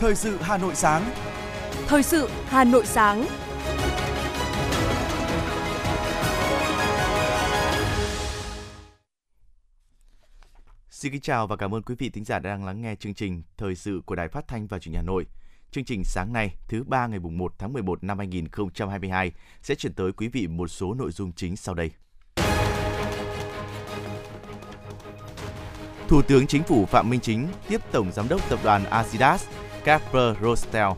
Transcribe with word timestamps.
Thời 0.00 0.14
sự 0.14 0.36
Hà 0.40 0.58
Nội 0.58 0.74
sáng. 0.74 1.10
Thời 1.86 2.02
sự 2.02 2.28
Hà 2.46 2.64
Nội 2.64 2.86
sáng. 2.86 3.26
Xin 10.90 11.12
kính 11.12 11.20
chào 11.20 11.46
và 11.46 11.56
cảm 11.56 11.74
ơn 11.74 11.82
quý 11.82 11.94
vị 11.98 12.10
thính 12.10 12.24
giả 12.24 12.38
đang 12.38 12.64
lắng 12.64 12.82
nghe 12.82 12.94
chương 12.94 13.14
trình 13.14 13.42
Thời 13.56 13.74
sự 13.74 14.02
của 14.06 14.14
Đài 14.14 14.28
Phát 14.28 14.48
thanh 14.48 14.66
và 14.66 14.78
Truyền 14.78 14.92
hình 14.92 14.96
Hà 14.96 15.06
Nội. 15.06 15.26
Chương 15.70 15.84
trình 15.84 16.04
sáng 16.04 16.32
nay, 16.32 16.54
thứ 16.68 16.84
ba 16.84 17.06
ngày 17.06 17.18
1 17.18 17.52
tháng 17.58 17.72
11 17.72 18.04
năm 18.04 18.18
2022 18.18 19.32
sẽ 19.62 19.74
chuyển 19.74 19.94
tới 19.94 20.12
quý 20.12 20.28
vị 20.28 20.46
một 20.46 20.68
số 20.68 20.94
nội 20.94 21.10
dung 21.12 21.32
chính 21.32 21.56
sau 21.56 21.74
đây. 21.74 21.90
Thủ 26.08 26.22
tướng 26.22 26.46
Chính 26.46 26.62
phủ 26.62 26.86
Phạm 26.86 27.10
Minh 27.10 27.20
Chính 27.20 27.48
tiếp 27.68 27.80
Tổng 27.92 28.12
Giám 28.12 28.28
đốc 28.28 28.48
Tập 28.48 28.58
đoàn 28.64 28.84
Adidas 28.84 29.46
Capra 29.84 30.34
Rostel. 30.42 30.88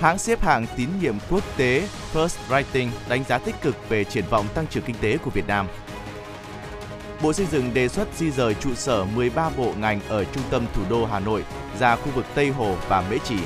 Hãng 0.00 0.18
xếp 0.18 0.40
hạng 0.40 0.66
tín 0.76 0.88
nhiệm 1.00 1.14
quốc 1.30 1.44
tế 1.56 1.88
First 2.14 2.36
Rating 2.50 2.90
đánh 3.08 3.24
giá 3.28 3.38
tích 3.38 3.54
cực 3.62 3.88
về 3.88 4.04
triển 4.04 4.24
vọng 4.30 4.46
tăng 4.54 4.66
trưởng 4.66 4.82
kinh 4.82 4.96
tế 5.00 5.16
của 5.16 5.30
Việt 5.30 5.46
Nam. 5.46 5.66
Bộ 7.22 7.32
Xây 7.32 7.46
dựng 7.46 7.74
đề 7.74 7.88
xuất 7.88 8.08
di 8.16 8.30
rời 8.30 8.54
trụ 8.54 8.74
sở 8.74 9.04
13 9.04 9.50
bộ 9.56 9.72
ngành 9.78 10.00
ở 10.08 10.24
trung 10.24 10.44
tâm 10.50 10.66
thủ 10.74 10.82
đô 10.90 11.06
Hà 11.06 11.20
Nội 11.20 11.44
ra 11.80 11.96
khu 11.96 12.10
vực 12.14 12.24
Tây 12.34 12.48
Hồ 12.48 12.76
và 12.88 13.04
Mễ 13.10 13.18
Trì. 13.24 13.36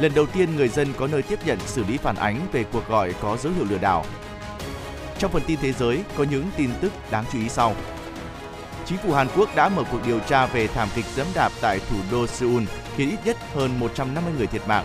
Lần 0.00 0.12
đầu 0.14 0.26
tiên 0.26 0.56
người 0.56 0.68
dân 0.68 0.92
có 0.98 1.06
nơi 1.06 1.22
tiếp 1.22 1.38
nhận 1.46 1.58
xử 1.66 1.84
lý 1.84 1.96
phản 1.96 2.16
ánh 2.16 2.40
về 2.52 2.64
cuộc 2.72 2.88
gọi 2.88 3.14
có 3.20 3.36
dấu 3.36 3.52
hiệu 3.52 3.64
lừa 3.70 3.78
đảo. 3.78 4.04
Trong 5.18 5.32
phần 5.32 5.42
tin 5.46 5.58
thế 5.62 5.72
giới, 5.72 6.02
có 6.16 6.24
những 6.24 6.44
tin 6.56 6.70
tức 6.80 6.92
đáng 7.10 7.24
chú 7.32 7.38
ý 7.38 7.48
sau. 7.48 7.74
Chính 8.92 9.00
phủ 9.00 9.12
Hàn 9.12 9.28
Quốc 9.36 9.56
đã 9.56 9.68
mở 9.68 9.84
cuộc 9.92 10.00
điều 10.06 10.20
tra 10.20 10.46
về 10.46 10.66
thảm 10.66 10.88
kịch 10.94 11.04
dẫm 11.04 11.26
đạp 11.34 11.52
tại 11.60 11.78
thủ 11.78 11.96
đô 12.10 12.26
Seoul 12.26 12.62
khiến 12.96 13.10
ít 13.10 13.18
nhất 13.24 13.36
hơn 13.54 13.80
150 13.80 14.32
người 14.38 14.46
thiệt 14.46 14.62
mạng. 14.68 14.84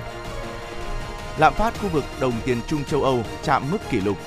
Lạm 1.38 1.53
phát 1.53 1.73
khu 1.80 1.89
vực 1.89 2.03
đồng 2.19 2.33
tiền 2.45 2.58
chung 2.67 2.83
châu 2.83 3.03
Âu 3.03 3.23
chạm 3.44 3.72
mức 3.72 3.78
kỷ 3.89 4.02
lục. 4.02 4.17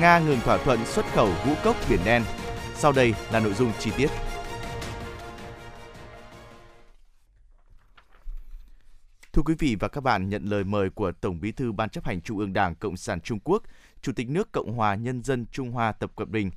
Nga 0.00 0.18
ngừng 0.18 0.40
thỏa 0.40 0.58
thuận 0.58 0.86
xuất 0.86 1.06
khẩu 1.14 1.28
ngũ 1.28 1.54
cốc 1.64 1.76
biển 1.90 2.00
đen. 2.04 2.22
Sau 2.74 2.92
đây 2.92 3.14
là 3.32 3.40
nội 3.40 3.54
dung 3.54 3.72
chi 3.78 3.90
tiết. 3.96 4.10
Thưa 9.32 9.42
quý 9.44 9.54
vị 9.58 9.76
và 9.80 9.88
các 9.88 10.00
bạn, 10.00 10.28
nhận 10.28 10.44
lời 10.44 10.64
mời 10.64 10.90
của 10.90 11.12
Tổng 11.12 11.40
Bí 11.40 11.52
thư 11.52 11.72
Ban 11.72 11.88
chấp 11.88 12.04
hành 12.04 12.20
Trung 12.20 12.38
ương 12.38 12.52
Đảng 12.52 12.74
Cộng 12.74 12.96
sản 12.96 13.20
Trung 13.20 13.38
Quốc, 13.44 13.62
Chủ 14.02 14.12
tịch 14.12 14.28
nước 14.28 14.52
Cộng 14.52 14.72
hòa 14.72 14.94
Nhân 14.94 15.22
dân 15.22 15.46
Trung 15.52 15.70
Hoa 15.70 15.92
Tập 15.92 16.10
Cận 16.16 16.32
Bình, 16.32 16.50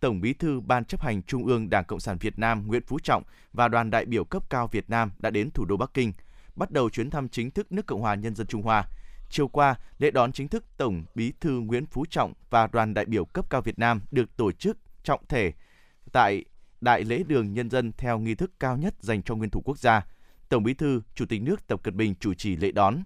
Tổng 0.00 0.20
Bí 0.20 0.32
thư 0.32 0.60
Ban 0.60 0.84
chấp 0.84 1.00
hành 1.00 1.22
Trung 1.22 1.46
ương 1.46 1.70
Đảng 1.70 1.84
Cộng 1.84 2.00
sản 2.00 2.18
Việt 2.18 2.38
Nam 2.38 2.66
Nguyễn 2.66 2.82
Phú 2.86 2.98
Trọng 3.02 3.22
và 3.52 3.68
đoàn 3.68 3.90
đại 3.90 4.04
biểu 4.04 4.24
cấp 4.24 4.50
cao 4.50 4.66
Việt 4.66 4.90
Nam 4.90 5.12
đã 5.18 5.30
đến 5.30 5.50
thủ 5.50 5.64
đô 5.64 5.76
Bắc 5.76 5.94
Kinh, 5.94 6.12
bắt 6.56 6.70
đầu 6.70 6.90
chuyến 6.90 7.10
thăm 7.10 7.28
chính 7.28 7.50
thức 7.50 7.72
nước 7.72 7.86
Cộng 7.86 8.00
hòa 8.00 8.14
Nhân 8.14 8.34
dân 8.34 8.46
Trung 8.46 8.62
Hoa. 8.62 8.84
Chiều 9.30 9.48
qua, 9.48 9.74
lễ 9.98 10.10
đón 10.10 10.32
chính 10.32 10.48
thức 10.48 10.64
Tổng 10.76 11.04
Bí 11.14 11.32
thư 11.40 11.60
Nguyễn 11.60 11.86
Phú 11.86 12.04
Trọng 12.10 12.32
và 12.50 12.66
đoàn 12.66 12.94
đại 12.94 13.04
biểu 13.04 13.24
cấp 13.24 13.50
cao 13.50 13.62
Việt 13.62 13.78
Nam 13.78 14.00
được 14.10 14.36
tổ 14.36 14.52
chức 14.52 14.78
trọng 15.02 15.20
thể 15.28 15.52
tại 16.12 16.44
Đại 16.80 17.04
lễ 17.04 17.22
đường 17.26 17.54
Nhân 17.54 17.70
dân 17.70 17.92
theo 17.92 18.18
nghi 18.18 18.34
thức 18.34 18.52
cao 18.60 18.76
nhất 18.76 18.94
dành 19.00 19.22
cho 19.22 19.34
nguyên 19.34 19.50
thủ 19.50 19.62
quốc 19.64 19.78
gia. 19.78 20.06
Tổng 20.48 20.62
Bí 20.62 20.74
thư, 20.74 21.02
Chủ 21.14 21.26
tịch 21.26 21.42
nước 21.42 21.66
Tập 21.66 21.80
Cận 21.82 21.96
Bình 21.96 22.14
chủ 22.20 22.34
trì 22.34 22.56
lễ 22.56 22.72
đón. 22.72 23.02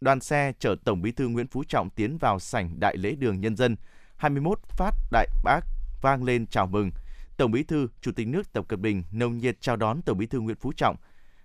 Đoàn 0.00 0.20
xe 0.20 0.52
chở 0.58 0.76
Tổng 0.84 1.02
Bí 1.02 1.12
thư 1.12 1.28
Nguyễn 1.28 1.46
Phú 1.46 1.64
Trọng 1.68 1.90
tiến 1.90 2.18
vào 2.18 2.38
sảnh 2.38 2.80
Đại 2.80 2.96
lễ 2.96 3.14
đường 3.14 3.40
Nhân 3.40 3.56
dân. 3.56 3.76
21 4.16 4.60
phát 4.68 4.94
đại 5.10 5.28
bác 5.44 5.60
vang 6.04 6.24
lên 6.24 6.46
chào 6.46 6.66
mừng. 6.66 6.90
Tổng 7.36 7.50
Bí 7.50 7.62
thư, 7.62 7.88
Chủ 8.00 8.12
tịch 8.12 8.28
nước 8.28 8.52
Tập 8.52 8.64
Cận 8.68 8.82
Bình 8.82 9.02
nồng 9.12 9.38
nhiệt 9.38 9.60
chào 9.60 9.76
đón 9.76 10.02
Tổng 10.02 10.18
Bí 10.18 10.26
thư 10.26 10.40
Nguyễn 10.40 10.56
Phú 10.56 10.72
Trọng. 10.76 10.96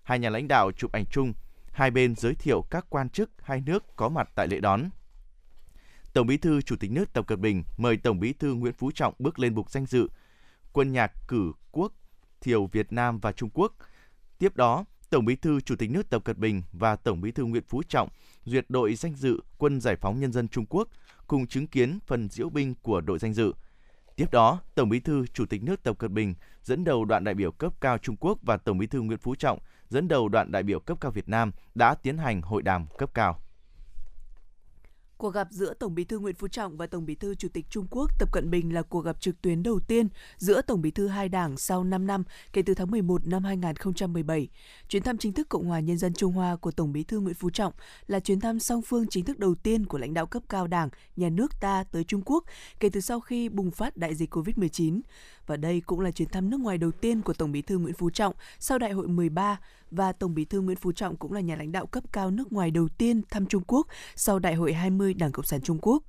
Hai 0.04 0.20
nhà 0.20 0.30
lãnh 0.30 0.48
đạo 0.48 0.72
chụp 0.72 0.92
ảnh 0.92 1.06
chung, 1.06 1.34
hai 1.72 1.92
bên 1.92 2.16
giới 2.16 2.36
thiệu 2.36 2.62
các 2.70 2.86
quan 2.90 3.10
chức 3.10 3.32
hai 3.42 3.62
nước 3.62 3.96
có 3.96 4.10
mặt 4.10 4.30
tại 4.36 4.48
lễ 4.48 4.60
đón. 4.60 4.90
Tổng 6.14 6.28
Bí 6.28 6.38
thư 6.38 6.62
Chủ 6.62 6.76
tịch 6.76 6.92
nước 6.92 7.14
Tập 7.14 7.28
Cận 7.28 7.42
Bình 7.42 7.64
mời 7.78 7.98
Tổng 7.98 8.20
Bí 8.20 8.34
thư 8.34 8.54
Nguyễn 8.54 8.74
Phú 8.74 8.92
Trọng 8.92 9.14
bước 9.20 9.40
lên 9.40 9.56
bục 9.56 9.72
danh 9.72 9.86
dự 9.86 10.08
quân 10.74 10.92
nhạc 10.92 11.12
cử 11.28 11.52
quốc 11.72 11.94
Thiều 12.42 12.66
Việt 12.66 12.94
Nam 12.94 13.20
và 13.20 13.32
Trung 13.32 13.50
Quốc. 13.54 13.74
Tiếp 14.40 14.56
đó, 14.56 14.86
Tổng 15.10 15.26
Bí 15.26 15.36
thư 15.36 15.62
Chủ 15.62 15.76
tịch 15.76 15.92
nước 15.92 16.10
Tập 16.10 16.24
Cận 16.24 16.40
Bình 16.40 16.64
và 16.72 16.96
Tổng 16.96 17.22
Bí 17.22 17.32
thư 17.32 17.46
Nguyễn 17.46 17.64
Phú 17.68 17.84
Trọng 17.90 18.10
duyệt 18.46 18.66
đội 18.70 18.96
danh 18.96 19.16
dự 19.16 19.40
Quân 19.58 19.82
Giải 19.82 19.96
phóng 19.96 20.20
Nhân 20.20 20.32
dân 20.32 20.48
Trung 20.48 20.66
Quốc 20.70 20.88
cùng 21.28 21.48
chứng 21.48 21.68
kiến 21.68 22.00
phần 22.08 22.30
diễu 22.30 22.50
binh 22.50 22.76
của 22.82 23.02
đội 23.02 23.20
danh 23.20 23.34
dự. 23.34 23.54
Tiếp 24.20 24.32
đó, 24.32 24.60
Tổng 24.76 24.90
Bí 24.90 25.00
thư 25.00 25.26
Chủ 25.34 25.46
tịch 25.46 25.64
nước 25.64 25.84
Tập 25.84 25.98
Cận 26.00 26.14
Bình 26.14 26.34
dẫn 26.64 26.84
đầu 26.84 27.06
đoàn 27.06 27.24
đại 27.24 27.36
biểu 27.36 27.52
cấp 27.52 27.74
cao 27.82 27.98
Trung 27.98 28.16
Quốc 28.20 28.40
và 28.42 28.58
Tổng 28.58 28.78
Bí 28.78 28.88
thư 28.88 29.02
Nguyễn 29.02 29.18
Phú 29.18 29.36
Trọng 29.36 29.60
dẫn 29.90 30.08
đầu 30.08 30.30
đoàn 30.30 30.52
đại 30.52 30.64
biểu 30.64 30.80
cấp 30.80 30.98
cao 31.02 31.12
Việt 31.12 31.30
Nam 31.30 31.52
đã 31.76 31.96
tiến 31.96 32.18
hành 32.18 32.42
hội 32.42 32.62
đàm 32.62 32.86
cấp 32.98 33.14
cao. 33.14 33.40
Cuộc 35.20 35.30
gặp 35.30 35.48
giữa 35.52 35.74
Tổng 35.74 35.96
Bí 35.96 36.04
thư 36.04 36.20
Nguyễn 36.20 36.36
Phú 36.36 36.48
Trọng 36.48 36.78
và 36.78 36.88
Tổng 36.88 37.06
Bí 37.06 37.16
thư 37.16 37.36
Chủ 37.36 37.48
tịch 37.54 37.66
Trung 37.70 37.88
Quốc 37.90 38.20
Tập 38.20 38.30
Cận 38.32 38.50
Bình 38.50 38.74
là 38.74 38.82
cuộc 38.82 39.02
gặp 39.02 39.22
trực 39.22 39.42
tuyến 39.42 39.64
đầu 39.64 39.80
tiên 39.80 40.08
giữa 40.38 40.62
Tổng 40.62 40.82
Bí 40.82 40.92
thư 40.92 41.08
hai 41.08 41.30
đảng 41.30 41.58
sau 41.58 41.84
5 41.84 42.08
năm 42.08 42.24
kể 42.54 42.62
từ 42.62 42.74
tháng 42.74 42.92
11 42.92 43.28
năm 43.28 43.44
2017. 43.44 44.48
Chuyến 44.90 45.04
thăm 45.04 45.18
chính 45.18 45.34
thức 45.34 45.50
Cộng 45.50 45.66
hòa 45.66 45.80
Nhân 45.80 45.98
dân 45.98 46.14
Trung 46.14 46.34
Hoa 46.34 46.56
của 46.56 46.72
Tổng 46.72 46.92
Bí 46.92 47.04
thư 47.04 47.20
Nguyễn 47.20 47.36
Phú 47.36 47.50
Trọng 47.50 47.74
là 48.08 48.20
chuyến 48.20 48.40
thăm 48.40 48.60
song 48.60 48.82
phương 48.82 49.08
chính 49.08 49.26
thức 49.26 49.40
đầu 49.40 49.56
tiên 49.56 49.86
của 49.86 49.98
lãnh 49.98 50.14
đạo 50.14 50.26
cấp 50.26 50.44
cao 50.50 50.68
Đảng, 50.68 50.90
nhà 51.16 51.30
nước 51.30 51.60
ta 51.60 51.84
tới 51.92 52.04
Trung 52.04 52.22
Quốc 52.26 52.44
kể 52.80 52.90
từ 52.90 53.02
sau 53.02 53.20
khi 53.20 53.50
bùng 53.50 53.72
phát 53.72 53.98
đại 53.98 54.16
dịch 54.16 54.36
COVID-19 54.36 55.02
và 55.50 55.58
đây 55.58 55.82
cũng 55.86 56.00
là 56.00 56.12
chuyến 56.12 56.30
thăm 56.30 56.50
nước 56.50 56.60
ngoài 56.60 56.78
đầu 56.78 56.92
tiên 56.92 57.22
của 57.22 57.34
Tổng 57.34 57.52
Bí 57.52 57.62
thư 57.62 57.78
Nguyễn 57.78 57.94
Phú 57.94 58.10
Trọng 58.10 58.34
sau 58.60 58.80
Đại 58.80 58.92
hội 58.92 59.08
13 59.08 59.60
và 59.92 60.12
Tổng 60.12 60.36
Bí 60.36 60.46
thư 60.46 60.62
Nguyễn 60.62 60.78
Phú 60.78 60.92
Trọng 60.92 61.16
cũng 61.16 61.34
là 61.34 61.42
nhà 61.42 61.56
lãnh 61.56 61.72
đạo 61.72 61.86
cấp 61.86 62.04
cao 62.12 62.32
nước 62.32 62.52
ngoài 62.52 62.72
đầu 62.72 62.88
tiên 62.88 63.22
thăm 63.30 63.46
Trung 63.46 63.64
Quốc 63.68 63.88
sau 64.16 64.40
Đại 64.40 64.56
hội 64.56 64.74
20 64.74 65.14
Đảng 65.14 65.32
Cộng 65.32 65.46
sản 65.46 65.62
Trung 65.62 65.78
Quốc. 65.82 66.04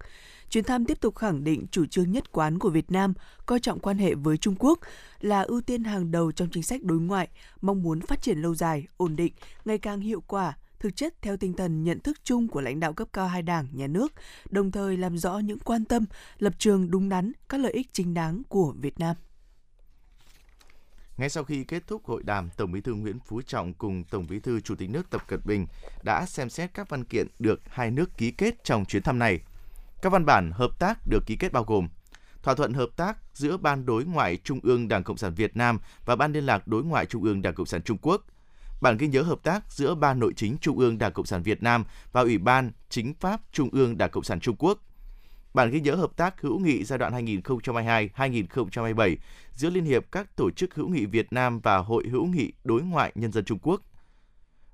Chuyến 0.50 0.64
thăm 0.64 0.84
tiếp 0.86 1.00
tục 1.00 1.16
khẳng 1.16 1.44
định 1.44 1.66
chủ 1.70 1.86
trương 1.86 2.12
nhất 2.12 2.32
quán 2.32 2.58
của 2.58 2.70
Việt 2.70 2.90
Nam 2.90 3.14
coi 3.46 3.60
trọng 3.60 3.78
quan 3.78 3.98
hệ 3.98 4.14
với 4.14 4.36
Trung 4.36 4.54
Quốc 4.58 4.78
là 5.20 5.42
ưu 5.42 5.60
tiên 5.60 5.84
hàng 5.84 6.10
đầu 6.10 6.32
trong 6.32 6.48
chính 6.52 6.62
sách 6.62 6.82
đối 6.82 7.00
ngoại, 7.00 7.28
mong 7.60 7.82
muốn 7.82 8.00
phát 8.00 8.22
triển 8.22 8.38
lâu 8.38 8.54
dài, 8.54 8.86
ổn 8.96 9.16
định, 9.16 9.32
ngày 9.64 9.78
càng 9.78 10.00
hiệu 10.00 10.22
quả, 10.26 10.56
thực 10.80 10.96
chất 10.96 11.14
theo 11.22 11.36
tinh 11.36 11.52
thần 11.52 11.84
nhận 11.84 12.00
thức 12.00 12.18
chung 12.24 12.48
của 12.48 12.60
lãnh 12.60 12.80
đạo 12.80 12.92
cấp 12.92 13.08
cao 13.12 13.28
hai 13.28 13.42
đảng, 13.42 13.66
nhà 13.72 13.86
nước, 13.86 14.12
đồng 14.50 14.70
thời 14.70 14.96
làm 14.96 15.18
rõ 15.18 15.38
những 15.38 15.58
quan 15.58 15.84
tâm, 15.84 16.04
lập 16.38 16.52
trường 16.58 16.90
đúng 16.90 17.08
đắn, 17.08 17.32
các 17.48 17.60
lợi 17.60 17.72
ích 17.72 17.92
chính 17.92 18.14
đáng 18.14 18.42
của 18.48 18.74
Việt 18.80 18.98
Nam. 19.00 19.16
Ngay 21.16 21.28
sau 21.28 21.44
khi 21.44 21.64
kết 21.64 21.86
thúc 21.86 22.06
hội 22.06 22.22
đàm, 22.22 22.50
Tổng 22.56 22.72
Bí 22.72 22.80
thư 22.80 22.94
Nguyễn 22.94 23.18
Phú 23.26 23.42
Trọng 23.42 23.74
cùng 23.74 24.04
Tổng 24.04 24.26
Bí 24.30 24.40
thư 24.40 24.60
Chủ 24.60 24.74
tịch 24.74 24.90
nước 24.90 25.10
Tập 25.10 25.22
Cận 25.26 25.40
Bình 25.44 25.66
đã 26.02 26.26
xem 26.26 26.50
xét 26.50 26.74
các 26.74 26.88
văn 26.88 27.04
kiện 27.04 27.26
được 27.38 27.60
hai 27.68 27.90
nước 27.90 28.16
ký 28.16 28.30
kết 28.30 28.64
trong 28.64 28.84
chuyến 28.84 29.02
thăm 29.02 29.18
này. 29.18 29.40
Các 30.02 30.12
văn 30.12 30.26
bản 30.26 30.50
hợp 30.54 30.78
tác 30.78 30.98
được 31.06 31.26
ký 31.26 31.36
kết 31.36 31.52
bao 31.52 31.64
gồm 31.64 31.88
thỏa 32.42 32.54
thuận 32.54 32.72
hợp 32.72 32.88
tác 32.96 33.16
giữa 33.34 33.56
Ban 33.56 33.86
Đối 33.86 34.04
ngoại 34.04 34.36
Trung 34.36 34.60
ương 34.62 34.88
Đảng 34.88 35.04
Cộng 35.04 35.16
sản 35.16 35.34
Việt 35.34 35.56
Nam 35.56 35.78
và 36.04 36.16
Ban 36.16 36.32
Liên 36.32 36.46
lạc 36.46 36.66
Đối 36.66 36.84
ngoại 36.84 37.06
Trung 37.06 37.24
ương 37.24 37.42
Đảng 37.42 37.54
Cộng 37.54 37.66
sản 37.66 37.82
Trung 37.82 37.98
Quốc, 38.02 38.22
bản 38.80 38.96
ghi 38.96 39.06
nhớ 39.06 39.22
hợp 39.22 39.42
tác 39.42 39.72
giữa 39.72 39.94
Ban 39.94 40.18
Nội 40.18 40.32
chính 40.36 40.56
Trung 40.60 40.78
ương 40.78 40.98
Đảng 40.98 41.12
Cộng 41.12 41.26
sản 41.26 41.42
Việt 41.42 41.62
Nam 41.62 41.84
và 42.12 42.20
Ủy 42.20 42.38
ban 42.38 42.72
Chính 42.88 43.14
pháp 43.14 43.40
Trung 43.52 43.68
ương 43.72 43.98
Đảng 43.98 44.10
Cộng 44.10 44.24
sản 44.24 44.40
Trung 44.40 44.56
Quốc, 44.58 44.78
bản 45.54 45.70
ghi 45.70 45.80
nhớ 45.80 45.94
hợp 45.94 46.16
tác 46.16 46.40
hữu 46.40 46.58
nghị 46.58 46.84
giai 46.84 46.98
đoạn 46.98 47.26
2022-2027 47.26 49.16
giữa 49.54 49.70
Liên 49.70 49.84
hiệp 49.84 50.04
các 50.12 50.36
tổ 50.36 50.50
chức 50.50 50.74
hữu 50.74 50.88
nghị 50.88 51.06
Việt 51.06 51.32
Nam 51.32 51.60
và 51.60 51.78
Hội 51.78 52.04
hữu 52.10 52.26
nghị 52.26 52.52
đối 52.64 52.82
ngoại 52.82 53.12
nhân 53.14 53.32
dân 53.32 53.44
Trung 53.44 53.58
Quốc. 53.62 53.80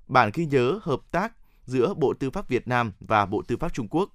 Bản 0.07 0.31
ghi 0.33 0.45
nhớ 0.45 0.79
hợp 0.83 0.99
tác 1.11 1.33
giữa 1.65 1.93
Bộ 1.93 2.13
Tư 2.13 2.29
pháp 2.29 2.49
Việt 2.49 2.67
Nam 2.67 2.93
và 2.99 3.25
Bộ 3.25 3.41
Tư 3.47 3.57
pháp 3.57 3.73
Trung 3.73 3.87
Quốc. 3.87 4.09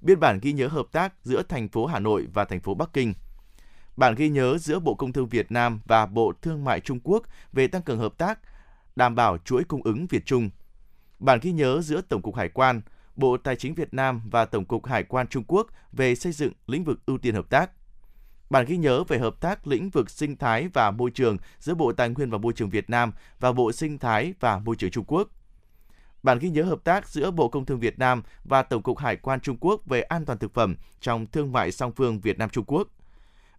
Biên 0.00 0.20
bản 0.20 0.38
ghi 0.42 0.52
nhớ 0.52 0.68
hợp 0.68 0.86
tác 0.92 1.14
giữa 1.22 1.42
thành 1.42 1.68
phố 1.68 1.86
Hà 1.86 1.98
Nội 1.98 2.26
và 2.34 2.44
thành 2.44 2.60
phố 2.60 2.74
Bắc 2.74 2.92
Kinh. 2.92 3.14
Bản 3.96 4.14
ghi 4.14 4.28
nhớ 4.28 4.58
giữa 4.58 4.78
Bộ 4.78 4.94
Công 4.94 5.12
Thương 5.12 5.28
Việt 5.28 5.52
Nam 5.52 5.80
và 5.84 6.06
Bộ 6.06 6.32
Thương 6.42 6.64
mại 6.64 6.80
Trung 6.80 7.00
Quốc 7.04 7.22
về 7.52 7.66
tăng 7.68 7.82
cường 7.82 7.98
hợp 7.98 8.18
tác, 8.18 8.38
đảm 8.96 9.14
bảo 9.14 9.38
chuỗi 9.38 9.64
cung 9.64 9.82
ứng 9.82 10.06
Việt 10.06 10.26
Trung. 10.26 10.50
Bản 11.18 11.38
ghi 11.42 11.52
nhớ 11.52 11.80
giữa 11.82 12.00
Tổng 12.00 12.22
cục 12.22 12.36
Hải 12.36 12.48
quan, 12.48 12.80
Bộ 13.18 13.36
Tài 13.36 13.56
chính 13.56 13.74
Việt 13.74 13.94
Nam 13.94 14.22
và 14.30 14.44
Tổng 14.44 14.64
cục 14.64 14.86
Hải 14.86 15.02
quan 15.02 15.26
Trung 15.26 15.44
Quốc 15.46 15.66
về 15.92 16.14
xây 16.14 16.32
dựng 16.32 16.52
lĩnh 16.66 16.84
vực 16.84 17.06
ưu 17.06 17.18
tiên 17.18 17.34
hợp 17.34 17.50
tác. 17.50 17.70
Bản 18.50 18.64
ghi 18.68 18.76
nhớ 18.76 19.04
về 19.04 19.18
hợp 19.18 19.40
tác 19.40 19.66
lĩnh 19.66 19.90
vực 19.90 20.10
sinh 20.10 20.36
thái 20.36 20.68
và 20.68 20.90
môi 20.90 21.10
trường 21.10 21.36
giữa 21.58 21.74
Bộ 21.74 21.92
Tài 21.92 22.08
nguyên 22.08 22.30
và 22.30 22.38
Môi 22.38 22.52
trường 22.52 22.70
Việt 22.70 22.90
Nam 22.90 23.12
và 23.40 23.52
Bộ 23.52 23.72
Sinh 23.72 23.98
thái 23.98 24.34
và 24.40 24.58
Môi 24.58 24.76
trường 24.76 24.90
Trung 24.90 25.04
Quốc. 25.04 25.28
Bản 26.22 26.38
ghi 26.38 26.50
nhớ 26.50 26.62
hợp 26.62 26.84
tác 26.84 27.08
giữa 27.08 27.30
Bộ 27.30 27.48
Công 27.48 27.66
Thương 27.66 27.80
Việt 27.80 27.98
Nam 27.98 28.22
và 28.44 28.62
Tổng 28.62 28.82
cục 28.82 28.98
Hải 28.98 29.16
quan 29.16 29.40
Trung 29.40 29.56
Quốc 29.60 29.86
về 29.86 30.00
an 30.00 30.24
toàn 30.24 30.38
thực 30.38 30.54
phẩm 30.54 30.76
trong 31.00 31.26
thương 31.26 31.52
mại 31.52 31.72
song 31.72 31.92
phương 31.92 32.20
Việt 32.20 32.38
Nam 32.38 32.50
Trung 32.50 32.64
Quốc. 32.64 32.88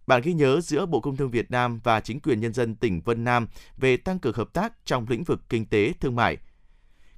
Bản 0.06 0.22
ghi 0.22 0.32
nhớ 0.32 0.60
giữa 0.60 0.86
Bộ 0.86 1.00
Công 1.00 1.16
Thương 1.16 1.30
Việt 1.30 1.50
Nam 1.50 1.80
và 1.84 2.00
chính 2.00 2.20
quyền 2.20 2.40
nhân 2.40 2.52
dân 2.52 2.76
tỉnh 2.76 3.00
Vân 3.00 3.24
Nam 3.24 3.48
về 3.76 3.96
tăng 3.96 4.18
cường 4.18 4.34
hợp 4.34 4.52
tác 4.52 4.72
trong 4.84 5.06
lĩnh 5.08 5.24
vực 5.24 5.40
kinh 5.48 5.66
tế, 5.66 5.92
thương 6.00 6.16
mại– 6.16 6.36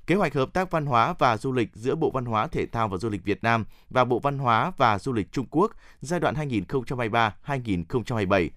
kế 0.06 0.14
hoạch 0.14 0.34
hợp 0.34 0.52
tác 0.52 0.70
văn 0.70 0.86
hóa 0.86 1.14
và 1.18 1.36
du 1.36 1.52
lịch 1.52 1.68
giữa 1.74 1.94
Bộ 1.94 2.10
Văn 2.10 2.24
hóa, 2.24 2.46
Thể 2.46 2.66
thao 2.66 2.88
và 2.88 2.96
Du 2.96 3.10
lịch 3.10 3.24
Việt 3.24 3.42
Nam 3.42 3.64
và 3.90 4.04
Bộ 4.04 4.18
Văn 4.18 4.38
hóa 4.38 4.72
và 4.76 4.98
Du 4.98 5.12
lịch 5.12 5.32
Trung 5.32 5.46
Quốc 5.50 5.72
giai 6.00 6.20
đoạn 6.20 6.34
2023-2027. 6.34 8.48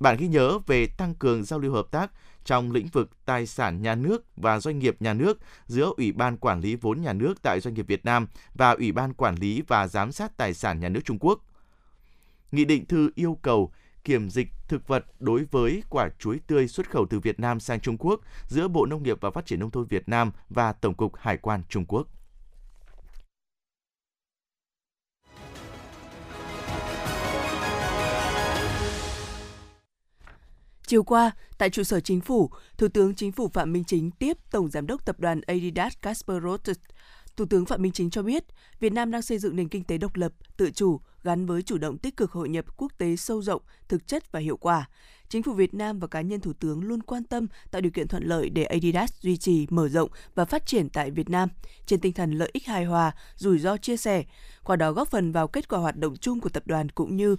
Bản 0.00 0.16
ghi 0.16 0.28
nhớ 0.28 0.58
về 0.66 0.86
tăng 0.86 1.14
cường 1.14 1.44
giao 1.44 1.58
lưu 1.58 1.72
hợp 1.72 1.86
tác 1.90 2.10
trong 2.44 2.72
lĩnh 2.72 2.86
vực 2.86 3.10
tài 3.24 3.46
sản 3.46 3.82
nhà 3.82 3.94
nước 3.94 4.24
và 4.36 4.60
doanh 4.60 4.78
nghiệp 4.78 4.96
nhà 5.00 5.14
nước 5.14 5.38
giữa 5.66 5.92
Ủy 5.96 6.12
ban 6.12 6.36
Quản 6.36 6.60
lý 6.60 6.76
vốn 6.76 7.02
nhà 7.02 7.12
nước 7.12 7.42
tại 7.42 7.60
doanh 7.60 7.74
nghiệp 7.74 7.86
Việt 7.86 8.04
Nam 8.04 8.26
và 8.54 8.70
Ủy 8.70 8.92
ban 8.92 9.14
Quản 9.14 9.34
lý 9.34 9.62
và 9.68 9.88
Giám 9.88 10.12
sát 10.12 10.36
tài 10.36 10.54
sản 10.54 10.80
nhà 10.80 10.88
nước 10.88 11.00
Trung 11.04 11.18
Quốc. 11.20 11.40
Nghị 12.52 12.64
định 12.64 12.86
thư 12.86 13.10
yêu 13.14 13.38
cầu 13.42 13.72
kiểm 14.08 14.30
dịch 14.30 14.48
thực 14.68 14.88
vật 14.88 15.04
đối 15.18 15.44
với 15.44 15.82
quả 15.90 16.10
chuối 16.18 16.40
tươi 16.46 16.68
xuất 16.68 16.90
khẩu 16.90 17.06
từ 17.10 17.20
Việt 17.20 17.40
Nam 17.40 17.60
sang 17.60 17.80
Trung 17.80 17.96
Quốc 17.98 18.20
giữa 18.46 18.68
Bộ 18.68 18.86
Nông 18.86 19.02
nghiệp 19.02 19.18
và 19.20 19.30
Phát 19.30 19.46
triển 19.46 19.60
Nông 19.60 19.70
thôn 19.70 19.86
Việt 19.86 20.08
Nam 20.08 20.32
và 20.48 20.72
Tổng 20.72 20.94
cục 20.94 21.16
Hải 21.16 21.36
quan 21.36 21.62
Trung 21.68 21.84
Quốc. 21.88 22.08
Chiều 30.86 31.02
qua, 31.02 31.30
tại 31.58 31.70
trụ 31.70 31.82
sở 31.82 32.00
chính 32.00 32.20
phủ, 32.20 32.50
Thủ 32.78 32.88
tướng 32.88 33.14
Chính 33.14 33.32
phủ 33.32 33.48
Phạm 33.48 33.72
Minh 33.72 33.84
Chính 33.84 34.10
tiếp 34.10 34.36
Tổng 34.50 34.70
Giám 34.70 34.86
đốc 34.86 35.04
Tập 35.04 35.20
đoàn 35.20 35.40
Adidas 35.46 35.94
Kasper 36.02 36.42
Roth. 36.42 36.70
Thủ 37.38 37.46
tướng 37.46 37.66
Phạm 37.66 37.82
Minh 37.82 37.92
Chính 37.92 38.10
cho 38.10 38.22
biết, 38.22 38.44
Việt 38.80 38.92
Nam 38.92 39.10
đang 39.10 39.22
xây 39.22 39.38
dựng 39.38 39.56
nền 39.56 39.68
kinh 39.68 39.84
tế 39.84 39.98
độc 39.98 40.16
lập, 40.16 40.32
tự 40.56 40.70
chủ, 40.70 41.00
gắn 41.22 41.46
với 41.46 41.62
chủ 41.62 41.78
động 41.78 41.98
tích 41.98 42.16
cực 42.16 42.32
hội 42.32 42.48
nhập 42.48 42.76
quốc 42.76 42.92
tế 42.98 43.16
sâu 43.16 43.42
rộng, 43.42 43.62
thực 43.88 44.06
chất 44.06 44.32
và 44.32 44.40
hiệu 44.40 44.56
quả. 44.56 44.88
Chính 45.28 45.42
phủ 45.42 45.52
Việt 45.52 45.74
Nam 45.74 45.98
và 45.98 46.06
cá 46.06 46.20
nhân 46.20 46.40
Thủ 46.40 46.52
tướng 46.52 46.84
luôn 46.84 47.02
quan 47.02 47.24
tâm 47.24 47.46
tạo 47.70 47.80
điều 47.80 47.92
kiện 47.92 48.08
thuận 48.08 48.22
lợi 48.22 48.50
để 48.50 48.64
Adidas 48.64 49.12
duy 49.20 49.36
trì, 49.36 49.66
mở 49.70 49.88
rộng 49.88 50.10
và 50.34 50.44
phát 50.44 50.66
triển 50.66 50.88
tại 50.88 51.10
Việt 51.10 51.30
Nam 51.30 51.48
trên 51.86 52.00
tinh 52.00 52.12
thần 52.12 52.32
lợi 52.32 52.50
ích 52.52 52.66
hài 52.66 52.84
hòa, 52.84 53.12
rủi 53.36 53.58
ro 53.58 53.76
chia 53.76 53.96
sẻ, 53.96 54.24
qua 54.64 54.76
đó 54.76 54.92
góp 54.92 55.08
phần 55.08 55.32
vào 55.32 55.48
kết 55.48 55.68
quả 55.68 55.78
hoạt 55.78 55.96
động 55.96 56.16
chung 56.16 56.40
của 56.40 56.48
tập 56.48 56.62
đoàn 56.66 56.88
cũng 56.88 57.16
như 57.16 57.36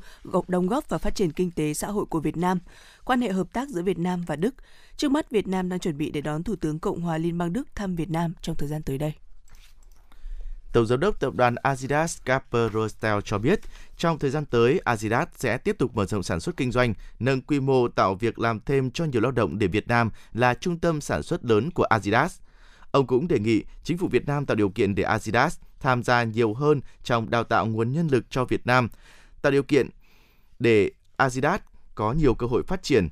đóng 0.48 0.68
góp 0.68 0.90
vào 0.90 1.00
phát 1.00 1.16
triển 1.16 1.32
kinh 1.32 1.52
tế 1.52 1.74
xã 1.74 1.88
hội 1.88 2.06
của 2.06 2.20
Việt 2.20 2.38
Nam. 2.38 2.60
Quan 3.06 3.22
hệ 3.22 3.32
hợp 3.32 3.54
tác 3.54 3.70
giữa 3.70 3.82
Việt 3.82 4.00
Nam 4.00 4.24
và 4.28 4.36
Đức. 4.36 4.56
Trước 4.98 5.12
mắt 5.12 5.32
Việt 5.32 5.48
Nam 5.48 5.70
đang 5.70 5.80
chuẩn 5.80 5.98
bị 5.98 6.12
để 6.12 6.22
đón 6.22 6.44
Thủ 6.44 6.56
tướng 6.56 6.80
Cộng 6.80 7.02
hòa 7.02 7.18
Liên 7.18 7.38
bang 7.38 7.54
Đức 7.54 7.76
thăm 7.76 7.96
Việt 7.96 8.10
Nam 8.10 8.34
trong 8.42 8.56
thời 8.56 8.70
gian 8.70 8.84
tới 8.84 8.98
đây. 8.98 9.14
Tổng 10.72 10.86
giám 10.86 11.00
đốc 11.00 11.20
tập 11.20 11.34
đoàn 11.36 11.56
Adidas 11.56 12.18
Kasper 12.26 12.74
Rostel 12.74 13.20
cho 13.26 13.38
biết, 13.38 13.60
trong 13.98 14.20
thời 14.20 14.30
gian 14.30 14.46
tới, 14.46 14.82
Adidas 14.84 15.28
sẽ 15.38 15.58
tiếp 15.58 15.76
tục 15.80 15.96
mở 15.96 16.06
rộng 16.06 16.24
sản 16.24 16.40
xuất 16.40 16.58
kinh 16.58 16.72
doanh, 16.72 16.94
nâng 17.20 17.42
quy 17.42 17.60
mô 17.60 17.88
tạo 17.88 18.16
việc 18.16 18.40
làm 18.40 18.60
thêm 18.60 18.92
cho 18.92 19.06
nhiều 19.06 19.22
lao 19.22 19.32
động 19.32 19.60
để 19.60 19.68
Việt 19.68 19.88
Nam 19.88 20.10
là 20.34 20.54
trung 20.54 20.80
tâm 20.80 21.02
sản 21.02 21.24
xuất 21.24 21.46
lớn 21.46 21.72
của 21.72 21.84
Adidas. 21.84 22.40
Ông 22.92 23.08
cũng 23.08 23.28
đề 23.28 23.40
nghị 23.40 23.64
chính 23.84 23.98
phủ 23.98 24.08
Việt 24.08 24.28
Nam 24.28 24.46
tạo 24.46 24.56
điều 24.56 24.70
kiện 24.70 24.96
để 24.96 25.04
Adidas 25.04 25.58
tham 25.80 26.04
gia 26.04 26.24
nhiều 26.24 26.54
hơn 26.54 26.82
trong 27.04 27.30
đào 27.30 27.44
tạo 27.44 27.66
nguồn 27.66 27.94
nhân 27.94 28.08
lực 28.08 28.26
cho 28.30 28.46
Việt 28.46 28.68
Nam, 28.68 28.90
tạo 29.42 29.52
điều 29.52 29.64
kiện 29.64 29.90
để 30.60 30.92
Adidas 31.18 31.62
có 31.96 32.14
nhiều 32.14 32.34
cơ 32.34 32.48
hội 32.48 32.64
phát 32.68 32.84
triển, 32.84 33.08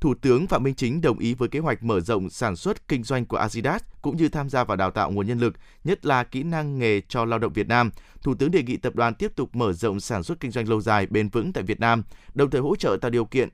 Thủ 0.00 0.14
tướng 0.14 0.46
Phạm 0.46 0.62
Minh 0.62 0.74
Chính 0.74 1.00
đồng 1.00 1.18
ý 1.18 1.34
với 1.34 1.48
kế 1.48 1.58
hoạch 1.58 1.82
mở 1.82 2.00
rộng 2.00 2.30
sản 2.30 2.56
xuất 2.56 2.88
kinh 2.88 3.02
doanh 3.02 3.26
của 3.26 3.36
Adidas 3.36 3.82
cũng 4.02 4.16
như 4.16 4.28
tham 4.28 4.48
gia 4.48 4.64
vào 4.64 4.76
đào 4.76 4.90
tạo 4.90 5.10
nguồn 5.10 5.26
nhân 5.26 5.38
lực, 5.38 5.54
nhất 5.84 6.06
là 6.06 6.24
kỹ 6.24 6.42
năng 6.42 6.78
nghề 6.78 7.00
cho 7.00 7.24
lao 7.24 7.38
động 7.38 7.52
Việt 7.52 7.68
Nam. 7.68 7.90
Thủ 8.22 8.34
tướng 8.34 8.50
đề 8.50 8.62
nghị 8.62 8.76
tập 8.76 8.94
đoàn 8.94 9.14
tiếp 9.14 9.32
tục 9.36 9.56
mở 9.56 9.72
rộng 9.72 10.00
sản 10.00 10.22
xuất 10.22 10.40
kinh 10.40 10.50
doanh 10.50 10.68
lâu 10.68 10.80
dài 10.80 11.06
bền 11.06 11.28
vững 11.28 11.52
tại 11.52 11.64
Việt 11.64 11.80
Nam, 11.80 12.02
đồng 12.34 12.50
thời 12.50 12.60
hỗ 12.60 12.76
trợ 12.76 12.96
tạo 13.00 13.10
điều 13.10 13.24
kiện 13.24 13.48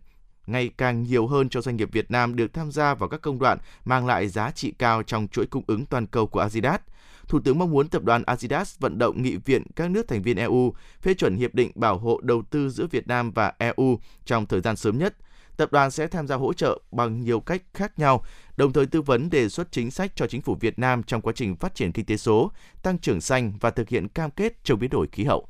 ngày 0.47 0.71
càng 0.77 1.03
nhiều 1.03 1.27
hơn 1.27 1.49
cho 1.49 1.61
doanh 1.61 1.77
nghiệp 1.77 1.89
Việt 1.93 2.11
Nam 2.11 2.37
được 2.37 2.53
tham 2.53 2.73
gia 2.73 2.95
vào 2.95 3.09
các 3.09 3.21
công 3.21 3.39
đoạn 3.39 3.59
mang 3.85 4.07
lại 4.07 4.29
giá 4.29 4.51
trị 4.51 4.73
cao 4.79 5.03
trong 5.03 5.29
chuỗi 5.29 5.47
cung 5.47 5.65
ứng 5.67 5.87
toàn 5.87 6.07
cầu 6.07 6.27
của 6.27 6.41
Adidas. 6.41 6.81
Thủ 7.29 7.41
tướng 7.41 7.59
mong 7.59 7.71
muốn 7.71 7.89
tập 7.89 8.05
đoàn 8.05 8.23
Adidas 8.27 8.79
vận 8.79 8.99
động 8.99 9.23
nghị 9.23 9.37
viện 9.37 9.63
các 9.77 9.91
nước 9.91 10.09
thành 10.09 10.23
viên 10.23 10.37
EU 10.37 10.75
phê 11.01 11.15
chuẩn 11.15 11.37
hiệp 11.37 11.55
định 11.55 11.71
bảo 11.75 11.99
hộ 11.99 12.21
đầu 12.23 12.43
tư 12.51 12.71
giữa 12.71 12.87
Việt 12.91 13.09
Nam 13.09 13.31
và 13.31 13.53
EU 13.59 13.99
trong 14.25 14.47
thời 14.47 14.61
gian 14.61 14.77
sớm 14.77 14.99
nhất– 14.99 15.15
tập 15.57 15.73
đoàn 15.73 15.91
sẽ 15.91 16.07
tham 16.07 16.27
gia 16.27 16.37
hỗ 16.37 16.53
trợ 16.53 16.79
bằng 16.93 17.25
nhiều 17.25 17.41
cách 17.41 17.63
khác 17.75 17.99
nhau, 17.99 18.25
đồng 18.57 18.73
thời 18.73 18.87
tư 18.87 19.03
vấn 19.03 19.31
đề 19.31 19.49
xuất 19.49 19.73
chính 19.73 19.91
sách 19.91 20.13
cho 20.17 20.27
chính 20.27 20.43
phủ 20.43 20.57
Việt 20.61 20.79
Nam 20.79 21.03
trong 21.03 21.21
quá 21.21 21.33
trình 21.37 21.57
phát 21.57 21.75
triển 21.75 21.93
kinh 21.93 22.07
tế 22.07 22.17
số, 22.17 22.51
tăng 22.83 22.99
trưởng 22.99 23.21
xanh 23.21 23.53
và 23.61 23.71
thực 23.71 23.89
hiện 23.89 24.09
cam 24.09 24.31
kết 24.31 24.65
chống 24.65 24.79
biến 24.79 24.91
đổi 24.91 25.07
khí 25.13 25.25
hậu. 25.25 25.49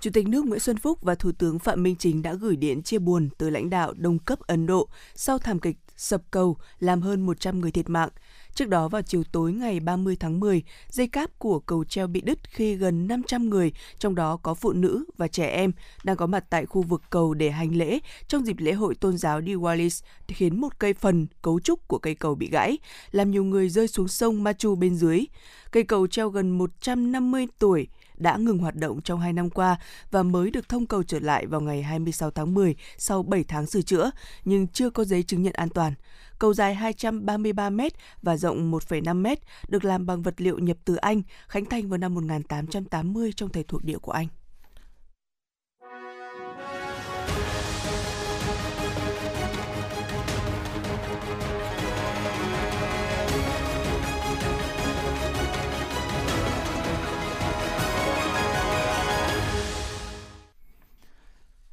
Chủ 0.00 0.10
tịch 0.14 0.28
nước 0.28 0.44
Nguyễn 0.44 0.60
Xuân 0.60 0.76
Phúc 0.76 0.98
và 1.02 1.14
Thủ 1.14 1.32
tướng 1.32 1.58
Phạm 1.58 1.82
Minh 1.82 1.96
Chính 1.96 2.22
đã 2.22 2.34
gửi 2.34 2.56
điện 2.56 2.82
chia 2.82 2.98
buồn 2.98 3.28
tới 3.38 3.50
lãnh 3.50 3.70
đạo 3.70 3.94
đồng 3.96 4.18
cấp 4.18 4.38
Ấn 4.40 4.66
Độ 4.66 4.88
sau 5.14 5.38
thảm 5.38 5.58
kịch 5.58 5.76
sập 5.98 6.22
cầu 6.30 6.56
làm 6.80 7.02
hơn 7.02 7.26
100 7.26 7.60
người 7.60 7.70
thiệt 7.70 7.90
mạng. 7.90 8.08
Trước 8.54 8.68
đó 8.68 8.88
vào 8.88 9.02
chiều 9.02 9.22
tối 9.32 9.52
ngày 9.52 9.80
30 9.80 10.16
tháng 10.20 10.40
10, 10.40 10.62
dây 10.88 11.08
cáp 11.08 11.38
của 11.38 11.60
cầu 11.60 11.84
treo 11.84 12.06
bị 12.06 12.20
đứt 12.20 12.38
khi 12.50 12.74
gần 12.74 13.08
500 13.08 13.50
người, 13.50 13.72
trong 13.98 14.14
đó 14.14 14.36
có 14.36 14.54
phụ 14.54 14.72
nữ 14.72 15.04
và 15.16 15.28
trẻ 15.28 15.48
em, 15.48 15.72
đang 16.04 16.16
có 16.16 16.26
mặt 16.26 16.44
tại 16.50 16.66
khu 16.66 16.82
vực 16.82 17.02
cầu 17.10 17.34
để 17.34 17.50
hành 17.50 17.76
lễ 17.76 17.98
trong 18.28 18.46
dịp 18.46 18.56
lễ 18.58 18.72
hội 18.72 18.94
tôn 18.94 19.18
giáo 19.18 19.40
Diwali 19.40 20.02
khiến 20.28 20.60
một 20.60 20.78
cây 20.78 20.94
phần 20.94 21.26
cấu 21.42 21.60
trúc 21.60 21.88
của 21.88 21.98
cây 21.98 22.14
cầu 22.14 22.34
bị 22.34 22.48
gãy, 22.50 22.78
làm 23.10 23.30
nhiều 23.30 23.44
người 23.44 23.68
rơi 23.68 23.88
xuống 23.88 24.08
sông 24.08 24.44
Machu 24.44 24.74
bên 24.74 24.94
dưới. 24.94 25.24
Cây 25.70 25.82
cầu 25.82 26.06
treo 26.06 26.28
gần 26.28 26.50
150 26.50 27.46
tuổi 27.58 27.88
đã 28.20 28.36
ngừng 28.36 28.58
hoạt 28.58 28.74
động 28.74 29.02
trong 29.02 29.20
2 29.20 29.32
năm 29.32 29.50
qua 29.50 29.76
và 30.10 30.22
mới 30.22 30.50
được 30.50 30.68
thông 30.68 30.86
cầu 30.86 31.02
trở 31.02 31.20
lại 31.20 31.46
vào 31.46 31.60
ngày 31.60 31.82
26 31.82 32.30
tháng 32.30 32.54
10 32.54 32.76
sau 32.98 33.22
7 33.22 33.44
tháng 33.44 33.66
sửa 33.66 33.82
chữa, 33.82 34.10
nhưng 34.44 34.66
chưa 34.66 34.90
có 34.90 35.04
giấy 35.04 35.22
chứng 35.22 35.42
nhận 35.42 35.52
an 35.52 35.68
toàn. 35.68 35.94
Cầu 36.38 36.54
dài 36.54 36.74
233 36.74 37.70
m 37.70 37.80
và 38.22 38.36
rộng 38.36 38.72
1,5 38.72 39.22
m, 39.22 39.26
được 39.68 39.84
làm 39.84 40.06
bằng 40.06 40.22
vật 40.22 40.34
liệu 40.40 40.58
nhập 40.58 40.76
từ 40.84 40.96
Anh, 40.96 41.22
khánh 41.48 41.64
thành 41.64 41.88
vào 41.88 41.98
năm 41.98 42.14
1880 42.14 43.32
trong 43.36 43.48
thời 43.48 43.64
thuộc 43.64 43.84
địa 43.84 43.98
của 43.98 44.12
Anh. 44.12 44.26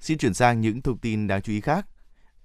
Xin 0.05 0.17
chuyển 0.17 0.33
sang 0.33 0.61
những 0.61 0.81
thông 0.81 0.97
tin 0.97 1.27
đáng 1.27 1.41
chú 1.41 1.51
ý 1.51 1.61
khác. 1.61 1.87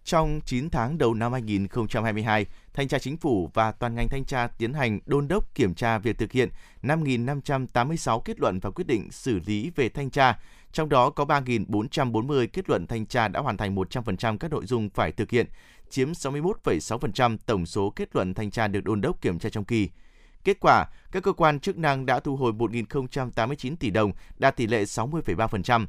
Trong 0.04 0.40
9 0.44 0.70
tháng 0.70 0.98
đầu 0.98 1.14
năm 1.14 1.32
2022, 1.32 2.46
Thanh 2.74 2.88
tra 2.88 2.98
Chính 2.98 3.16
phủ 3.16 3.50
và 3.54 3.72
toàn 3.72 3.94
ngành 3.94 4.08
thanh 4.08 4.24
tra 4.24 4.46
tiến 4.46 4.72
hành 4.72 4.98
đôn 5.06 5.28
đốc 5.28 5.54
kiểm 5.54 5.74
tra 5.74 5.98
việc 5.98 6.18
thực 6.18 6.32
hiện 6.32 6.48
5.586 6.82 8.20
kết 8.20 8.40
luận 8.40 8.58
và 8.60 8.70
quyết 8.70 8.86
định 8.86 9.12
xử 9.12 9.40
lý 9.46 9.70
về 9.76 9.88
thanh 9.88 10.10
tra, 10.10 10.38
trong 10.72 10.88
đó 10.88 11.10
có 11.10 11.24
3.440 11.24 12.46
kết 12.52 12.68
luận 12.68 12.86
thanh 12.86 13.06
tra 13.06 13.28
đã 13.28 13.40
hoàn 13.40 13.56
thành 13.56 13.74
100% 13.74 14.38
các 14.38 14.50
nội 14.50 14.66
dung 14.66 14.90
phải 14.90 15.12
thực 15.12 15.30
hiện, 15.30 15.46
chiếm 15.90 16.12
61,6% 16.12 17.36
tổng 17.46 17.66
số 17.66 17.90
kết 17.90 18.08
luận 18.16 18.34
thanh 18.34 18.50
tra 18.50 18.68
được 18.68 18.84
đôn 18.84 19.00
đốc 19.00 19.20
kiểm 19.20 19.38
tra 19.38 19.48
trong 19.48 19.64
kỳ. 19.64 19.88
Kết 20.44 20.60
quả, 20.60 20.86
các 21.12 21.22
cơ 21.22 21.32
quan 21.32 21.60
chức 21.60 21.78
năng 21.78 22.06
đã 22.06 22.20
thu 22.20 22.36
hồi 22.36 22.52
1.089 22.52 23.76
tỷ 23.76 23.90
đồng, 23.90 24.12
đạt 24.38 24.56
tỷ 24.56 24.66
lệ 24.66 24.84
60,3%. 24.84 25.86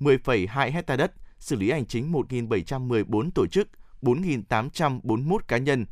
10,2 0.00 0.72
hecta 0.72 0.96
đất, 0.96 1.12
xử 1.38 1.56
lý 1.56 1.70
hành 1.70 1.86
chính 1.86 2.12
1.714 2.12 3.30
tổ 3.30 3.46
chức, 3.46 3.68
4.841 4.02 5.38
cá 5.48 5.58
nhân, 5.58 5.86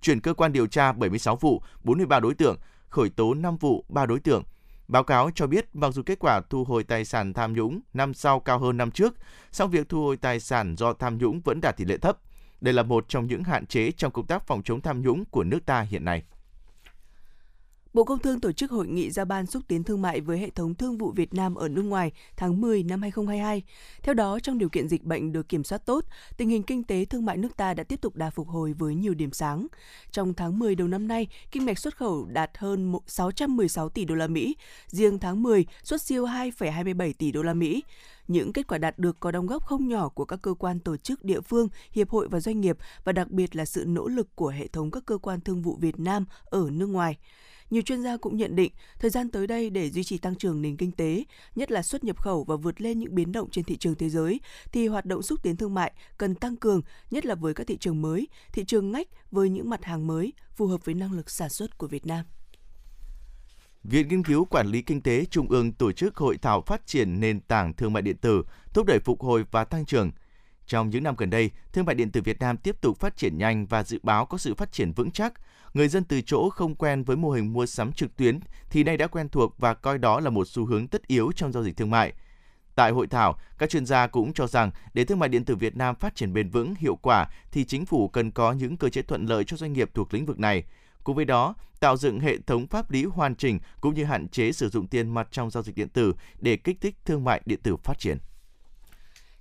chuyển 0.00 0.20
cơ 0.20 0.34
quan 0.34 0.52
điều 0.52 0.66
tra 0.66 0.92
76 0.92 1.36
vụ, 1.36 1.62
43 1.84 2.20
đối 2.20 2.34
tượng, 2.34 2.56
khởi 2.88 3.10
tố 3.10 3.34
5 3.34 3.56
vụ, 3.56 3.84
3 3.88 4.06
đối 4.06 4.20
tượng. 4.20 4.42
Báo 4.88 5.04
cáo 5.04 5.30
cho 5.34 5.46
biết 5.46 5.68
mặc 5.72 5.90
dù 5.90 6.02
kết 6.02 6.18
quả 6.18 6.40
thu 6.50 6.64
hồi 6.64 6.84
tài 6.84 7.04
sản 7.04 7.32
tham 7.32 7.52
nhũng 7.52 7.80
năm 7.94 8.14
sau 8.14 8.40
cao 8.40 8.58
hơn 8.58 8.76
năm 8.76 8.90
trước, 8.90 9.14
song 9.52 9.70
việc 9.70 9.88
thu 9.88 10.02
hồi 10.02 10.16
tài 10.16 10.40
sản 10.40 10.76
do 10.76 10.92
tham 10.92 11.18
nhũng 11.18 11.40
vẫn 11.40 11.60
đạt 11.60 11.76
tỷ 11.76 11.84
lệ 11.84 11.98
thấp. 11.98 12.18
Đây 12.60 12.74
là 12.74 12.82
một 12.82 13.04
trong 13.08 13.26
những 13.26 13.44
hạn 13.44 13.66
chế 13.66 13.90
trong 13.90 14.12
công 14.12 14.26
tác 14.26 14.46
phòng 14.46 14.62
chống 14.62 14.80
tham 14.80 15.02
nhũng 15.02 15.24
của 15.24 15.44
nước 15.44 15.66
ta 15.66 15.80
hiện 15.80 16.04
nay. 16.04 16.22
Bộ 17.94 18.04
Công 18.04 18.18
Thương 18.18 18.40
tổ 18.40 18.52
chức 18.52 18.70
hội 18.70 18.86
nghị 18.86 19.10
ra 19.10 19.24
ban 19.24 19.46
xúc 19.46 19.62
tiến 19.68 19.84
thương 19.84 20.02
mại 20.02 20.20
với 20.20 20.38
hệ 20.38 20.50
thống 20.50 20.74
thương 20.74 20.98
vụ 20.98 21.12
Việt 21.12 21.34
Nam 21.34 21.54
ở 21.54 21.68
nước 21.68 21.82
ngoài 21.82 22.12
tháng 22.36 22.60
10 22.60 22.82
năm 22.82 23.02
2022. 23.02 23.62
Theo 24.02 24.14
đó, 24.14 24.38
trong 24.40 24.58
điều 24.58 24.68
kiện 24.68 24.88
dịch 24.88 25.02
bệnh 25.02 25.32
được 25.32 25.48
kiểm 25.48 25.64
soát 25.64 25.86
tốt, 25.86 26.04
tình 26.36 26.48
hình 26.48 26.62
kinh 26.62 26.84
tế 26.84 27.04
thương 27.04 27.24
mại 27.24 27.36
nước 27.36 27.56
ta 27.56 27.74
đã 27.74 27.84
tiếp 27.84 28.00
tục 28.00 28.16
đà 28.16 28.30
phục 28.30 28.48
hồi 28.48 28.72
với 28.72 28.94
nhiều 28.94 29.14
điểm 29.14 29.32
sáng. 29.32 29.66
Trong 30.10 30.34
tháng 30.34 30.58
10 30.58 30.74
đầu 30.74 30.88
năm 30.88 31.08
nay, 31.08 31.26
kinh 31.50 31.64
mạch 31.64 31.78
xuất 31.78 31.96
khẩu 31.96 32.24
đạt 32.24 32.50
hơn 32.58 32.94
616 33.06 33.88
tỷ 33.88 34.04
đô 34.04 34.14
la 34.14 34.26
Mỹ, 34.26 34.56
riêng 34.86 35.18
tháng 35.18 35.42
10 35.42 35.66
xuất 35.82 36.02
siêu 36.02 36.26
2,27 36.26 37.12
tỷ 37.18 37.32
đô 37.32 37.42
la 37.42 37.54
Mỹ. 37.54 37.82
Những 38.28 38.52
kết 38.52 38.66
quả 38.66 38.78
đạt 38.78 38.98
được 38.98 39.20
có 39.20 39.30
đóng 39.30 39.46
góp 39.46 39.64
không 39.66 39.88
nhỏ 39.88 40.08
của 40.08 40.24
các 40.24 40.42
cơ 40.42 40.54
quan 40.54 40.80
tổ 40.80 40.96
chức 40.96 41.24
địa 41.24 41.40
phương, 41.40 41.68
hiệp 41.90 42.10
hội 42.10 42.28
và 42.28 42.40
doanh 42.40 42.60
nghiệp 42.60 42.76
và 43.04 43.12
đặc 43.12 43.30
biệt 43.30 43.56
là 43.56 43.64
sự 43.64 43.84
nỗ 43.86 44.08
lực 44.08 44.36
của 44.36 44.48
hệ 44.48 44.66
thống 44.66 44.90
các 44.90 45.06
cơ 45.06 45.18
quan 45.18 45.40
thương 45.40 45.62
vụ 45.62 45.76
Việt 45.80 45.98
Nam 45.98 46.24
ở 46.44 46.68
nước 46.72 46.86
ngoài. 46.86 47.16
Nhiều 47.74 47.82
chuyên 47.82 48.02
gia 48.02 48.16
cũng 48.16 48.36
nhận 48.36 48.56
định, 48.56 48.72
thời 48.98 49.10
gian 49.10 49.28
tới 49.28 49.46
đây 49.46 49.70
để 49.70 49.90
duy 49.90 50.04
trì 50.04 50.18
tăng 50.18 50.34
trưởng 50.34 50.62
nền 50.62 50.76
kinh 50.76 50.92
tế, 50.92 51.24
nhất 51.54 51.70
là 51.70 51.82
xuất 51.82 52.04
nhập 52.04 52.20
khẩu 52.20 52.44
và 52.44 52.56
vượt 52.56 52.80
lên 52.80 52.98
những 52.98 53.14
biến 53.14 53.32
động 53.32 53.50
trên 53.50 53.64
thị 53.64 53.76
trường 53.76 53.94
thế 53.94 54.08
giới, 54.08 54.40
thì 54.72 54.86
hoạt 54.88 55.06
động 55.06 55.22
xúc 55.22 55.42
tiến 55.42 55.56
thương 55.56 55.74
mại 55.74 55.92
cần 56.18 56.34
tăng 56.34 56.56
cường, 56.56 56.82
nhất 57.10 57.26
là 57.26 57.34
với 57.34 57.54
các 57.54 57.66
thị 57.66 57.76
trường 57.76 58.02
mới, 58.02 58.28
thị 58.52 58.64
trường 58.64 58.92
ngách 58.92 59.08
với 59.30 59.48
những 59.48 59.70
mặt 59.70 59.84
hàng 59.84 60.06
mới 60.06 60.32
phù 60.54 60.66
hợp 60.66 60.84
với 60.84 60.94
năng 60.94 61.12
lực 61.12 61.30
sản 61.30 61.48
xuất 61.48 61.78
của 61.78 61.86
Việt 61.86 62.06
Nam. 62.06 62.24
Viện 63.84 64.08
Nghiên 64.08 64.24
cứu 64.24 64.44
Quản 64.44 64.66
lý 64.66 64.82
Kinh 64.82 65.00
tế 65.00 65.24
Trung 65.24 65.48
ương 65.48 65.72
tổ 65.72 65.92
chức 65.92 66.16
hội 66.16 66.36
thảo 66.36 66.62
phát 66.66 66.86
triển 66.86 67.20
nền 67.20 67.40
tảng 67.40 67.72
thương 67.72 67.92
mại 67.92 68.02
điện 68.02 68.16
tử, 68.16 68.42
thúc 68.74 68.86
đẩy 68.86 68.98
phục 68.98 69.22
hồi 69.22 69.44
và 69.50 69.64
tăng 69.64 69.84
trưởng. 69.84 70.10
Trong 70.66 70.90
những 70.90 71.02
năm 71.02 71.14
gần 71.18 71.30
đây, 71.30 71.50
thương 71.72 71.84
mại 71.84 71.94
điện 71.94 72.10
tử 72.10 72.20
Việt 72.20 72.40
Nam 72.40 72.56
tiếp 72.56 72.80
tục 72.80 73.00
phát 73.00 73.16
triển 73.16 73.38
nhanh 73.38 73.66
và 73.66 73.84
dự 73.84 73.98
báo 74.02 74.26
có 74.26 74.38
sự 74.38 74.54
phát 74.54 74.72
triển 74.72 74.92
vững 74.92 75.10
chắc. 75.10 75.32
Người 75.74 75.88
dân 75.88 76.04
từ 76.04 76.20
chỗ 76.20 76.50
không 76.50 76.74
quen 76.74 77.04
với 77.04 77.16
mô 77.16 77.30
hình 77.30 77.52
mua 77.52 77.66
sắm 77.66 77.92
trực 77.92 78.16
tuyến 78.16 78.38
thì 78.70 78.84
nay 78.84 78.96
đã 78.96 79.06
quen 79.06 79.28
thuộc 79.28 79.54
và 79.58 79.74
coi 79.74 79.98
đó 79.98 80.20
là 80.20 80.30
một 80.30 80.48
xu 80.48 80.66
hướng 80.66 80.88
tất 80.88 81.06
yếu 81.06 81.32
trong 81.36 81.52
giao 81.52 81.64
dịch 81.64 81.76
thương 81.76 81.90
mại. 81.90 82.12
Tại 82.74 82.90
hội 82.90 83.06
thảo, 83.06 83.38
các 83.58 83.70
chuyên 83.70 83.86
gia 83.86 84.06
cũng 84.06 84.32
cho 84.32 84.46
rằng 84.46 84.70
để 84.94 85.04
thương 85.04 85.18
mại 85.18 85.28
điện 85.28 85.44
tử 85.44 85.56
Việt 85.56 85.76
Nam 85.76 85.94
phát 85.94 86.16
triển 86.16 86.32
bền 86.32 86.48
vững, 86.48 86.74
hiệu 86.74 86.96
quả 86.96 87.26
thì 87.52 87.64
chính 87.64 87.86
phủ 87.86 88.08
cần 88.08 88.30
có 88.30 88.52
những 88.52 88.76
cơ 88.76 88.88
chế 88.88 89.02
thuận 89.02 89.26
lợi 89.26 89.44
cho 89.44 89.56
doanh 89.56 89.72
nghiệp 89.72 89.90
thuộc 89.94 90.14
lĩnh 90.14 90.26
vực 90.26 90.38
này. 90.38 90.64
Cùng 91.04 91.16
với 91.16 91.24
đó, 91.24 91.54
tạo 91.80 91.96
dựng 91.96 92.20
hệ 92.20 92.38
thống 92.38 92.66
pháp 92.66 92.90
lý 92.90 93.04
hoàn 93.04 93.34
chỉnh 93.34 93.58
cũng 93.80 93.94
như 93.94 94.04
hạn 94.04 94.28
chế 94.28 94.52
sử 94.52 94.68
dụng 94.68 94.86
tiền 94.86 95.14
mặt 95.14 95.28
trong 95.30 95.50
giao 95.50 95.62
dịch 95.62 95.76
điện 95.76 95.88
tử 95.88 96.14
để 96.40 96.56
kích 96.56 96.80
thích 96.80 96.96
thương 97.04 97.24
mại 97.24 97.42
điện 97.46 97.60
tử 97.62 97.76
phát 97.76 97.98
triển. 97.98 98.18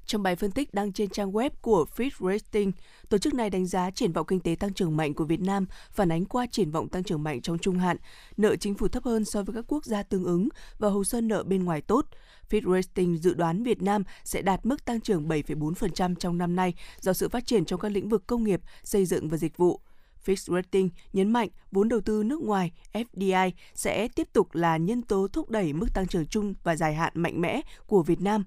Trong 0.06 0.24
bài 0.24 0.36
phân 0.36 0.52
tích 0.52 0.74
đăng 0.74 0.92
trên 0.92 1.10
trang 1.10 1.32
web 1.32 1.50
của 1.62 1.86
Fitch 1.96 2.32
Rating, 2.32 2.72
tổ 3.10 3.18
chức 3.18 3.34
này 3.34 3.50
đánh 3.50 3.66
giá 3.66 3.92
triển 3.92 4.12
vọng 4.12 4.28
kinh 4.28 4.40
tế 4.40 4.56
tăng 4.60 4.74
trưởng 4.74 4.98
mạnh 4.98 5.14
của 5.14 5.26
Việt 5.26 5.42
Nam 5.42 5.66
phản 5.92 6.12
ánh 6.12 6.26
qua 6.26 6.46
triển 6.46 6.72
vọng 6.72 6.90
tăng 6.90 7.04
trưởng 7.04 7.24
mạnh 7.24 7.42
trong 7.42 7.58
trung 7.58 7.78
hạn, 7.78 7.98
nợ 8.38 8.56
chính 8.56 8.74
phủ 8.74 8.88
thấp 8.88 9.04
hơn 9.04 9.26
so 9.26 9.44
với 9.44 9.56
các 9.56 9.66
quốc 9.68 9.86
gia 9.86 10.04
tương 10.04 10.24
ứng 10.24 10.50
và 10.78 10.90
hồ 10.90 11.04
sơ 11.04 11.22
nợ 11.22 11.44
bên 11.44 11.64
ngoài 11.64 11.82
tốt. 11.82 12.06
Fitch 12.50 12.74
Rating 12.74 13.18
dự 13.18 13.34
đoán 13.34 13.64
Việt 13.64 13.82
Nam 13.82 14.04
sẽ 14.24 14.42
đạt 14.42 14.66
mức 14.66 14.86
tăng 14.86 15.02
trưởng 15.02 15.28
7,4% 15.28 16.16
trong 16.16 16.38
năm 16.38 16.56
nay 16.56 16.74
do 17.00 17.14
sự 17.14 17.30
phát 17.30 17.46
triển 17.46 17.66
trong 17.66 17.80
các 17.80 17.92
lĩnh 17.92 18.10
vực 18.10 18.28
công 18.28 18.44
nghiệp, 18.44 18.62
xây 18.84 19.06
dựng 19.06 19.30
và 19.30 19.38
dịch 19.38 19.58
vụ. 19.58 19.80
Fitch 20.26 20.56
Rating 20.56 20.90
nhấn 21.14 21.32
mạnh 21.32 21.50
vốn 21.72 21.90
đầu 21.90 22.02
tư 22.02 22.24
nước 22.24 22.42
ngoài 22.42 22.72
FDI 22.94 23.52
sẽ 23.74 24.08
tiếp 24.08 24.28
tục 24.34 24.56
là 24.56 24.78
nhân 24.78 25.02
tố 25.02 25.28
thúc 25.28 25.50
đẩy 25.50 25.74
mức 25.74 25.88
tăng 25.94 26.08
trưởng 26.08 26.26
chung 26.26 26.54
và 26.64 26.76
dài 26.76 26.94
hạn 26.94 27.14
mạnh 27.16 27.42
mẽ 27.42 27.62
của 27.88 28.04
Việt 28.04 28.22
Nam. 28.22 28.44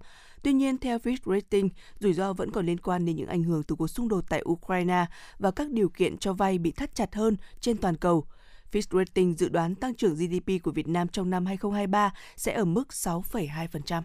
Tuy 0.46 0.52
nhiên, 0.52 0.78
theo 0.78 0.98
Fitch 0.98 1.34
Rating, 1.34 1.68
rủi 2.00 2.12
ro 2.12 2.32
vẫn 2.32 2.50
còn 2.50 2.66
liên 2.66 2.78
quan 2.78 3.06
đến 3.06 3.16
những 3.16 3.28
ảnh 3.28 3.42
hưởng 3.42 3.62
từ 3.62 3.74
cuộc 3.74 3.88
xung 3.88 4.08
đột 4.08 4.24
tại 4.28 4.42
Ukraine 4.48 5.06
và 5.38 5.50
các 5.50 5.70
điều 5.70 5.88
kiện 5.88 6.18
cho 6.18 6.32
vay 6.32 6.58
bị 6.58 6.72
thắt 6.72 6.94
chặt 6.94 7.14
hơn 7.14 7.36
trên 7.60 7.76
toàn 7.76 7.96
cầu. 7.96 8.26
Fitch 8.72 8.98
Rating 8.98 9.34
dự 9.38 9.48
đoán 9.48 9.74
tăng 9.74 9.94
trưởng 9.94 10.14
GDP 10.14 10.62
của 10.62 10.70
Việt 10.70 10.88
Nam 10.88 11.08
trong 11.08 11.30
năm 11.30 11.46
2023 11.46 12.12
sẽ 12.36 12.52
ở 12.52 12.64
mức 12.64 12.88
6,2%. 12.90 14.02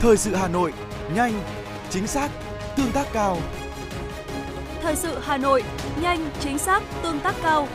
Thời 0.00 0.16
sự 0.16 0.34
Hà 0.34 0.48
Nội, 0.48 0.72
nhanh, 1.14 1.42
chính 1.90 2.06
xác, 2.06 2.30
tương 2.76 2.92
tác 2.92 3.06
cao. 3.12 3.38
Thời 4.82 4.96
sự 4.96 5.18
Hà 5.22 5.36
Nội, 5.36 5.62
nhanh, 6.02 6.30
chính 6.40 6.58
xác, 6.58 6.82
tương 7.02 7.20
tác 7.20 7.34
cao. 7.42 7.68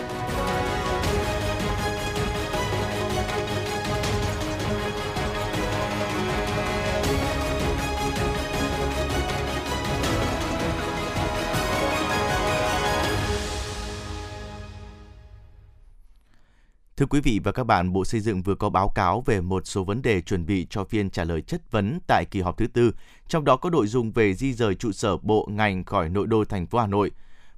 Thưa 16.97 17.05
quý 17.05 17.21
vị 17.21 17.39
và 17.43 17.51
các 17.51 17.63
bạn, 17.63 17.93
Bộ 17.93 18.05
Xây 18.05 18.21
dựng 18.21 18.41
vừa 18.41 18.55
có 18.55 18.69
báo 18.69 18.91
cáo 18.95 19.23
về 19.25 19.41
một 19.41 19.67
số 19.67 19.83
vấn 19.83 20.01
đề 20.01 20.21
chuẩn 20.21 20.45
bị 20.45 20.67
cho 20.69 20.83
phiên 20.83 21.09
trả 21.09 21.23
lời 21.23 21.41
chất 21.41 21.71
vấn 21.71 21.99
tại 22.07 22.25
kỳ 22.31 22.41
họp 22.41 22.57
thứ 22.57 22.67
tư, 22.67 22.91
trong 23.27 23.45
đó 23.45 23.57
có 23.57 23.69
nội 23.69 23.87
dung 23.87 24.11
về 24.11 24.33
di 24.33 24.53
rời 24.53 24.75
trụ 24.75 24.91
sở 24.91 25.17
bộ 25.17 25.47
ngành 25.51 25.83
khỏi 25.83 26.09
nội 26.09 26.27
đô 26.27 26.45
thành 26.45 26.67
phố 26.67 26.79
Hà 26.79 26.87
Nội. 26.87 27.11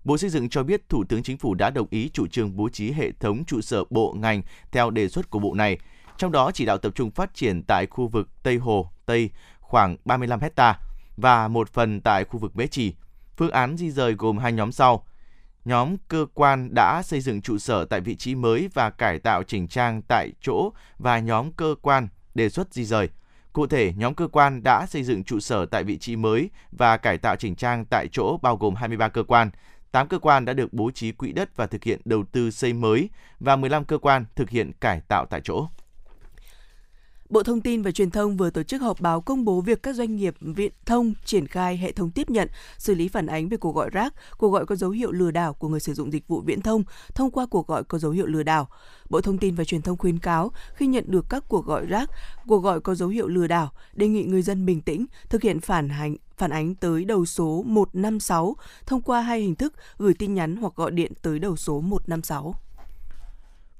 Bộ 0.04 0.18
Xây 0.18 0.30
dựng 0.30 0.50
cho 0.50 0.64
biết 0.64 0.90
Thủ 0.90 1.04
tướng 1.10 1.24
Chính 1.24 1.38
phủ 1.38 1.54
đã 1.54 1.70
đồng 1.70 1.88
ý 1.90 2.10
chủ 2.14 2.28
trương 2.28 2.56
bố 2.56 2.70
trí 2.70 2.92
hệ 2.92 3.12
thống 3.12 3.46
trụ 3.46 3.62
sở 3.62 3.84
bộ 3.90 4.14
ngành 4.18 4.42
theo 4.72 4.90
đề 4.90 5.10
xuất 5.10 5.30
của 5.30 5.40
bộ 5.40 5.54
này, 5.54 5.78
trong 6.18 6.32
đó 6.32 6.52
chỉ 6.54 6.66
đạo 6.66 6.78
tập 6.78 6.92
trung 6.96 7.12
phát 7.12 7.34
triển 7.34 7.64
tại 7.64 7.86
khu 7.86 8.08
vực 8.08 8.30
Tây 8.44 8.58
Hồ, 8.58 8.90
Tây 9.06 9.30
khoảng 9.60 9.98
35 10.06 10.40
hecta 10.40 10.80
và 11.18 11.48
một 11.48 11.70
phần 11.70 12.02
tại 12.02 12.24
khu 12.24 12.40
vực 12.40 12.56
Mễ 12.56 12.68
Trì. 12.68 12.94
Phương 13.38 13.52
án 13.52 13.78
di 13.78 13.92
rời 13.92 14.14
gồm 14.14 14.38
hai 14.38 14.54
nhóm 14.54 14.72
sau– 14.72 15.04
nhóm 15.68 15.98
cơ 16.08 16.26
quan 16.34 16.74
đã 16.74 17.02
xây 17.04 17.22
dựng 17.22 17.42
trụ 17.42 17.58
sở 17.58 17.86
tại 17.86 18.02
vị 18.02 18.16
trí 18.16 18.36
mới 18.36 18.70
và 18.74 18.90
cải 18.90 19.20
tạo 19.20 19.44
chỉnh 19.44 19.68
trang 19.68 20.02
tại 20.08 20.32
chỗ 20.42 20.72
và 20.98 21.20
nhóm 21.20 21.52
cơ 21.52 21.76
quan 21.82 22.08
đề 22.36 22.50
xuất 22.50 22.74
di 22.74 22.86
rời. 22.86 23.10
Cụ 23.54 23.68
thể, 23.68 23.94
nhóm 23.98 24.14
cơ 24.14 24.28
quan 24.28 24.64
đã 24.64 24.86
xây 24.86 25.04
dựng 25.04 25.24
trụ 25.24 25.40
sở 25.40 25.66
tại 25.66 25.84
vị 25.84 25.98
trí 25.98 26.16
mới 26.16 26.50
và 26.72 26.98
cải 26.98 27.18
tạo 27.18 27.36
chỉnh 27.36 27.56
trang 27.56 27.86
tại 27.86 28.08
chỗ 28.12 28.38
bao 28.42 28.58
gồm 28.58 28.76
23 28.76 29.10
cơ 29.10 29.24
quan. 29.24 29.50
8 29.92 30.08
cơ 30.08 30.20
quan 30.20 30.46
đã 30.46 30.54
được 30.54 30.74
bố 30.74 30.92
trí 30.92 31.12
quỹ 31.12 31.32
đất 31.32 31.56
và 31.56 31.68
thực 31.68 31.84
hiện 31.84 32.02
đầu 32.06 32.24
tư 32.32 32.52
xây 32.52 32.74
mới 32.74 33.10
và 33.40 33.56
15 33.56 33.86
cơ 33.86 33.98
quan 33.98 34.26
thực 34.36 34.50
hiện 34.50 34.72
cải 34.80 35.02
tạo 35.08 35.26
tại 35.26 35.42
chỗ. 35.44 35.68
Bộ 37.30 37.44
Thông 37.44 37.62
tin 37.62 37.82
và 37.82 37.92
Truyền 37.92 38.12
thông 38.12 38.38
vừa 38.38 38.50
tổ 38.50 38.64
chức 38.64 38.82
họp 38.82 39.02
báo 39.02 39.22
công 39.22 39.46
bố 39.46 39.62
việc 39.62 39.84
các 39.84 39.96
doanh 39.96 40.16
nghiệp 40.16 40.36
viễn 40.40 40.72
thông 40.86 41.14
triển 41.26 41.48
khai 41.48 41.78
hệ 41.78 41.92
thống 41.92 42.12
tiếp 42.12 42.30
nhận, 42.30 42.50
xử 42.78 42.96
lý 42.96 43.08
phản 43.08 43.28
ánh 43.28 43.50
về 43.50 43.58
cuộc 43.58 43.76
gọi 43.76 43.90
rác, 43.90 44.14
cuộc 44.38 44.50
gọi 44.50 44.66
có 44.66 44.76
dấu 44.76 44.90
hiệu 44.90 45.12
lừa 45.12 45.32
đảo 45.32 45.54
của 45.54 45.68
người 45.68 45.80
sử 45.80 45.94
dụng 45.94 46.14
dịch 46.14 46.28
vụ 46.28 46.42
viễn 46.42 46.62
thông 46.62 46.84
thông 47.16 47.32
qua 47.32 47.46
cuộc 47.46 47.68
gọi 47.68 47.84
có 47.84 47.98
dấu 47.98 48.12
hiệu 48.12 48.26
lừa 48.26 48.44
đảo. 48.44 48.68
Bộ 49.10 49.22
Thông 49.22 49.38
tin 49.38 49.56
và 49.56 49.64
Truyền 49.64 49.82
thông 49.82 49.98
khuyến 49.98 50.20
cáo 50.20 50.52
khi 50.74 50.88
nhận 50.88 51.04
được 51.08 51.26
các 51.30 51.44
cuộc 51.48 51.66
gọi 51.66 51.86
rác, 51.86 52.10
cuộc 52.48 52.60
gọi 52.60 52.80
có 52.80 52.96
dấu 52.96 53.10
hiệu 53.10 53.28
lừa 53.28 53.48
đảo, 53.48 53.72
đề 53.94 54.08
nghị 54.08 54.24
người 54.24 54.42
dân 54.42 54.66
bình 54.66 54.82
tĩnh, 54.82 55.06
thực 55.30 55.42
hiện 55.42 55.60
phản 55.60 55.90
hành 55.90 56.16
phản 56.38 56.52
ánh 56.52 56.76
tới 56.76 57.06
đầu 57.06 57.26
số 57.26 57.64
156 57.66 58.56
thông 58.86 59.02
qua 59.02 59.22
hai 59.22 59.40
hình 59.40 59.56
thức 59.56 59.74
gửi 59.98 60.14
tin 60.14 60.34
nhắn 60.34 60.56
hoặc 60.56 60.74
gọi 60.76 60.92
điện 60.92 61.12
tới 61.22 61.40
đầu 61.40 61.56
số 61.56 61.82
156. 61.82 62.56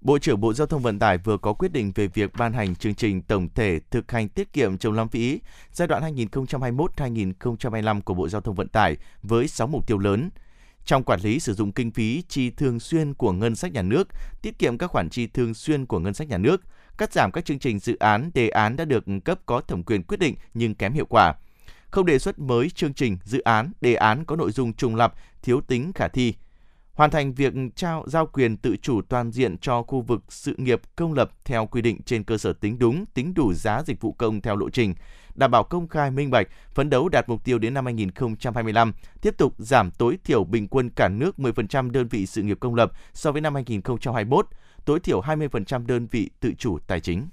Bộ 0.08 0.20
trưởng 0.20 0.42
Bộ 0.42 0.54
Giao 0.54 0.68
thông 0.68 0.82
Vận 0.82 1.00
tải 1.00 1.18
vừa 1.18 1.38
có 1.38 1.54
quyết 1.54 1.72
định 1.72 1.92
về 1.96 2.08
việc 2.08 2.32
ban 2.38 2.54
hành 2.54 2.76
chương 2.76 2.96
trình 2.96 3.22
tổng 3.22 3.50
thể 3.56 3.80
thực 3.92 4.12
hành 4.12 4.30
tiết 4.30 4.54
kiệm 4.54 4.78
chống 4.78 4.94
lãng 4.94 5.08
phí 5.08 5.40
giai 5.72 5.88
đoạn 5.88 6.16
2021-2025 6.16 8.02
của 8.02 8.14
Bộ 8.14 8.30
Giao 8.30 8.42
thông 8.42 8.56
Vận 8.56 8.68
tải 8.68 8.96
với 9.24 9.48
6 9.48 9.68
mục 9.68 9.88
tiêu 9.88 9.98
lớn. 9.98 10.30
Trong 10.86 11.04
quản 11.04 11.20
lý 11.24 11.40
sử 11.40 11.54
dụng 11.54 11.72
kinh 11.72 11.92
phí 11.92 12.24
chi 12.28 12.50
thường 12.50 12.80
xuyên 12.80 13.14
của 13.14 13.32
ngân 13.32 13.56
sách 13.56 13.74
nhà 13.74 13.82
nước, 13.82 14.08
tiết 14.42 14.60
kiệm 14.60 14.78
các 14.78 14.88
khoản 14.88 15.10
chi 15.10 15.28
thường 15.28 15.54
xuyên 15.54 15.86
của 15.86 16.00
ngân 16.00 16.14
sách 16.14 16.28
nhà 16.28 16.38
nước, 16.38 16.62
cắt 16.98 17.14
giảm 17.14 17.32
các 17.32 17.46
chương 17.46 17.60
trình 17.60 17.80
dự 17.80 17.98
án, 17.98 18.32
đề 18.34 18.50
án 18.50 18.76
đã 18.76 18.86
được 18.86 19.06
cấp 19.26 19.40
có 19.46 19.62
thẩm 19.62 19.84
quyền 19.84 20.04
quyết 20.04 20.20
định 20.20 20.36
nhưng 20.54 20.76
kém 20.76 20.94
hiệu 20.94 21.06
quả. 21.10 21.34
Không 21.92 22.06
đề 22.06 22.20
xuất 22.20 22.40
mới 22.40 22.70
chương 22.70 22.94
trình, 22.94 23.18
dự 23.24 23.40
án, 23.40 23.72
đề 23.82 23.96
án 23.96 24.26
có 24.26 24.36
nội 24.36 24.52
dung 24.52 24.74
trùng 24.74 24.96
lập, 24.96 25.14
thiếu 25.42 25.62
tính 25.62 25.92
khả 25.96 26.08
thi– 26.08 26.34
hoàn 26.98 27.12
thành 27.12 27.34
việc 27.34 27.54
trao 27.76 28.04
giao 28.08 28.26
quyền 28.26 28.58
tự 28.58 28.76
chủ 28.82 29.02
toàn 29.02 29.32
diện 29.32 29.58
cho 29.58 29.84
khu 29.84 30.02
vực 30.02 30.24
sự 30.30 30.56
nghiệp 30.58 30.82
công 30.96 31.14
lập 31.14 31.32
theo 31.46 31.66
quy 31.66 31.82
định 31.82 32.02
trên 32.06 32.24
cơ 32.24 32.38
sở 32.38 32.54
tính 32.54 32.80
đúng, 32.80 33.06
tính 33.06 33.34
đủ 33.34 33.54
giá 33.54 33.84
dịch 33.86 34.02
vụ 34.02 34.12
công 34.12 34.42
theo 34.42 34.56
lộ 34.56 34.70
trình, 34.70 34.96
đảm 35.36 35.52
bảo 35.52 35.64
công 35.64 35.88
khai 35.88 36.12
minh 36.12 36.32
bạch, 36.32 36.48
phấn 36.74 36.90
đấu 36.90 37.10
đạt 37.10 37.30
mục 37.30 37.44
tiêu 37.44 37.60
đến 37.60 37.74
năm 37.74 37.86
2025, 37.86 38.94
tiếp 39.22 39.38
tục 39.38 39.54
giảm 39.58 39.92
tối 39.92 40.18
thiểu 40.24 40.44
bình 40.44 40.68
quân 40.68 40.90
cả 40.90 41.10
nước 41.10 41.36
10% 41.38 41.92
đơn 41.92 42.08
vị 42.08 42.26
sự 42.26 42.42
nghiệp 42.42 42.58
công 42.60 42.76
lập 42.76 42.92
so 43.14 43.32
với 43.32 43.42
năm 43.42 43.54
2021, 43.54 44.48
tối 44.86 45.00
thiểu 45.00 45.22
20% 45.22 45.86
đơn 45.86 46.08
vị 46.12 46.30
tự 46.40 46.52
chủ 46.58 46.80
tài 46.88 47.00
chính. 47.00 47.28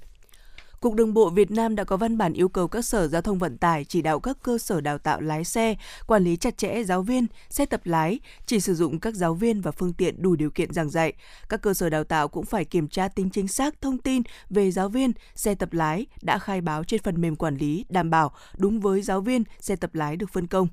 Cục 0.84 0.94
Đường 0.94 1.14
bộ 1.14 1.30
Việt 1.30 1.50
Nam 1.50 1.76
đã 1.76 1.84
có 1.84 1.96
văn 1.96 2.18
bản 2.18 2.32
yêu 2.32 2.48
cầu 2.48 2.68
các 2.68 2.84
sở 2.84 3.08
giao 3.08 3.22
thông 3.22 3.38
vận 3.38 3.58
tải 3.58 3.84
chỉ 3.84 4.02
đạo 4.02 4.20
các 4.20 4.38
cơ 4.42 4.58
sở 4.58 4.80
đào 4.80 4.98
tạo 4.98 5.20
lái 5.20 5.44
xe, 5.44 5.74
quản 6.06 6.24
lý 6.24 6.36
chặt 6.36 6.58
chẽ 6.58 6.84
giáo 6.84 7.02
viên, 7.02 7.26
xe 7.50 7.66
tập 7.66 7.80
lái, 7.84 8.20
chỉ 8.46 8.60
sử 8.60 8.74
dụng 8.74 9.00
các 9.00 9.14
giáo 9.14 9.34
viên 9.34 9.60
và 9.60 9.70
phương 9.70 9.92
tiện 9.92 10.22
đủ 10.22 10.36
điều 10.36 10.50
kiện 10.50 10.72
giảng 10.72 10.90
dạy. 10.90 11.12
Các 11.48 11.62
cơ 11.62 11.74
sở 11.74 11.90
đào 11.90 12.04
tạo 12.04 12.28
cũng 12.28 12.44
phải 12.44 12.64
kiểm 12.64 12.88
tra 12.88 13.08
tính 13.08 13.30
chính 13.30 13.48
xác 13.48 13.80
thông 13.80 13.98
tin 13.98 14.22
về 14.50 14.70
giáo 14.70 14.88
viên, 14.88 15.12
xe 15.34 15.54
tập 15.54 15.72
lái 15.72 16.06
đã 16.22 16.38
khai 16.38 16.60
báo 16.60 16.84
trên 16.84 17.02
phần 17.02 17.20
mềm 17.20 17.36
quản 17.36 17.56
lý, 17.56 17.84
đảm 17.88 18.10
bảo 18.10 18.32
đúng 18.56 18.80
với 18.80 19.02
giáo 19.02 19.20
viên, 19.20 19.44
xe 19.60 19.76
tập 19.76 19.94
lái 19.94 20.16
được 20.16 20.30
phân 20.32 20.46
công 20.46 20.68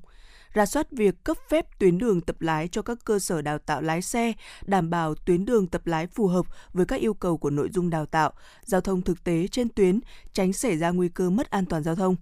ra 0.54 0.66
soát 0.66 0.86
việc 0.90 1.24
cấp 1.24 1.36
phép 1.48 1.78
tuyến 1.78 1.98
đường 1.98 2.20
tập 2.20 2.36
lái 2.40 2.68
cho 2.68 2.82
các 2.82 2.98
cơ 3.04 3.18
sở 3.18 3.42
đào 3.42 3.58
tạo 3.58 3.82
lái 3.82 4.02
xe, 4.02 4.32
đảm 4.66 4.90
bảo 4.90 5.14
tuyến 5.14 5.44
đường 5.44 5.66
tập 5.66 5.86
lái 5.86 6.06
phù 6.06 6.26
hợp 6.26 6.46
với 6.72 6.86
các 6.86 7.00
yêu 7.00 7.14
cầu 7.14 7.36
của 7.36 7.50
nội 7.50 7.68
dung 7.72 7.90
đào 7.90 8.06
tạo, 8.06 8.32
giao 8.64 8.80
thông 8.80 9.02
thực 9.02 9.24
tế 9.24 9.48
trên 9.48 9.68
tuyến, 9.68 10.00
tránh 10.32 10.52
xảy 10.52 10.76
ra 10.76 10.90
nguy 10.90 11.08
cơ 11.08 11.30
mất 11.30 11.50
an 11.50 11.66
toàn 11.66 11.82
giao 11.82 11.94
thông. 11.94 12.16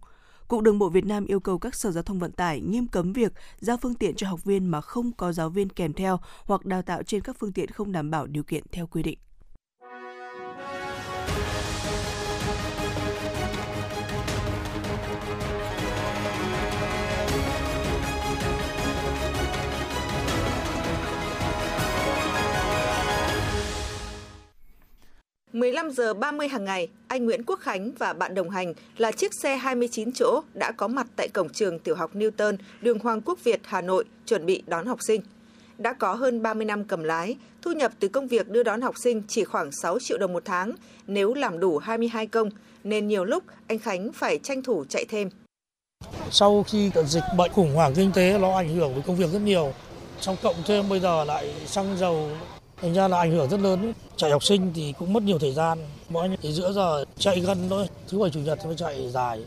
Cục 0.48 0.62
Đường 0.62 0.78
bộ 0.78 0.88
Việt 0.88 1.06
Nam 1.06 1.26
yêu 1.26 1.40
cầu 1.40 1.58
các 1.58 1.74
sở 1.74 1.90
giao 1.90 2.02
thông 2.02 2.18
vận 2.18 2.32
tải 2.32 2.60
nghiêm 2.60 2.86
cấm 2.86 3.12
việc 3.12 3.32
giao 3.58 3.76
phương 3.76 3.94
tiện 3.94 4.14
cho 4.14 4.28
học 4.28 4.44
viên 4.44 4.66
mà 4.66 4.80
không 4.80 5.12
có 5.12 5.32
giáo 5.32 5.48
viên 5.48 5.68
kèm 5.68 5.92
theo 5.92 6.20
hoặc 6.44 6.64
đào 6.64 6.82
tạo 6.82 7.02
trên 7.02 7.20
các 7.20 7.36
phương 7.38 7.52
tiện 7.52 7.70
không 7.70 7.92
đảm 7.92 8.10
bảo 8.10 8.26
điều 8.26 8.42
kiện 8.42 8.64
theo 8.72 8.86
quy 8.86 9.02
định. 9.02 9.18
15 25.52 25.90
giờ 25.90 26.14
30 26.14 26.48
hàng 26.48 26.64
ngày, 26.64 26.88
anh 27.08 27.24
Nguyễn 27.24 27.44
Quốc 27.46 27.60
Khánh 27.60 27.92
và 27.98 28.12
bạn 28.12 28.34
đồng 28.34 28.50
hành 28.50 28.74
là 28.98 29.12
chiếc 29.12 29.34
xe 29.34 29.56
29 29.56 30.12
chỗ 30.12 30.40
đã 30.54 30.72
có 30.72 30.88
mặt 30.88 31.06
tại 31.16 31.28
cổng 31.28 31.48
trường 31.48 31.78
tiểu 31.78 31.94
học 31.94 32.14
Newton, 32.14 32.56
đường 32.80 32.98
Hoàng 32.98 33.20
Quốc 33.20 33.44
Việt, 33.44 33.60
Hà 33.64 33.80
Nội, 33.80 34.04
chuẩn 34.26 34.46
bị 34.46 34.62
đón 34.66 34.86
học 34.86 34.98
sinh. 35.02 35.20
đã 35.78 35.92
có 35.92 36.14
hơn 36.14 36.42
30 36.42 36.64
năm 36.64 36.84
cầm 36.84 37.02
lái, 37.02 37.36
thu 37.62 37.72
nhập 37.72 37.92
từ 37.98 38.08
công 38.08 38.28
việc 38.28 38.48
đưa 38.48 38.62
đón 38.62 38.80
học 38.80 38.94
sinh 38.98 39.22
chỉ 39.28 39.44
khoảng 39.44 39.72
6 39.72 39.98
triệu 39.98 40.18
đồng 40.18 40.32
một 40.32 40.42
tháng 40.44 40.72
nếu 41.06 41.34
làm 41.34 41.60
đủ 41.60 41.78
22 41.78 42.26
công, 42.26 42.50
nên 42.84 43.08
nhiều 43.08 43.24
lúc 43.24 43.44
anh 43.66 43.78
Khánh 43.78 44.12
phải 44.12 44.38
tranh 44.38 44.62
thủ 44.62 44.84
chạy 44.88 45.04
thêm. 45.08 45.30
Sau 46.30 46.62
khi 46.62 46.90
dịch 47.06 47.24
bệnh 47.36 47.52
khủng 47.52 47.74
hoảng 47.74 47.94
kinh 47.94 48.12
tế 48.12 48.38
nó 48.38 48.56
ảnh 48.56 48.68
hưởng 48.68 48.94
với 48.94 49.02
công 49.06 49.16
việc 49.16 49.30
rất 49.32 49.42
nhiều, 49.42 49.72
trong 50.20 50.36
cộng 50.42 50.56
thêm 50.66 50.88
bây 50.88 51.00
giờ 51.00 51.24
lại 51.24 51.54
xăng 51.66 51.96
dầu 51.98 52.30
thành 52.82 52.94
ra 52.94 53.08
là 53.08 53.18
ảnh 53.18 53.30
hưởng 53.30 53.50
rất 53.50 53.60
lớn. 53.60 53.92
Chạy 54.16 54.30
học 54.30 54.44
sinh 54.44 54.72
thì 54.74 54.94
cũng 54.98 55.12
mất 55.12 55.22
nhiều 55.22 55.38
thời 55.38 55.52
gian. 55.52 55.78
Mỗi 56.08 56.28
thì 56.42 56.52
giữa 56.52 56.72
giờ 56.72 57.04
chạy 57.18 57.40
gần 57.40 57.66
thôi. 57.70 57.86
Thứ 58.08 58.18
bảy 58.18 58.30
chủ 58.30 58.40
nhật 58.40 58.58
mới 58.66 58.76
chạy 58.76 59.10
dài. 59.10 59.44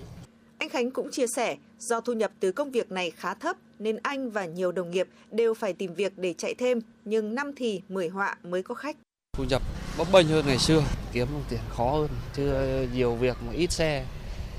Anh 0.57 0.69
Khánh 0.69 0.91
cũng 0.91 1.11
chia 1.11 1.25
sẻ 1.35 1.57
do 1.79 2.01
thu 2.01 2.13
nhập 2.13 2.31
từ 2.39 2.51
công 2.51 2.71
việc 2.71 2.91
này 2.91 3.11
khá 3.11 3.33
thấp 3.33 3.57
nên 3.79 3.97
anh 4.03 4.29
và 4.29 4.45
nhiều 4.45 4.71
đồng 4.71 4.91
nghiệp 4.91 5.07
đều 5.31 5.53
phải 5.53 5.73
tìm 5.73 5.93
việc 5.93 6.17
để 6.17 6.33
chạy 6.37 6.53
thêm 6.53 6.79
nhưng 7.05 7.35
năm 7.35 7.51
thì 7.57 7.81
10 7.89 8.07
họa 8.07 8.37
mới 8.43 8.63
có 8.63 8.75
khách. 8.75 8.95
Thu 9.37 9.43
nhập 9.43 9.61
bấp 9.97 10.07
bênh 10.11 10.27
hơn 10.27 10.45
ngày 10.47 10.57
xưa 10.57 10.83
kiếm 11.13 11.27
tiền 11.49 11.59
khó 11.69 11.91
hơn 11.91 12.09
chứ 12.35 12.53
nhiều 12.93 13.15
việc 13.15 13.37
mà 13.47 13.53
ít 13.53 13.71
xe. 13.71 14.05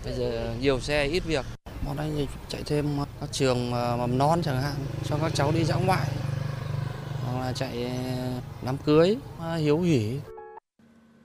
Bây 0.05 0.15
giờ 0.15 0.55
nhiều 0.61 0.81
xe 0.81 1.05
ít 1.05 1.23
việc. 1.27 1.45
Bọn 1.87 1.97
anh 1.97 2.27
chạy 2.49 2.63
thêm 2.67 2.87
các 3.21 3.33
trường 3.33 3.71
mầm 3.71 4.19
non 4.19 4.43
chẳng 4.45 4.63
hạn 4.63 4.75
cho 5.05 5.17
các 5.21 5.33
cháu 5.35 5.53
đi 5.53 5.65
dã 5.65 5.77
ngoại 5.87 6.09
hoặc 7.35 7.47
là 7.47 7.53
chạy 7.53 7.91
đám 8.67 8.77
cưới 8.87 9.17
hiếu 9.59 9.81
hỉ 9.81 10.19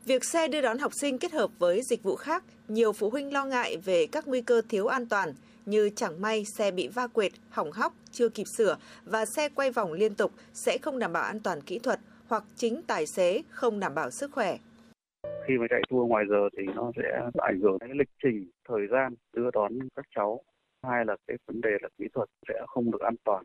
Việc 0.06 0.25
xe 0.25 0.48
đưa 0.48 0.62
đón 0.62 0.78
học 0.78 0.92
sinh 1.01 1.18
kết 1.18 1.32
hợp 1.32 1.50
với 1.60 1.82
dịch 1.89 2.04
vụ 2.04 2.16
khác, 2.16 2.44
nhiều 2.68 2.94
phụ 2.94 3.10
huynh 3.10 3.34
lo 3.34 3.46
ngại 3.46 3.78
về 3.78 4.08
các 4.12 4.28
nguy 4.28 4.42
cơ 4.42 4.62
thiếu 4.70 4.88
an 4.88 5.06
toàn 5.10 5.34
như 5.66 5.89
chẳng 5.96 6.22
may 6.22 6.44
xe 6.58 6.72
bị 6.72 6.88
va 6.88 7.08
quệt, 7.08 7.32
hỏng 7.50 7.72
hóc, 7.72 7.94
chưa 8.12 8.30
kịp 8.30 8.44
sửa 8.58 8.78
và 9.06 9.25
xe 9.25 9.50
quay 9.50 9.72
vòng 9.72 9.94
liên 9.94 10.16
tục 10.16 10.32
sẽ 10.54 10.78
không 10.82 11.00
đảm 11.00 11.13
bảo 11.13 11.24
an 11.24 11.39
toàn 11.39 11.62
kỹ 11.62 11.80
thuật 11.80 12.00
hoặc 12.28 12.44
chính 12.56 12.82
tài 12.88 13.06
xế 13.06 13.42
không 13.50 13.80
đảm 13.80 13.96
bảo 13.96 14.12
sức 14.12 14.32
khỏe. 14.32 14.58
Khi 15.24 15.58
mà 15.60 15.66
chạy 15.70 15.82
tour 15.89 16.10
ngoài 16.10 16.25
giờ 16.30 16.50
thì 16.58 16.63
nó 16.75 16.92
sẽ 16.96 17.22
ảnh 17.38 17.60
hưởng 17.62 17.78
đến 17.80 17.98
lịch 17.98 18.10
trình, 18.24 18.51
thời 18.68 18.88
gian 18.92 19.13
đưa 19.34 19.51
đón 19.54 19.72
các 19.96 20.06
cháu. 20.16 20.42
Hai 20.84 21.06
là 21.06 21.16
cái 21.28 21.38
vấn 21.48 21.62
đề 21.62 21.70
là 21.82 21.89
kỹ 21.98 22.06
thuật 22.13 22.30
sẽ 22.48 22.54
không 22.68 22.92
được 22.92 23.01
an 23.01 23.16
toàn. 23.24 23.44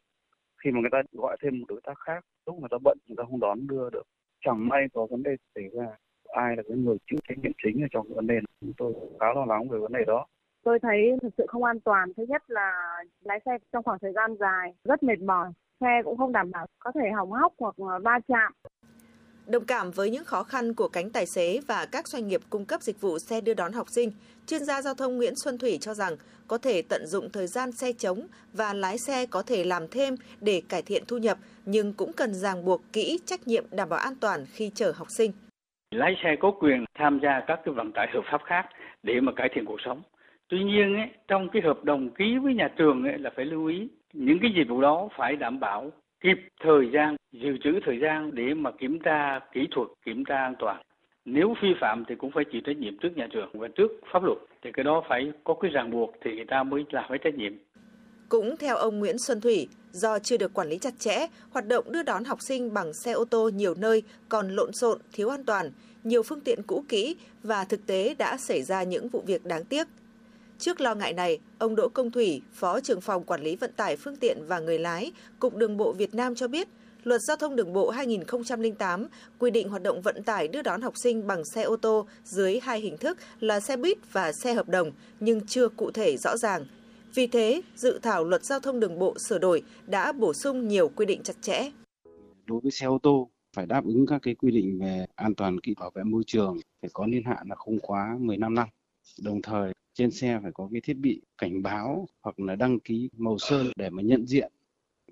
Khi 0.65 0.71
mà 0.71 0.81
người 0.81 0.91
ta 0.93 1.03
gọi 1.13 1.37
thêm 1.43 1.59
một 1.61 1.67
đối 1.69 1.81
tác 1.85 1.99
khác, 1.99 2.25
lúc 2.47 2.59
người 2.59 2.69
ta 2.71 2.79
bận 2.85 2.99
người 3.07 3.17
ta 3.17 3.25
không 3.31 3.41
đón 3.41 3.67
đưa 3.67 3.91
được. 3.91 4.03
Chẳng 4.45 4.69
may 4.69 4.87
có 4.93 5.07
vấn 5.07 5.23
đề 5.23 5.37
xảy 5.55 5.65
ra 5.69 5.87
ai 6.29 6.57
là 6.57 6.63
cái 6.69 6.77
người 6.77 6.97
chịu 7.11 7.19
trách 7.29 7.39
nhiệm 7.39 7.53
chính 7.63 7.85
ở 7.85 7.87
trong 7.91 8.07
vấn 8.15 8.27
đề 8.27 8.35
này. 8.35 8.53
Chúng 8.61 8.73
tôi 8.77 8.93
khá 9.21 9.27
lo 9.35 9.45
lắng 9.45 9.69
về 9.69 9.79
vấn 9.79 9.93
đề 9.93 10.05
đó. 10.07 10.27
Tôi 10.63 10.79
thấy 10.79 11.17
thực 11.23 11.35
sự 11.39 11.47
không 11.49 11.65
an 11.65 11.81
toàn. 11.81 12.13
Thứ 12.17 12.27
nhất 12.29 12.43
là 12.51 12.97
lái 13.21 13.41
xe 13.45 13.59
trong 13.73 13.83
khoảng 13.83 13.99
thời 13.99 14.13
gian 14.13 14.37
dài 14.41 14.75
rất 14.85 15.03
mệt 15.03 15.21
mỏi, 15.21 15.53
xe 15.81 16.03
cũng 16.05 16.17
không 16.17 16.33
đảm 16.33 16.51
bảo, 16.51 16.67
có 16.79 16.93
thể 16.93 17.11
hỏng 17.11 17.33
hóc 17.33 17.53
hoặc 17.59 17.75
va 18.03 18.21
chạm. 18.29 18.53
Đồng 19.47 19.65
cảm 19.65 19.91
với 19.91 20.11
những 20.11 20.25
khó 20.25 20.43
khăn 20.43 20.75
của 20.75 20.89
cánh 20.89 21.11
tài 21.11 21.27
xế 21.27 21.61
và 21.67 21.87
các 21.93 22.09
doanh 22.09 22.29
nghiệp 22.29 22.41
cung 22.51 22.65
cấp 22.65 22.81
dịch 22.81 23.01
vụ 23.01 23.19
xe 23.19 23.41
đưa 23.41 23.55
đón 23.55 23.73
học 23.73 23.87
sinh, 23.89 24.11
chuyên 24.47 24.65
gia 24.65 24.83
giao 24.83 24.95
thông 24.95 25.17
Nguyễn 25.17 25.35
Xuân 25.37 25.59
Thủy 25.59 25.79
cho 25.81 25.95
rằng 25.95 26.17
có 26.49 26.59
thể 26.59 26.83
tận 26.83 27.07
dụng 27.07 27.29
thời 27.33 27.47
gian 27.47 27.73
xe 27.73 27.93
trống 27.93 28.27
và 28.53 28.73
lái 28.75 28.99
xe 28.99 29.27
có 29.27 29.43
thể 29.43 29.65
làm 29.65 29.83
thêm 29.91 30.15
để 30.41 30.63
cải 30.69 30.83
thiện 30.83 31.03
thu 31.09 31.19
nhập, 31.19 31.39
nhưng 31.65 31.93
cũng 31.93 32.13
cần 32.13 32.35
ràng 32.35 32.65
buộc 32.65 32.83
kỹ 32.93 33.19
trách 33.27 33.49
nhiệm 33.49 33.65
đảm 33.71 33.89
bảo 33.89 33.99
an 33.99 34.15
toàn 34.21 34.47
khi 34.53 34.71
chở 34.75 34.93
học 34.97 35.09
sinh. 35.19 35.33
Lái 35.91 36.15
xe 36.23 36.37
có 36.41 36.51
quyền 36.61 36.85
tham 36.99 37.21
gia 37.23 37.41
các 37.47 37.61
cái 37.65 37.75
vận 37.75 37.93
tải 37.93 38.07
hợp 38.15 38.23
pháp 38.33 38.41
khác 38.47 38.67
để 39.03 39.21
mà 39.21 39.33
cải 39.37 39.49
thiện 39.55 39.65
cuộc 39.65 39.81
sống. 39.85 40.03
Tuy 40.49 40.65
nhiên 40.65 40.95
ấy, 40.95 41.09
trong 41.29 41.49
cái 41.53 41.63
hợp 41.63 41.85
đồng 41.85 42.11
ký 42.11 42.39
với 42.43 42.55
nhà 42.55 42.69
trường 42.79 43.05
ấy, 43.05 43.19
là 43.19 43.31
phải 43.37 43.45
lưu 43.45 43.67
ý 43.67 43.89
những 44.13 44.39
cái 44.43 44.51
dịch 44.57 44.69
vụ 44.69 44.81
đó 44.81 45.09
phải 45.19 45.37
đảm 45.37 45.61
bảo 45.61 45.91
kịp 46.25 46.39
thời 46.65 46.91
gian, 46.95 47.17
dự 47.33 47.57
trữ 47.65 47.71
thời 47.87 47.99
gian 48.03 48.35
để 48.35 48.55
mà 48.55 48.71
kiểm 48.81 48.99
tra 49.05 49.41
kỹ 49.53 49.61
thuật, 49.75 49.89
kiểm 50.05 50.25
tra 50.25 50.37
an 50.37 50.55
toàn. 50.59 50.83
Nếu 51.25 51.55
vi 51.63 51.69
phạm 51.81 52.05
thì 52.09 52.15
cũng 52.15 52.31
phải 52.35 52.45
chịu 52.53 52.61
trách 52.65 52.77
nhiệm 52.77 52.99
trước 52.99 53.09
nhà 53.17 53.29
trường 53.33 53.49
và 53.53 53.69
trước 53.77 53.91
pháp 54.13 54.23
luật. 54.23 54.39
Thì 54.63 54.71
cái 54.73 54.85
đó 54.85 55.03
phải 55.09 55.33
có 55.45 55.55
cái 55.55 55.71
ràng 55.71 55.91
buộc 55.91 56.11
thì 56.25 56.31
người 56.37 56.45
ta 56.49 56.63
mới 56.63 56.85
làm 56.91 57.05
cái 57.09 57.19
trách 57.25 57.35
nhiệm. 57.35 57.53
Cũng 58.29 58.57
theo 58.57 58.77
ông 58.77 58.99
Nguyễn 58.99 59.19
Xuân 59.19 59.41
Thủy, 59.41 59.69
do 59.91 60.19
chưa 60.19 60.37
được 60.37 60.55
quản 60.55 60.69
lý 60.69 60.79
chặt 60.79 60.95
chẽ, 60.99 61.27
hoạt 61.53 61.67
động 61.69 61.93
đưa 61.93 62.03
đón 62.03 62.25
học 62.25 62.39
sinh 62.49 62.75
bằng 62.75 62.93
xe 62.93 63.13
ô 63.13 63.25
tô 63.25 63.51
nhiều 63.55 63.75
nơi 63.79 64.03
còn 64.29 64.49
lộn 64.49 64.71
xộn, 64.73 64.99
thiếu 65.13 65.29
an 65.29 65.45
toàn, 65.45 65.71
nhiều 66.05 66.23
phương 66.23 66.41
tiện 66.41 66.59
cũ 66.67 66.85
kỹ 66.89 67.17
và 67.43 67.65
thực 67.65 67.87
tế 67.87 68.15
đã 68.19 68.37
xảy 68.37 68.63
ra 68.63 68.83
những 68.83 69.09
vụ 69.09 69.23
việc 69.27 69.45
đáng 69.45 69.65
tiếc. 69.65 69.87
Trước 70.59 70.81
lo 70.81 70.95
ngại 70.95 71.13
này, 71.13 71.39
ông 71.59 71.77
Đỗ 71.77 71.89
Công 71.89 72.11
Thủy, 72.11 72.43
Phó 72.53 72.81
trưởng 72.81 73.01
phòng 73.01 73.25
quản 73.25 73.43
lý 73.43 73.57
vận 73.57 73.73
tải 73.77 73.97
phương 73.97 74.17
tiện 74.17 74.39
và 74.47 74.59
người 74.59 74.79
lái, 74.79 75.13
Cục 75.39 75.57
Đường 75.57 75.77
bộ 75.77 75.93
Việt 75.93 76.15
Nam 76.15 76.35
cho 76.35 76.49
biết, 76.49 76.69
Luật 77.05 77.21
Giao 77.21 77.37
thông 77.37 77.57
Đường 77.57 77.73
bộ 77.73 77.91
2008 77.91 79.07
quy 79.39 79.51
định 79.51 79.69
hoạt 79.69 79.83
động 79.83 80.03
vận 80.03 80.23
tải 80.23 80.49
đưa 80.49 80.63
đón 80.63 80.81
học 80.81 80.97
sinh 80.97 81.27
bằng 81.27 81.45
xe 81.45 81.63
ô 81.63 81.77
tô 81.77 82.07
dưới 82.25 82.61
hai 82.63 82.81
hình 82.81 82.97
thức 82.97 83.19
là 83.41 83.61
xe 83.61 83.77
buýt 83.77 83.99
và 84.13 84.33
xe 84.33 84.55
hợp 84.55 84.69
đồng, 84.69 84.93
nhưng 85.21 85.47
chưa 85.47 85.69
cụ 85.69 85.91
thể 85.91 86.17
rõ 86.17 86.37
ràng. 86.37 86.67
Vì 87.15 87.27
thế, 87.27 87.63
dự 87.77 87.99
thảo 88.03 88.25
Luật 88.25 88.45
Giao 88.45 88.61
thông 88.61 88.81
Đường 88.81 88.99
bộ 88.99 89.15
sửa 89.19 89.39
đổi 89.39 89.63
đã 89.87 90.13
bổ 90.13 90.35
sung 90.35 90.69
nhiều 90.69 90.89
quy 90.89 91.07
định 91.07 91.23
chặt 91.23 91.37
chẽ. 91.41 91.71
Đối 92.47 92.61
với 92.61 92.71
xe 92.71 92.87
ô 92.87 92.99
tô, 93.03 93.31
phải 93.57 93.67
đáp 93.67 93.85
ứng 93.85 94.07
các 94.07 94.19
cái 94.23 94.35
quy 94.35 94.51
định 94.51 94.79
về 94.81 95.07
an 95.15 95.35
toàn 95.35 95.61
kỹ 95.61 95.75
bảo 95.81 95.91
vệ 95.95 96.03
môi 96.03 96.23
trường, 96.27 96.57
phải 96.83 96.91
có 96.93 97.07
niên 97.07 97.25
hạn 97.25 97.49
là 97.49 97.55
không 97.55 97.79
quá 97.79 98.17
15 98.21 98.55
năm. 98.55 98.69
Đồng 99.23 99.43
thời, 99.43 99.73
trên 99.95 100.11
xe 100.11 100.39
phải 100.43 100.53
có 100.55 100.69
cái 100.73 100.81
thiết 100.81 100.97
bị 100.97 101.21
cảnh 101.39 101.63
báo 101.63 102.09
hoặc 102.23 102.41
là 102.41 102.57
đăng 102.57 102.81
ký 102.81 103.11
màu 103.17 103.39
sơn 103.39 103.67
để 103.77 103.91
mà 103.91 104.03
nhận 104.03 104.27
diện 104.27 104.53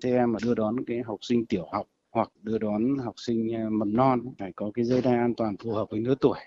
xe 0.03 0.25
mà 0.25 0.39
đưa 0.43 0.53
đón 0.53 0.75
cái 0.87 1.01
học 1.01 1.19
sinh 1.21 1.45
tiểu 1.45 1.67
học 1.71 1.87
hoặc 2.11 2.31
đưa 2.41 2.57
đón 2.57 2.97
học 2.97 3.15
sinh 3.17 3.55
à, 3.55 3.65
mầm 3.71 3.93
non 3.93 4.21
phải 4.39 4.51
có 4.55 4.71
cái 4.73 4.85
dây 4.85 5.01
đai 5.01 5.17
an 5.17 5.33
toàn 5.37 5.57
phù 5.57 5.71
hợp 5.71 5.89
với 5.89 5.99
lứa 5.99 6.15
tuổi. 6.21 6.39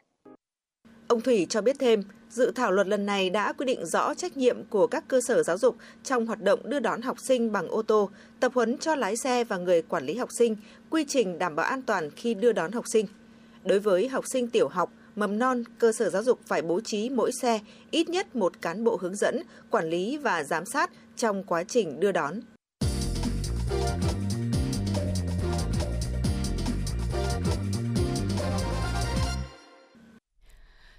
Ông 1.08 1.20
Thủy 1.20 1.46
cho 1.48 1.62
biết 1.62 1.76
thêm, 1.78 2.02
dự 2.30 2.52
thảo 2.54 2.72
luật 2.72 2.86
lần 2.86 3.06
này 3.06 3.30
đã 3.30 3.52
quy 3.52 3.66
định 3.66 3.86
rõ 3.86 4.14
trách 4.14 4.36
nhiệm 4.36 4.64
của 4.70 4.86
các 4.86 5.04
cơ 5.08 5.20
sở 5.20 5.42
giáo 5.42 5.58
dục 5.58 5.76
trong 6.02 6.26
hoạt 6.26 6.42
động 6.42 6.60
đưa 6.64 6.80
đón 6.80 7.02
học 7.02 7.20
sinh 7.20 7.52
bằng 7.52 7.68
ô 7.68 7.82
tô, 7.82 8.10
tập 8.40 8.52
huấn 8.54 8.78
cho 8.78 8.94
lái 8.94 9.16
xe 9.16 9.44
và 9.44 9.58
người 9.58 9.82
quản 9.82 10.04
lý 10.06 10.16
học 10.16 10.28
sinh, 10.38 10.56
quy 10.90 11.04
trình 11.08 11.38
đảm 11.38 11.56
bảo 11.56 11.66
an 11.66 11.82
toàn 11.82 12.10
khi 12.10 12.34
đưa 12.34 12.52
đón 12.52 12.72
học 12.72 12.84
sinh. 12.92 13.06
Đối 13.64 13.78
với 13.78 14.08
học 14.08 14.24
sinh 14.26 14.48
tiểu 14.48 14.68
học, 14.68 14.92
mầm 15.16 15.38
non, 15.38 15.62
cơ 15.78 15.92
sở 15.92 16.10
giáo 16.10 16.22
dục 16.22 16.40
phải 16.46 16.62
bố 16.62 16.80
trí 16.80 17.10
mỗi 17.10 17.30
xe 17.32 17.60
ít 17.90 18.08
nhất 18.08 18.36
một 18.36 18.62
cán 18.62 18.84
bộ 18.84 18.98
hướng 19.00 19.16
dẫn, 19.16 19.42
quản 19.70 19.90
lý 19.90 20.16
và 20.16 20.44
giám 20.44 20.64
sát 20.66 20.90
trong 21.16 21.44
quá 21.44 21.64
trình 21.64 22.00
đưa 22.00 22.12
đón. 22.12 22.40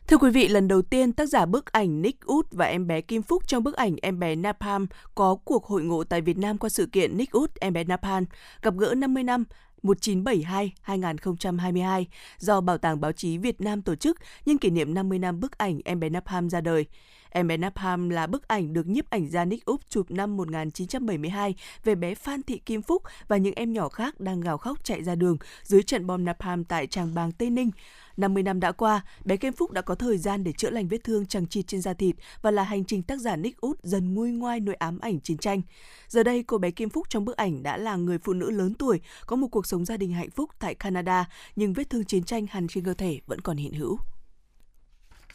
Thưa 0.08 0.17
quý 0.17 0.32
vị, 0.32 0.47
lần 0.47 0.67
đầu 0.67 0.82
tiên 0.82 1.13
tác 1.13 1.25
giả 1.25 1.45
bức 1.45 1.71
ảnh 1.71 2.01
Nick 2.01 2.25
Út 2.25 2.47
và 2.51 2.65
em 2.65 2.88
bé 2.88 3.01
Kim 3.01 3.21
Phúc 3.21 3.47
trong 3.47 3.63
bức 3.63 3.75
ảnh 3.75 3.95
em 4.01 4.19
bé 4.19 4.36
Napalm 4.36 4.86
có 5.15 5.38
cuộc 5.45 5.65
hội 5.65 5.84
ngộ 5.84 6.03
tại 6.03 6.21
Việt 6.21 6.38
Nam 6.38 6.58
qua 6.58 6.69
sự 6.69 6.86
kiện 6.86 7.17
Nick 7.17 7.32
Út 7.32 7.56
em 7.56 7.73
bé 7.73 7.84
Napalm 7.84 8.25
gặp 8.62 8.73
gỡ 8.77 8.93
50 8.97 9.23
năm 9.23 9.43
1972-2022 9.84 12.06
do 12.38 12.62
Bảo 12.62 12.78
tàng 12.78 13.02
Báo 13.02 13.12
chí 13.12 13.38
Việt 13.38 13.62
Nam 13.62 13.82
tổ 13.82 13.96
chức 13.96 14.18
nhân 14.46 14.58
kỷ 14.58 14.70
niệm 14.70 14.94
50 14.94 15.20
năm 15.20 15.40
bức 15.40 15.58
ảnh 15.58 15.80
em 15.86 16.00
bé 16.00 16.10
Napalm 16.10 16.50
ra 16.50 16.62
đời. 16.62 16.86
Em 17.30 17.48
bé 17.48 17.58
Napalm 17.58 18.10
là 18.10 18.28
bức 18.28 18.48
ảnh 18.48 18.74
được 18.74 18.88
nhiếp 18.88 19.10
ảnh 19.10 19.30
gia 19.30 19.46
Nick 19.46 19.66
Úp 19.66 19.82
chụp 19.90 20.12
năm 20.12 20.38
1972 20.38 21.56
về 21.84 21.96
bé 21.96 22.16
Phan 22.16 22.44
Thị 22.44 22.62
Kim 22.66 22.82
Phúc 22.82 23.04
và 23.28 23.38
những 23.38 23.54
em 23.56 23.74
nhỏ 23.74 23.90
khác 23.90 24.20
đang 24.20 24.42
gào 24.42 24.58
khóc 24.58 24.84
chạy 24.84 25.04
ra 25.04 25.16
đường 25.16 25.38
dưới 25.63 25.84
trận 25.84 26.08
bom 26.08 26.26
Napalm 26.26 26.63
tại 26.63 26.88
Tràng 26.88 27.13
Bàng, 27.13 27.32
Tây 27.32 27.50
Ninh. 27.50 27.72
50 28.18 28.44
năm 28.44 28.60
đã 28.60 28.72
qua, 28.72 29.02
bé 29.26 29.38
Kim 29.38 29.54
Phúc 29.54 29.72
đã 29.72 29.82
có 29.82 29.96
thời 29.96 30.18
gian 30.18 30.44
để 30.44 30.52
chữa 30.52 30.70
lành 30.70 30.88
vết 30.88 30.98
thương 31.04 31.26
chẳng 31.26 31.48
chịt 31.48 31.68
trên 31.68 31.82
da 31.82 31.94
thịt 31.94 32.16
và 32.42 32.52
là 32.52 32.63
hành 32.63 32.86
trình 32.86 33.04
tác 33.04 33.20
giả 33.20 33.36
Nick 33.36 33.62
Út 33.62 33.84
dần 33.84 34.13
nguôi 34.13 34.32
ngoai 34.32 34.60
nỗi 34.60 34.76
ám 34.76 35.00
ảnh 35.00 35.20
chiến 35.20 35.38
tranh. 35.38 35.62
Giờ 36.08 36.24
đây, 36.24 36.44
cô 36.44 36.58
bé 36.58 36.72
Kim 36.72 36.90
Phúc 36.90 37.10
trong 37.10 37.26
bức 37.26 37.38
ảnh 37.38 37.63
đã 37.63 37.78
là 37.78 37.96
người 37.96 38.18
phụ 38.18 38.34
nữ 38.34 38.52
lớn 38.52 38.74
tuổi, 38.74 39.02
có 39.26 39.36
một 39.36 39.48
cuộc 39.48 39.66
sống 39.66 39.86
gia 39.86 39.98
đình 39.98 40.13
hạnh 40.13 40.30
phúc 40.30 40.50
tại 40.60 40.76
Canada, 40.76 41.26
nhưng 41.56 41.74
vết 41.74 41.90
thương 41.90 42.06
chiến 42.06 42.24
tranh 42.24 42.46
hằn 42.50 42.68
trên 42.68 42.84
cơ 42.84 42.94
thể 42.94 43.20
vẫn 43.28 43.42
còn 43.42 43.58
hiện 43.58 43.74
hữu. 43.74 43.98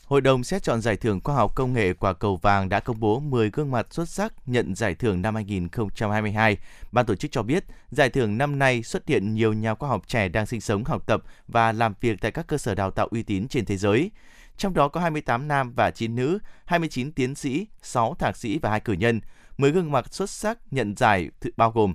Hội 0.06 0.20
đồng 0.20 0.44
xét 0.44 0.62
chọn 0.62 0.80
giải 0.80 0.96
thưởng 0.96 1.20
khoa 1.24 1.34
học 1.34 1.52
công 1.54 1.72
nghệ 1.72 1.92
quả 1.92 2.12
cầu 2.12 2.36
vàng 2.36 2.68
đã 2.68 2.80
công 2.80 3.00
bố 3.00 3.20
10 3.20 3.50
gương 3.50 3.70
mặt 3.70 3.86
xuất 3.90 4.08
sắc 4.08 4.32
nhận 4.46 4.74
giải 4.74 4.94
thưởng 4.94 5.22
năm 5.22 5.34
2022. 5.34 6.56
Ban 6.92 7.06
tổ 7.06 7.14
chức 7.14 7.32
cho 7.32 7.42
biết, 7.42 7.64
giải 7.90 8.10
thưởng 8.10 8.38
năm 8.38 8.58
nay 8.58 8.82
xuất 8.82 9.08
hiện 9.08 9.34
nhiều 9.34 9.52
nhà 9.52 9.74
khoa 9.74 9.88
học 9.88 10.02
trẻ 10.06 10.28
đang 10.28 10.46
sinh 10.46 10.60
sống, 10.60 10.84
học 10.84 11.06
tập 11.06 11.22
và 11.48 11.72
làm 11.72 11.94
việc 12.00 12.20
tại 12.20 12.30
các 12.30 12.46
cơ 12.46 12.58
sở 12.58 12.74
đào 12.74 12.90
tạo 12.90 13.08
uy 13.10 13.22
tín 13.22 13.48
trên 13.48 13.64
thế 13.64 13.76
giới. 13.76 14.10
Trong 14.56 14.74
đó 14.74 14.88
có 14.88 15.00
28 15.00 15.48
nam 15.48 15.72
và 15.74 15.90
9 15.90 16.14
nữ, 16.14 16.38
29 16.64 17.12
tiến 17.12 17.34
sĩ, 17.34 17.66
6 17.82 18.14
thạc 18.18 18.36
sĩ 18.36 18.58
và 18.58 18.70
2 18.70 18.80
cử 18.80 18.92
nhân. 18.92 19.20
10 19.58 19.70
gương 19.70 19.92
mặt 19.92 20.14
xuất 20.14 20.30
sắc 20.30 20.58
nhận 20.70 20.94
giải 20.96 21.30
bao 21.56 21.70
gồm 21.70 21.94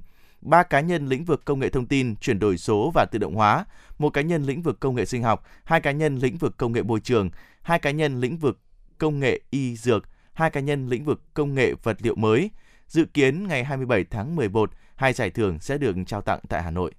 ba 0.49 0.63
cá 0.63 0.79
nhân 0.79 1.07
lĩnh 1.07 1.25
vực 1.25 1.45
công 1.45 1.59
nghệ 1.59 1.69
thông 1.69 1.87
tin, 1.87 2.15
chuyển 2.15 2.39
đổi 2.39 2.57
số 2.57 2.91
và 2.93 3.05
tự 3.11 3.19
động 3.19 3.35
hóa, 3.35 3.65
một 3.97 4.09
cá 4.09 4.21
nhân 4.21 4.43
lĩnh 4.43 4.61
vực 4.61 4.79
công 4.79 4.95
nghệ 4.95 5.05
sinh 5.05 5.23
học, 5.23 5.47
hai 5.63 5.81
cá 5.81 5.91
nhân 5.91 6.17
lĩnh 6.17 6.37
vực 6.37 6.57
công 6.57 6.71
nghệ 6.71 6.83
môi 6.83 6.99
trường, 6.99 7.29
hai 7.61 7.79
cá 7.79 7.91
nhân 7.91 8.19
lĩnh 8.19 8.37
vực 8.37 8.59
công 8.97 9.19
nghệ 9.19 9.41
y 9.49 9.75
dược, 9.75 10.03
hai 10.33 10.49
cá 10.49 10.59
nhân 10.59 10.87
lĩnh 10.87 11.05
vực 11.05 11.21
công 11.33 11.55
nghệ 11.55 11.73
vật 11.83 11.97
liệu 12.01 12.15
mới. 12.15 12.51
Dự 12.87 13.05
kiến 13.05 13.47
ngày 13.47 13.63
27 13.63 14.03
tháng 14.03 14.35
11, 14.35 14.71
hai 14.95 15.13
giải 15.13 15.29
thưởng 15.29 15.59
sẽ 15.59 15.77
được 15.77 15.95
trao 16.07 16.21
tặng 16.21 16.39
tại 16.49 16.63
Hà 16.63 16.71
Nội. 16.71 16.91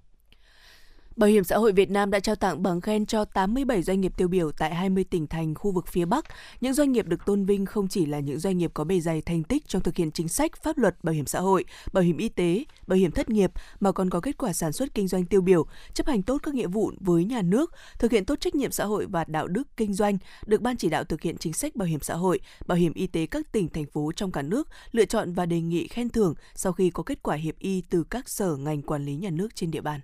Bảo 1.19 1.29
hiểm 1.29 1.43
xã 1.43 1.57
hội 1.57 1.71
Việt 1.71 1.89
Nam 1.89 2.11
đã 2.11 2.19
trao 2.19 2.35
tặng 2.35 2.63
bằng 2.63 2.81
khen 2.81 3.05
cho 3.05 3.25
87 3.25 3.81
doanh 3.81 4.01
nghiệp 4.01 4.13
tiêu 4.17 4.27
biểu 4.27 4.51
tại 4.51 4.75
20 4.75 5.03
tỉnh 5.03 5.27
thành 5.27 5.55
khu 5.55 5.71
vực 5.71 5.87
phía 5.87 6.05
Bắc. 6.05 6.25
Những 6.61 6.73
doanh 6.73 6.91
nghiệp 6.91 7.07
được 7.07 7.25
tôn 7.25 7.45
vinh 7.45 7.65
không 7.65 7.87
chỉ 7.87 8.05
là 8.05 8.19
những 8.19 8.39
doanh 8.39 8.57
nghiệp 8.57 8.71
có 8.73 8.83
bề 8.83 8.99
dày 8.99 9.21
thành 9.21 9.43
tích 9.43 9.67
trong 9.67 9.81
thực 9.81 9.95
hiện 9.95 10.11
chính 10.11 10.27
sách, 10.27 10.51
pháp 10.63 10.77
luật 10.77 10.95
bảo 11.03 11.13
hiểm 11.13 11.25
xã 11.25 11.39
hội, 11.39 11.65
bảo 11.93 12.03
hiểm 12.03 12.17
y 12.17 12.29
tế, 12.29 12.63
bảo 12.87 12.97
hiểm 12.97 13.11
thất 13.11 13.29
nghiệp 13.29 13.51
mà 13.79 13.91
còn 13.91 14.09
có 14.09 14.19
kết 14.19 14.37
quả 14.37 14.53
sản 14.53 14.71
xuất 14.71 14.93
kinh 14.93 15.07
doanh 15.07 15.25
tiêu 15.25 15.41
biểu, 15.41 15.65
chấp 15.93 16.07
hành 16.07 16.21
tốt 16.21 16.37
các 16.43 16.53
nghĩa 16.53 16.67
vụ 16.67 16.91
với 16.99 17.23
nhà 17.23 17.41
nước, 17.41 17.71
thực 17.99 18.11
hiện 18.11 18.25
tốt 18.25 18.35
trách 18.39 18.55
nhiệm 18.55 18.71
xã 18.71 18.85
hội 18.85 19.05
và 19.09 19.23
đạo 19.27 19.47
đức 19.47 19.67
kinh 19.77 19.93
doanh, 19.93 20.17
được 20.45 20.61
ban 20.61 20.77
chỉ 20.77 20.89
đạo 20.89 21.03
thực 21.03 21.21
hiện 21.21 21.37
chính 21.37 21.53
sách 21.53 21.75
bảo 21.75 21.85
hiểm 21.85 21.99
xã 22.01 22.15
hội, 22.15 22.39
bảo 22.67 22.77
hiểm 22.77 22.93
y 22.93 23.07
tế 23.07 23.25
các 23.25 23.51
tỉnh 23.51 23.69
thành 23.69 23.85
phố 23.85 24.11
trong 24.15 24.31
cả 24.31 24.41
nước 24.41 24.67
lựa 24.91 25.05
chọn 25.05 25.33
và 25.33 25.45
đề 25.45 25.61
nghị 25.61 25.87
khen 25.87 26.09
thưởng 26.09 26.33
sau 26.55 26.73
khi 26.73 26.89
có 26.89 27.03
kết 27.03 27.23
quả 27.23 27.35
hiệp 27.35 27.59
y 27.59 27.83
từ 27.89 28.03
các 28.09 28.29
sở 28.29 28.55
ngành 28.55 28.81
quản 28.81 29.05
lý 29.05 29.15
nhà 29.15 29.29
nước 29.29 29.55
trên 29.55 29.71
địa 29.71 29.81
bàn. 29.81 29.99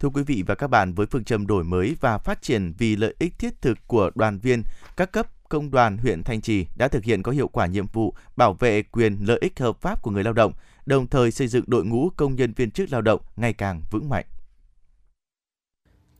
Thưa 0.00 0.08
quý 0.08 0.22
vị 0.22 0.42
và 0.46 0.54
các 0.54 0.66
bạn, 0.66 0.94
với 0.94 1.06
phương 1.06 1.24
châm 1.24 1.46
đổi 1.46 1.64
mới 1.64 1.96
và 2.00 2.18
phát 2.18 2.42
triển 2.42 2.72
vì 2.78 2.96
lợi 2.96 3.14
ích 3.18 3.38
thiết 3.38 3.62
thực 3.62 3.78
của 3.86 4.10
đoàn 4.14 4.38
viên, 4.38 4.62
các 4.96 5.12
cấp 5.12 5.26
công 5.48 5.70
đoàn 5.70 5.98
huyện 5.98 6.22
Thanh 6.22 6.40
Trì 6.40 6.66
đã 6.76 6.88
thực 6.88 7.04
hiện 7.04 7.22
có 7.22 7.32
hiệu 7.32 7.48
quả 7.48 7.66
nhiệm 7.66 7.86
vụ 7.86 8.14
bảo 8.36 8.54
vệ 8.54 8.82
quyền 8.82 9.16
lợi 9.20 9.38
ích 9.40 9.60
hợp 9.60 9.80
pháp 9.80 10.02
của 10.02 10.10
người 10.10 10.24
lao 10.24 10.32
động, 10.32 10.52
đồng 10.86 11.06
thời 11.06 11.30
xây 11.30 11.48
dựng 11.48 11.64
đội 11.66 11.84
ngũ 11.84 12.10
công 12.16 12.36
nhân 12.36 12.52
viên 12.52 12.70
chức 12.70 12.92
lao 12.92 13.02
động 13.02 13.20
ngày 13.36 13.52
càng 13.52 13.82
vững 13.90 14.08
mạnh. 14.08 14.24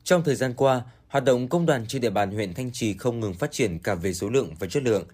Trong 0.04 0.24
thời 0.24 0.34
gian 0.34 0.54
qua, 0.56 0.82
hoạt 1.08 1.24
động 1.24 1.48
công 1.48 1.66
đoàn 1.66 1.86
trên 1.86 2.02
địa 2.02 2.10
bàn 2.10 2.30
huyện 2.30 2.54
Thanh 2.54 2.70
Trì 2.72 2.94
không 2.96 3.20
ngừng 3.20 3.34
phát 3.34 3.52
triển 3.52 3.78
cả 3.78 3.94
về 3.94 4.12
số 4.12 4.28
lượng 4.28 4.54
và 4.58 4.66
chất 4.66 4.82
lượng. 4.82 5.04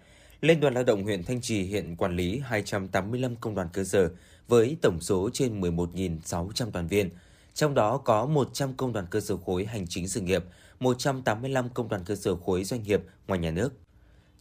Liên 0.40 0.60
đoàn 0.60 0.74
Lao 0.74 0.84
động 0.84 1.02
huyện 1.02 1.24
Thanh 1.24 1.40
Trì 1.40 1.62
hiện 1.62 1.96
quản 1.96 2.16
lý 2.16 2.40
285 2.44 3.36
công 3.36 3.54
đoàn 3.54 3.68
cơ 3.72 3.84
sở 3.84 4.10
với 4.48 4.76
tổng 4.82 5.00
số 5.00 5.30
trên 5.32 5.60
11.600 5.60 6.72
đoàn 6.72 6.86
viên– 6.86 7.10
trong 7.54 7.74
đó 7.74 7.96
có 7.96 8.26
100 8.26 8.74
công 8.74 8.92
đoàn 8.92 9.06
cơ 9.10 9.20
sở 9.20 9.36
khối 9.36 9.64
hành 9.64 9.86
chính 9.88 10.08
sự 10.08 10.20
nghiệp, 10.20 10.44
185 10.80 11.68
công 11.68 11.88
đoàn 11.88 12.04
cơ 12.04 12.14
sở 12.14 12.36
khối 12.36 12.64
doanh 12.64 12.82
nghiệp 12.82 13.02
ngoài 13.26 13.40
nhà 13.40 13.50
nước. 13.50 13.72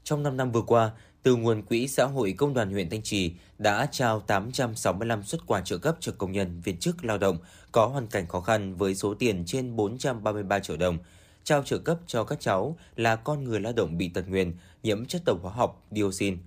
Trong 0.04 0.24
5 0.24 0.38
năm 0.38 0.52
vừa 0.52 0.62
qua, 0.62 0.92
từ 1.24 1.36
nguồn 1.36 1.62
quỹ 1.62 1.88
xã 1.88 2.06
hội 2.06 2.34
công 2.38 2.54
đoàn 2.54 2.72
huyện 2.72 2.90
Thanh 2.90 3.02
Trì 3.02 3.34
đã 3.58 3.88
trao 3.92 4.20
865 4.20 5.24
xuất 5.24 5.48
quà 5.48 5.62
trợ 5.62 5.78
cấp 5.78 5.98
cho 6.00 6.12
công 6.18 6.32
nhân 6.32 6.62
viên 6.62 6.78
chức 6.78 7.06
lao 7.06 7.18
động 7.18 7.38
có 7.72 7.86
hoàn 7.86 8.08
cảnh 8.08 8.28
khó 8.28 8.42
khăn 8.42 8.76
với 8.76 8.96
số 8.96 9.14
tiền 9.14 9.44
trên 9.46 9.76
433 9.76 10.60
triệu 10.60 10.78
đồng, 10.78 10.98
trao 11.44 11.64
trợ 11.64 11.78
cấp 11.78 12.00
cho 12.08 12.24
các 12.24 12.40
cháu 12.40 12.78
là 12.96 13.16
con 13.16 13.44
người 13.44 13.60
lao 13.60 13.74
động 13.74 13.98
bị 13.98 14.10
tật 14.10 14.28
nguyền, 14.28 14.54
nhiễm 14.84 15.06
chất 15.06 15.22
độc 15.26 15.40
hóa 15.42 15.54
học, 15.54 15.88
dioxin, 15.92 16.38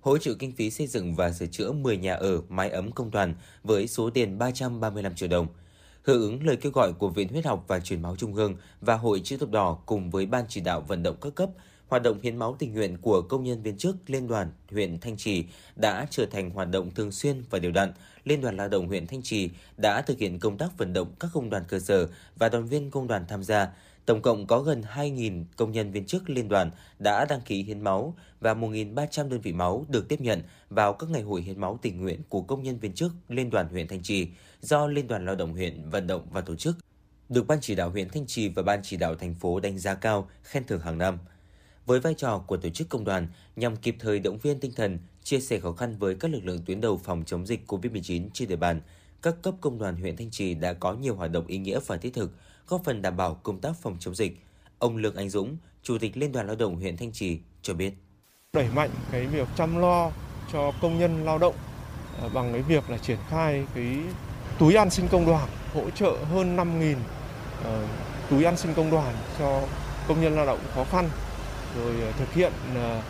hỗ 0.00 0.18
trợ 0.18 0.34
kinh 0.38 0.52
phí 0.52 0.70
xây 0.70 0.86
dựng 0.86 1.14
và 1.14 1.32
sửa 1.32 1.46
chữa 1.46 1.72
10 1.72 1.96
nhà 1.96 2.14
ở 2.14 2.42
mái 2.48 2.70
ấm 2.70 2.92
công 2.92 3.10
đoàn 3.10 3.34
với 3.62 3.88
số 3.88 4.10
tiền 4.10 4.38
335 4.38 5.14
triệu 5.14 5.28
đồng– 5.28 5.46
hưởng 6.02 6.20
ứng 6.20 6.46
lời 6.46 6.56
kêu 6.56 6.72
gọi 6.72 6.92
của 6.92 7.08
Viện 7.08 7.28
Huyết 7.28 7.46
học 7.46 7.64
và 7.68 7.80
Truyền 7.80 8.02
máu 8.02 8.16
Trung 8.16 8.34
ương 8.34 8.54
và 8.80 8.94
Hội 8.94 9.20
chữ 9.24 9.36
thập 9.36 9.50
đỏ 9.50 9.78
cùng 9.86 10.10
với 10.10 10.26
Ban 10.26 10.44
chỉ 10.48 10.60
đạo 10.60 10.80
vận 10.80 11.02
động 11.02 11.16
các 11.20 11.34
cấp, 11.34 11.50
hoạt 11.88 12.02
động 12.02 12.18
hiến 12.22 12.36
máu 12.36 12.56
tình 12.58 12.74
nguyện 12.74 12.96
của 13.02 13.22
công 13.22 13.44
nhân 13.44 13.62
viên 13.62 13.76
chức 13.76 13.96
Liên 14.06 14.28
đoàn 14.28 14.50
huyện 14.70 15.00
Thanh 15.00 15.16
Trì 15.16 15.44
đã 15.76 16.06
trở 16.10 16.26
thành 16.26 16.50
hoạt 16.50 16.70
động 16.70 16.90
thường 16.90 17.12
xuyên 17.12 17.42
và 17.50 17.58
đều 17.58 17.72
đặn. 17.72 17.92
Liên 18.24 18.40
đoàn 18.40 18.56
Lao 18.56 18.68
động 18.68 18.86
huyện 18.86 19.06
Thanh 19.06 19.22
Trì 19.22 19.50
đã 19.76 20.02
thực 20.02 20.18
hiện 20.18 20.38
công 20.38 20.58
tác 20.58 20.78
vận 20.78 20.92
động 20.92 21.08
các 21.20 21.30
công 21.34 21.50
đoàn 21.50 21.62
cơ 21.68 21.78
sở 21.78 22.08
và 22.36 22.48
đoàn 22.48 22.66
viên 22.66 22.90
công 22.90 23.06
đoàn 23.06 23.24
tham 23.28 23.42
gia. 23.44 23.68
Tổng 24.06 24.22
cộng 24.22 24.46
có 24.46 24.60
gần 24.60 24.82
2.000 24.94 25.44
công 25.56 25.72
nhân 25.72 25.92
viên 25.92 26.04
chức 26.04 26.30
liên 26.30 26.48
đoàn 26.48 26.70
đã 26.98 27.24
đăng 27.24 27.40
ký 27.40 27.62
hiến 27.62 27.80
máu 27.80 28.14
và 28.40 28.54
1.300 28.54 29.28
đơn 29.28 29.40
vị 29.40 29.52
máu 29.52 29.86
được 29.88 30.08
tiếp 30.08 30.20
nhận 30.20 30.42
vào 30.70 30.92
các 30.92 31.10
ngày 31.10 31.22
hội 31.22 31.42
hiến 31.42 31.60
máu 31.60 31.78
tình 31.82 32.00
nguyện 32.00 32.20
của 32.28 32.42
công 32.42 32.62
nhân 32.62 32.78
viên 32.78 32.92
chức 32.92 33.12
Liên 33.28 33.50
đoàn 33.50 33.68
huyện 33.68 33.88
Thanh 33.88 34.02
Trì 34.02 34.28
do 34.60 34.86
Liên 34.86 35.06
đoàn 35.06 35.26
Lao 35.26 35.34
động 35.34 35.52
huyện 35.52 35.90
vận 35.90 36.06
động 36.06 36.26
và 36.30 36.40
tổ 36.40 36.56
chức, 36.56 36.78
được 37.28 37.46
Ban 37.46 37.58
chỉ 37.60 37.74
đạo 37.74 37.90
huyện 37.90 38.08
Thanh 38.08 38.26
Trì 38.26 38.48
và 38.48 38.62
Ban 38.62 38.80
chỉ 38.82 38.96
đạo 38.96 39.14
thành 39.14 39.34
phố 39.34 39.60
đánh 39.60 39.78
giá 39.78 39.94
cao, 39.94 40.30
khen 40.42 40.64
thưởng 40.64 40.80
hàng 40.80 40.98
năm. 40.98 41.18
Với 41.86 42.00
vai 42.00 42.14
trò 42.14 42.38
của 42.46 42.56
tổ 42.56 42.68
chức 42.68 42.88
công 42.88 43.04
đoàn 43.04 43.28
nhằm 43.56 43.76
kịp 43.76 43.96
thời 43.98 44.18
động 44.18 44.38
viên 44.38 44.60
tinh 44.60 44.72
thần, 44.76 44.98
chia 45.22 45.40
sẻ 45.40 45.60
khó 45.60 45.72
khăn 45.72 45.96
với 45.98 46.14
các 46.14 46.30
lực 46.30 46.44
lượng 46.44 46.62
tuyến 46.66 46.80
đầu 46.80 47.00
phòng 47.04 47.24
chống 47.26 47.46
dịch 47.46 47.60
COVID-19 47.66 48.28
trên 48.32 48.48
địa 48.48 48.56
bàn, 48.56 48.80
các 49.22 49.34
cấp 49.42 49.54
công 49.60 49.78
đoàn 49.78 49.96
huyện 49.96 50.16
Thanh 50.16 50.30
Trì 50.30 50.54
đã 50.54 50.72
có 50.72 50.92
nhiều 50.92 51.14
hoạt 51.14 51.30
động 51.30 51.46
ý 51.46 51.58
nghĩa 51.58 51.80
và 51.86 51.96
thiết 51.96 52.14
thực, 52.14 52.30
góp 52.68 52.84
phần 52.84 53.02
đảm 53.02 53.16
bảo 53.16 53.34
công 53.34 53.60
tác 53.60 53.72
phòng 53.82 53.96
chống 54.00 54.14
dịch. 54.14 54.40
Ông 54.78 54.96
Lương 54.96 55.16
Anh 55.16 55.30
Dũng, 55.30 55.56
Chủ 55.82 55.98
tịch 55.98 56.16
Liên 56.16 56.32
đoàn 56.32 56.46
Lao 56.46 56.56
động 56.56 56.76
huyện 56.76 56.96
Thanh 56.96 57.12
Trì 57.12 57.40
cho 57.62 57.74
biết. 57.74 57.92
Đẩy 58.52 58.68
mạnh 58.74 58.90
cái 59.12 59.26
việc 59.26 59.48
chăm 59.56 59.78
lo 59.78 60.12
cho 60.52 60.72
công 60.82 60.98
nhân 60.98 61.24
lao 61.24 61.38
động 61.38 61.54
ờ, 62.20 62.28
bằng 62.28 62.52
cái 62.52 62.62
việc 62.62 62.90
là 62.90 62.98
triển 62.98 63.18
khai 63.28 63.66
cái 63.74 63.98
túi 64.60 64.74
an 64.74 64.90
sinh 64.90 65.08
công 65.08 65.26
đoàn 65.26 65.48
hỗ 65.74 65.90
trợ 65.90 66.16
hơn 66.32 66.56
5.000 66.56 66.92
uh, 66.92 66.98
ờ, 67.64 67.82
túi 68.30 68.44
an 68.44 68.56
sinh 68.56 68.74
công 68.74 68.90
đoàn 68.90 69.14
cho 69.38 69.60
công 70.08 70.20
nhân 70.20 70.36
lao 70.36 70.46
động 70.46 70.58
khó 70.74 70.84
khăn 70.84 71.08
rồi 71.76 71.94
uh, 72.08 72.16
thực 72.16 72.32
hiện 72.32 72.52
uh, 72.72 73.04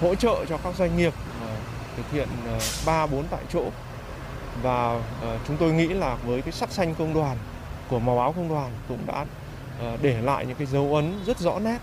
hỗ 0.00 0.14
trợ 0.14 0.44
cho 0.48 0.58
các 0.64 0.74
doanh 0.76 0.96
nghiệp 0.96 1.12
uh, 1.44 1.50
thực 1.96 2.12
hiện 2.12 2.28
ba 2.86 3.06
bốn 3.06 3.24
tại 3.30 3.40
chỗ. 3.52 3.64
Và 4.62 4.94
uh, 4.94 5.40
chúng 5.48 5.56
tôi 5.56 5.72
nghĩ 5.72 5.88
là 5.88 6.16
với 6.26 6.42
cái 6.42 6.52
sắc 6.52 6.70
xanh 6.70 6.94
công 6.94 7.14
đoàn 7.14 7.36
của 7.90 7.98
màu 7.98 8.20
áo 8.20 8.32
công 8.32 8.48
đoàn 8.48 8.70
cũng 8.88 9.06
đã 9.06 9.22
uh, 9.22 10.02
để 10.02 10.22
lại 10.22 10.46
những 10.46 10.56
cái 10.56 10.66
dấu 10.66 10.94
ấn 10.94 11.24
rất 11.26 11.38
rõ 11.38 11.58
nét. 11.58 11.78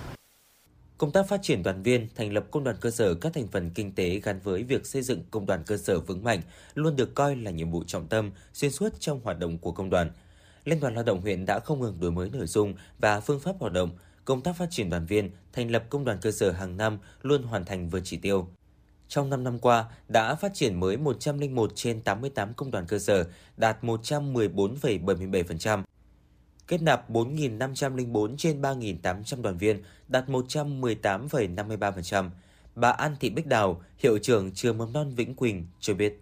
Công 1.01 1.11
tác 1.11 1.27
phát 1.27 1.39
triển 1.43 1.63
đoàn 1.63 1.83
viên, 1.83 2.07
thành 2.15 2.33
lập 2.33 2.43
công 2.51 2.63
đoàn 2.63 2.75
cơ 2.81 2.91
sở 2.91 3.13
các 3.13 3.33
thành 3.33 3.47
phần 3.47 3.69
kinh 3.69 3.95
tế 3.95 4.19
gắn 4.19 4.39
với 4.43 4.63
việc 4.63 4.85
xây 4.85 5.01
dựng 5.01 5.23
công 5.31 5.45
đoàn 5.45 5.63
cơ 5.65 5.77
sở 5.77 5.99
vững 5.99 6.23
mạnh 6.23 6.41
luôn 6.73 6.95
được 6.95 7.15
coi 7.15 7.35
là 7.35 7.51
nhiệm 7.51 7.71
vụ 7.71 7.83
trọng 7.87 8.07
tâm 8.07 8.31
xuyên 8.53 8.71
suốt 8.71 8.89
trong 8.99 9.21
hoạt 9.23 9.39
động 9.39 9.57
của 9.57 9.71
công 9.71 9.89
đoàn. 9.89 10.11
Liên 10.65 10.79
đoàn 10.79 10.95
Lao 10.95 11.03
động 11.03 11.21
huyện 11.21 11.45
đã 11.45 11.59
không 11.59 11.79
ngừng 11.79 11.99
đổi 11.99 12.11
mới 12.11 12.29
nội 12.29 12.47
dung 12.47 12.73
và 12.99 13.19
phương 13.19 13.39
pháp 13.39 13.55
hoạt 13.59 13.73
động, 13.73 13.89
công 14.25 14.41
tác 14.41 14.55
phát 14.55 14.67
triển 14.71 14.89
đoàn 14.89 15.05
viên, 15.05 15.31
thành 15.53 15.71
lập 15.71 15.83
công 15.89 16.05
đoàn 16.05 16.17
cơ 16.21 16.31
sở 16.31 16.51
hàng 16.51 16.77
năm 16.77 16.99
luôn 17.21 17.43
hoàn 17.43 17.65
thành 17.65 17.89
vượt 17.89 18.01
chỉ 18.03 18.17
tiêu. 18.17 18.47
Trong 19.07 19.29
5 19.29 19.43
năm 19.43 19.59
qua, 19.59 19.85
đã 20.07 20.35
phát 20.35 20.51
triển 20.53 20.79
mới 20.79 20.97
101 20.97 21.71
trên 21.75 22.01
88 22.01 22.53
công 22.53 22.71
đoàn 22.71 22.85
cơ 22.87 22.99
sở, 22.99 23.25
đạt 23.57 23.83
114,77%, 23.83 25.83
kết 26.71 26.81
nạp 26.81 27.09
4.504 27.09 28.35
trên 28.37 28.61
3.800 28.61 29.41
đoàn 29.41 29.57
viên, 29.57 29.83
đạt 30.07 30.27
118,53%. 30.27 32.29
Bà 32.75 32.89
An 32.89 33.15
Thị 33.19 33.29
Bích 33.29 33.47
Đào, 33.47 33.81
hiệu 33.97 34.17
trưởng 34.17 34.51
trường 34.51 34.77
mầm 34.77 34.93
non 34.93 35.11
Vĩnh 35.15 35.35
Quỳnh 35.35 35.67
cho 35.79 35.93
biết. 35.93 36.21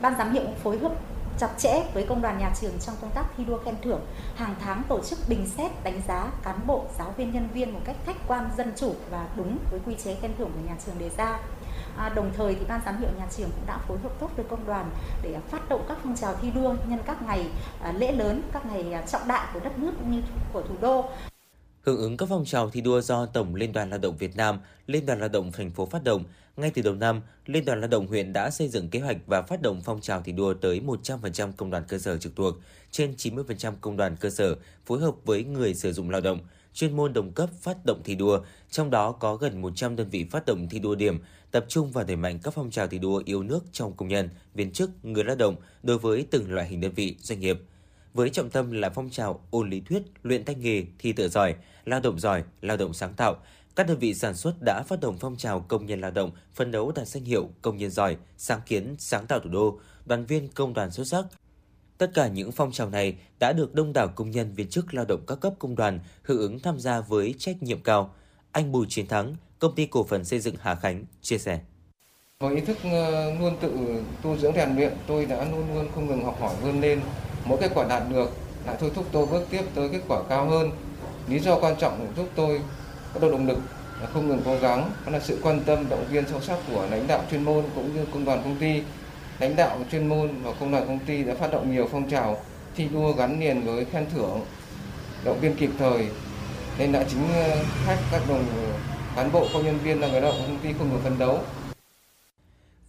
Ban 0.00 0.14
giám 0.18 0.32
hiệu 0.32 0.42
phối 0.62 0.78
hợp 0.78 0.92
chặt 1.38 1.50
chẽ 1.58 1.90
với 1.94 2.06
công 2.06 2.22
đoàn 2.22 2.38
nhà 2.38 2.52
trường 2.60 2.72
trong 2.80 2.94
công 3.00 3.10
tác 3.14 3.26
thi 3.36 3.44
đua 3.44 3.58
khen 3.58 3.74
thưởng, 3.82 4.00
hàng 4.36 4.54
tháng 4.60 4.82
tổ 4.88 5.04
chức 5.04 5.18
bình 5.28 5.46
xét 5.56 5.70
đánh 5.84 6.02
giá 6.08 6.32
cán 6.42 6.66
bộ, 6.66 6.86
giáo 6.98 7.14
viên, 7.16 7.32
nhân 7.32 7.48
viên 7.54 7.72
một 7.72 7.80
cách 7.84 7.96
khách 8.06 8.28
quan, 8.28 8.50
dân 8.56 8.72
chủ 8.76 8.94
và 9.10 9.28
đúng 9.36 9.58
với 9.70 9.80
quy 9.86 9.94
chế 10.04 10.16
khen 10.22 10.30
thưởng 10.38 10.50
của 10.54 10.68
nhà 10.68 10.76
trường 10.86 10.98
đề 10.98 11.10
ra. 11.16 11.40
À, 11.96 12.08
đồng 12.08 12.30
thời 12.36 12.54
thì 12.54 12.64
ban 12.68 12.80
giám 12.86 13.00
hiệu 13.00 13.10
nhà 13.18 13.26
trường 13.36 13.50
cũng 13.50 13.66
đã 13.66 13.78
phối 13.88 13.98
hợp 13.98 14.12
tốt 14.20 14.30
với 14.36 14.44
công 14.50 14.66
đoàn 14.66 14.90
để 15.22 15.36
phát 15.48 15.68
động 15.68 15.84
các 15.88 15.98
phong 16.02 16.16
trào 16.16 16.34
thi 16.42 16.50
đua 16.50 16.74
nhân 16.88 16.98
các 17.06 17.22
ngày 17.22 17.46
à, 17.82 17.92
lễ 17.92 18.12
lớn, 18.12 18.42
các 18.52 18.66
ngày 18.66 18.92
à, 18.92 19.02
trọng 19.06 19.28
đại 19.28 19.46
của 19.54 19.60
đất 19.60 19.78
nước 19.78 19.92
cũng 19.98 20.10
như 20.10 20.22
của 20.52 20.62
thủ 20.62 20.74
đô. 20.80 21.04
Hưởng 21.82 21.98
ứng 21.98 22.16
các 22.16 22.26
phong 22.28 22.44
trào 22.44 22.70
thi 22.70 22.80
đua 22.80 23.00
do 23.00 23.26
Tổng 23.26 23.54
Liên 23.54 23.72
đoàn 23.72 23.90
Lao 23.90 23.98
động 23.98 24.16
Việt 24.16 24.36
Nam, 24.36 24.58
Liên 24.86 25.06
đoàn 25.06 25.20
Lao 25.20 25.28
động 25.28 25.52
thành 25.52 25.70
phố 25.70 25.86
phát 25.86 26.04
động, 26.04 26.24
ngay 26.56 26.70
từ 26.70 26.82
đầu 26.82 26.94
năm, 26.94 27.20
Liên 27.46 27.64
đoàn 27.64 27.80
Lao 27.80 27.88
động 27.88 28.06
huyện 28.06 28.32
đã 28.32 28.50
xây 28.50 28.68
dựng 28.68 28.88
kế 28.88 29.00
hoạch 29.00 29.16
và 29.26 29.42
phát 29.42 29.62
động 29.62 29.80
phong 29.84 30.00
trào 30.00 30.22
thi 30.22 30.32
đua 30.32 30.54
tới 30.54 30.80
100% 30.86 31.52
công 31.56 31.70
đoàn 31.70 31.84
cơ 31.88 31.98
sở 31.98 32.18
trực 32.18 32.36
thuộc, 32.36 32.54
trên 32.90 33.14
90% 33.16 33.72
công 33.80 33.96
đoàn 33.96 34.16
cơ 34.16 34.30
sở 34.30 34.56
phối 34.86 35.00
hợp 35.00 35.14
với 35.24 35.44
người 35.44 35.74
sử 35.74 35.92
dụng 35.92 36.10
lao 36.10 36.20
động, 36.20 36.38
chuyên 36.74 36.96
môn 36.96 37.12
đồng 37.12 37.32
cấp 37.32 37.50
phát 37.60 37.76
động 37.86 38.00
thi 38.04 38.14
đua, 38.14 38.40
trong 38.70 38.90
đó 38.90 39.12
có 39.12 39.36
gần 39.36 39.62
100 39.62 39.96
đơn 39.96 40.08
vị 40.10 40.26
phát 40.30 40.46
động 40.46 40.68
thi 40.68 40.78
đua 40.78 40.94
điểm, 40.94 41.18
tập 41.50 41.64
trung 41.68 41.92
vào 41.92 42.04
đẩy 42.04 42.16
mạnh 42.16 42.38
các 42.42 42.54
phong 42.54 42.70
trào 42.70 42.86
thi 42.86 42.98
đua 42.98 43.22
yêu 43.24 43.42
nước 43.42 43.64
trong 43.72 43.96
công 43.96 44.08
nhân, 44.08 44.28
viên 44.54 44.72
chức, 44.72 45.04
người 45.04 45.24
lao 45.24 45.36
động 45.36 45.56
đối 45.82 45.98
với 45.98 46.26
từng 46.30 46.52
loại 46.52 46.68
hình 46.68 46.80
đơn 46.80 46.92
vị, 46.94 47.16
doanh 47.20 47.40
nghiệp. 47.40 47.58
Với 48.14 48.30
trọng 48.30 48.50
tâm 48.50 48.70
là 48.70 48.90
phong 48.90 49.10
trào 49.10 49.40
ôn 49.50 49.70
lý 49.70 49.80
thuyết, 49.80 50.02
luyện 50.22 50.44
tay 50.44 50.54
nghề, 50.54 50.84
thi 50.98 51.12
tự 51.12 51.28
giỏi, 51.28 51.54
lao 51.84 52.00
động 52.00 52.20
giỏi, 52.20 52.42
lao 52.60 52.76
động 52.76 52.92
sáng 52.92 53.14
tạo, 53.14 53.36
các 53.76 53.86
đơn 53.88 53.98
vị 53.98 54.14
sản 54.14 54.34
xuất 54.34 54.54
đã 54.60 54.82
phát 54.82 55.00
động 55.00 55.16
phong 55.20 55.36
trào 55.36 55.60
công 55.60 55.86
nhân 55.86 56.00
lao 56.00 56.10
động 56.10 56.30
phấn 56.54 56.70
đấu 56.70 56.92
đạt 56.92 57.08
danh 57.08 57.24
hiệu 57.24 57.50
công 57.62 57.76
nhân 57.76 57.90
giỏi, 57.90 58.16
sáng 58.36 58.60
kiến, 58.66 58.94
sáng 58.98 59.26
tạo 59.26 59.40
thủ 59.40 59.50
đô, 59.50 59.80
đoàn 60.06 60.26
viên 60.26 60.48
công 60.48 60.74
đoàn 60.74 60.90
xuất 60.90 61.04
sắc. 61.04 61.24
Tất 61.98 62.10
cả 62.14 62.28
những 62.28 62.52
phong 62.52 62.72
trào 62.72 62.90
này 62.90 63.18
đã 63.38 63.52
được 63.52 63.74
đông 63.74 63.92
đảo 63.92 64.08
công 64.08 64.30
nhân 64.30 64.54
viên 64.54 64.68
chức 64.68 64.94
lao 64.94 65.04
động 65.04 65.24
các 65.26 65.40
cấp 65.40 65.54
công 65.58 65.76
đoàn 65.76 66.00
hưởng 66.22 66.38
ứng 66.38 66.60
tham 66.60 66.78
gia 66.78 67.00
với 67.00 67.34
trách 67.38 67.62
nhiệm 67.62 67.82
cao. 67.82 68.14
Anh 68.52 68.72
Bùi 68.72 68.86
Chiến 68.88 69.06
Thắng, 69.06 69.36
công 69.60 69.74
ty 69.74 69.86
cổ 69.86 70.04
phần 70.04 70.24
xây 70.24 70.40
dựng 70.40 70.54
Hà 70.60 70.74
Khánh 70.74 71.04
chia 71.22 71.38
sẻ. 71.38 71.60
Với 72.40 72.54
ý 72.54 72.60
thức 72.60 72.76
ờ, 72.84 73.34
luôn 73.34 73.56
tự 73.60 73.70
tu 74.22 74.36
dưỡng 74.36 74.54
rèn 74.54 74.76
luyện, 74.76 74.92
tôi 75.06 75.26
đã 75.26 75.44
luôn 75.44 75.74
luôn 75.74 75.88
không 75.94 76.06
ngừng 76.06 76.24
học 76.24 76.40
hỏi 76.40 76.54
vươn 76.62 76.80
lên. 76.80 77.00
Mỗi 77.44 77.58
kết 77.60 77.70
quả 77.74 77.86
đạt 77.88 78.02
được 78.10 78.30
lại 78.66 78.76
thôi 78.80 78.90
thúc 78.94 79.06
tôi 79.12 79.26
bước 79.26 79.46
tiếp 79.50 79.62
tới 79.74 79.88
kết 79.88 80.00
quả 80.08 80.22
cao 80.28 80.46
hơn. 80.46 80.70
Lý 81.28 81.38
do 81.38 81.58
quan 81.60 81.76
trọng 81.76 82.12
giúp 82.16 82.28
tôi 82.34 82.60
có 83.14 83.20
động 83.20 83.46
lực 83.46 83.58
là 84.00 84.06
không 84.06 84.28
ngừng 84.28 84.42
cố 84.44 84.56
gắng, 84.58 84.90
đó 85.06 85.12
là 85.12 85.20
sự 85.20 85.38
quan 85.42 85.60
tâm 85.66 85.88
động 85.88 86.04
viên 86.10 86.24
sâu 86.28 86.40
sắc 86.40 86.58
của 86.70 86.86
lãnh 86.90 87.06
đạo 87.06 87.24
chuyên 87.30 87.44
môn 87.44 87.64
cũng 87.74 87.94
như 87.94 88.04
công 88.12 88.24
đoàn 88.24 88.42
công 88.44 88.56
ty. 88.60 88.82
lãnh 89.38 89.56
đạo 89.56 89.78
chuyên 89.92 90.06
môn 90.06 90.42
và 90.42 90.52
công 90.60 90.72
đoàn 90.72 90.86
công 90.86 90.98
ty 90.98 91.24
đã 91.24 91.34
phát 91.34 91.52
động 91.52 91.72
nhiều 91.72 91.88
phong 91.92 92.10
trào 92.10 92.38
thi 92.76 92.88
đua 92.88 93.12
gắn 93.12 93.40
liền 93.40 93.62
với 93.62 93.84
khen 93.84 94.06
thưởng, 94.14 94.40
động 95.24 95.40
viên 95.40 95.56
kịp 95.56 95.70
thời 95.78 96.06
nên 96.78 96.92
đã 96.92 97.04
chính 97.10 97.28
ờ, 97.34 97.64
khách 97.86 97.98
các 98.12 98.22
đồng 98.28 98.44
cán 99.16 99.32
bộ 99.32 99.48
công 99.52 99.64
nhân 99.64 99.78
viên 99.78 100.00
là 100.00 100.08
người 100.08 100.20
lao 100.20 100.32
động 100.32 100.42
công 100.46 100.58
ty 100.62 100.72
không 100.72 100.88
ngừng 100.90 101.00
phấn 101.02 101.18
đấu. 101.18 101.42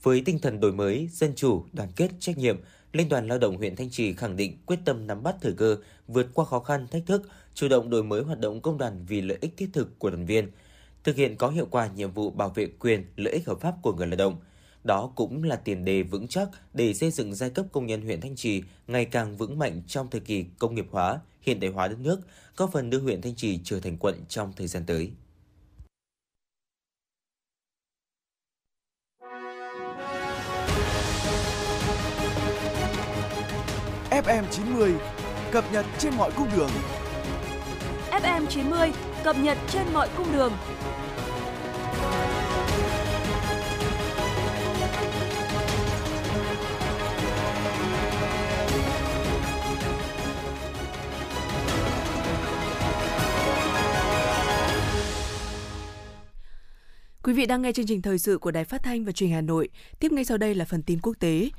Với 0.04 0.22
tinh 0.26 0.40
thần 0.40 0.60
đổi 0.60 0.72
mới, 0.72 1.10
dân 1.12 1.34
chủ, 1.36 1.66
đoàn 1.74 1.90
kết, 1.96 2.12
trách 2.20 2.38
nhiệm, 2.38 2.58
Liên 2.94 3.10
đoàn 3.10 3.28
Lao 3.28 3.38
động 3.38 3.58
huyện 3.58 3.76
Thanh 3.76 3.90
Trì 3.90 4.14
khẳng 4.14 4.36
định 4.36 4.58
quyết 4.66 4.80
tâm 4.86 5.08
nắm 5.08 5.24
bắt 5.24 5.36
thời 5.42 5.54
cơ, 5.54 5.78
vượt 6.08 6.28
qua 6.34 6.46
khó 6.46 6.60
khăn, 6.60 6.88
thách 6.92 7.06
thức, 7.06 7.30
chủ 7.54 7.68
động 7.68 7.90
đổi 7.90 8.04
mới 8.04 8.22
hoạt 8.22 8.40
động 8.40 8.62
công 8.62 8.78
đoàn 8.78 9.06
vì 9.08 9.22
lợi 9.22 9.38
ích 9.42 9.58
thiết 9.58 9.70
thực 9.74 10.00
của 10.00 10.10
đoàn 10.10 10.26
viên, 10.26 10.52
thực 11.04 11.16
hiện 11.16 11.36
có 11.36 11.50
hiệu 11.50 11.68
quả 11.72 11.90
nhiệm 11.96 12.12
vụ 12.12 12.30
bảo 12.30 12.50
vệ 12.50 12.68
quyền, 12.80 13.06
lợi 13.16 13.34
ích 13.34 13.48
hợp 13.48 13.60
pháp 13.62 13.76
của 13.82 13.94
người 13.94 14.08
lao 14.08 14.16
động. 14.16 14.36
Đó 14.84 15.12
cũng 15.16 15.44
là 15.44 15.56
tiền 15.56 15.86
đề 15.86 16.04
vững 16.04 16.28
chắc 16.28 16.50
để 16.74 16.94
xây 16.94 17.12
dựng 17.12 17.36
giai 17.36 17.50
cấp 17.50 17.66
công 17.72 17.86
nhân 17.86 18.02
huyện 18.02 18.22
Thanh 18.22 18.36
Trì 18.36 18.64
ngày 18.88 19.06
càng 19.06 19.38
vững 19.38 19.60
mạnh 19.60 19.82
trong 19.88 20.10
thời 20.10 20.22
kỳ 20.22 20.46
công 20.60 20.76
nghiệp 20.76 20.88
hóa, 20.92 21.20
hiện 21.42 21.60
đại 21.60 21.72
hóa 21.72 21.88
đất 21.88 22.00
nước, 22.00 22.20
góp 22.58 22.72
phần 22.74 22.90
đưa 22.90 23.00
huyện 23.00 23.22
Thanh 23.22 23.36
Trì 23.36 23.60
trở 23.64 23.80
thành 23.80 23.98
quận 23.98 24.16
trong 24.30 24.54
thời 24.56 24.68
gian 24.68 24.84
tới. 24.86 25.12
FM 34.26 34.44
90 34.52 34.94
cập 35.52 35.66
nhật 35.74 35.86
trên 35.98 36.14
mọi 36.18 36.32
cung 36.32 36.48
đường. 36.56 36.70
FM 38.12 38.46
90 38.46 38.92
cập 39.24 39.38
nhật 39.38 39.58
trên 39.70 39.84
mọi 39.94 40.10
cung 40.18 40.34
đường. 40.34 40.54
Quý 57.24 57.34
vị 57.34 57.46
đang 57.46 57.62
nghe 57.62 57.72
chương 57.72 57.86
trình 57.88 58.02
thời 58.02 58.20
sự 58.20 58.38
của 58.38 58.52
Đài 58.52 58.66
Phát 58.66 58.84
thanh 58.84 59.06
và 59.06 59.12
Truyền 59.12 59.28
hình 59.28 59.36
Hà 59.36 59.42
Nội. 59.42 59.70
Tiếp 60.00 60.12
ngay 60.12 60.26
sau 60.26 60.38
đây 60.38 60.56
là 60.56 60.66
phần 60.66 60.84
tin 60.84 61.00
quốc 61.02 61.14
tế. 61.20 61.50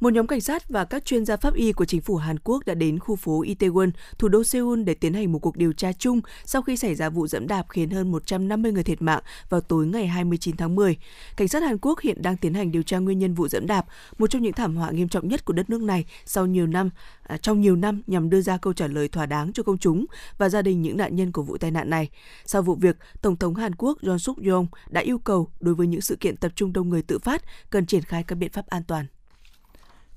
Một 0.00 0.12
nhóm 0.12 0.26
cảnh 0.26 0.40
sát 0.40 0.68
và 0.68 0.84
các 0.84 1.04
chuyên 1.04 1.24
gia 1.24 1.36
pháp 1.36 1.54
y 1.54 1.72
của 1.72 1.84
chính 1.84 2.00
phủ 2.00 2.16
Hàn 2.16 2.38
Quốc 2.38 2.66
đã 2.66 2.74
đến 2.74 2.98
khu 2.98 3.16
phố 3.16 3.42
Itaewon, 3.42 3.90
thủ 4.18 4.28
đô 4.28 4.44
Seoul 4.44 4.82
để 4.82 4.94
tiến 4.94 5.14
hành 5.14 5.32
một 5.32 5.38
cuộc 5.38 5.56
điều 5.56 5.72
tra 5.72 5.92
chung 5.92 6.20
sau 6.44 6.62
khi 6.62 6.76
xảy 6.76 6.94
ra 6.94 7.08
vụ 7.08 7.26
dẫm 7.26 7.46
đạp 7.46 7.66
khiến 7.68 7.90
hơn 7.90 8.10
150 8.10 8.72
người 8.72 8.84
thiệt 8.84 9.02
mạng 9.02 9.22
vào 9.48 9.60
tối 9.60 9.86
ngày 9.86 10.06
29 10.06 10.56
tháng 10.56 10.74
10. 10.74 10.96
Cảnh 11.36 11.48
sát 11.48 11.62
Hàn 11.62 11.78
Quốc 11.78 12.00
hiện 12.00 12.22
đang 12.22 12.36
tiến 12.36 12.54
hành 12.54 12.72
điều 12.72 12.82
tra 12.82 12.98
nguyên 12.98 13.18
nhân 13.18 13.34
vụ 13.34 13.48
dẫm 13.48 13.66
đạp, 13.66 13.86
một 14.18 14.30
trong 14.30 14.42
những 14.42 14.52
thảm 14.52 14.76
họa 14.76 14.90
nghiêm 14.90 15.08
trọng 15.08 15.28
nhất 15.28 15.44
của 15.44 15.52
đất 15.52 15.70
nước 15.70 15.82
này 15.82 16.04
sau 16.24 16.46
nhiều 16.46 16.66
năm 16.66 16.90
à, 17.22 17.36
trong 17.36 17.60
nhiều 17.60 17.76
năm 17.76 18.02
nhằm 18.06 18.30
đưa 18.30 18.40
ra 18.40 18.56
câu 18.56 18.72
trả 18.72 18.86
lời 18.86 19.08
thỏa 19.08 19.26
đáng 19.26 19.52
cho 19.52 19.62
công 19.62 19.78
chúng 19.78 20.06
và 20.38 20.48
gia 20.48 20.62
đình 20.62 20.82
những 20.82 20.96
nạn 20.96 21.16
nhân 21.16 21.32
của 21.32 21.42
vụ 21.42 21.58
tai 21.58 21.70
nạn 21.70 21.90
này. 21.90 22.08
Sau 22.44 22.62
vụ 22.62 22.74
việc, 22.74 22.96
Tổng 23.22 23.36
thống 23.36 23.54
Hàn 23.54 23.74
Quốc 23.74 23.98
Yoon 24.02 24.18
Suk 24.18 24.42
Yeol 24.42 24.64
đã 24.90 25.00
yêu 25.00 25.18
cầu 25.18 25.50
đối 25.60 25.74
với 25.74 25.86
những 25.86 26.00
sự 26.00 26.16
kiện 26.16 26.36
tập 26.36 26.52
trung 26.56 26.72
đông 26.72 26.88
người 26.88 27.02
tự 27.02 27.18
phát 27.18 27.42
cần 27.70 27.86
triển 27.86 28.02
khai 28.02 28.22
các 28.22 28.34
biện 28.36 28.52
pháp 28.52 28.66
an 28.66 28.82
toàn. 28.86 29.06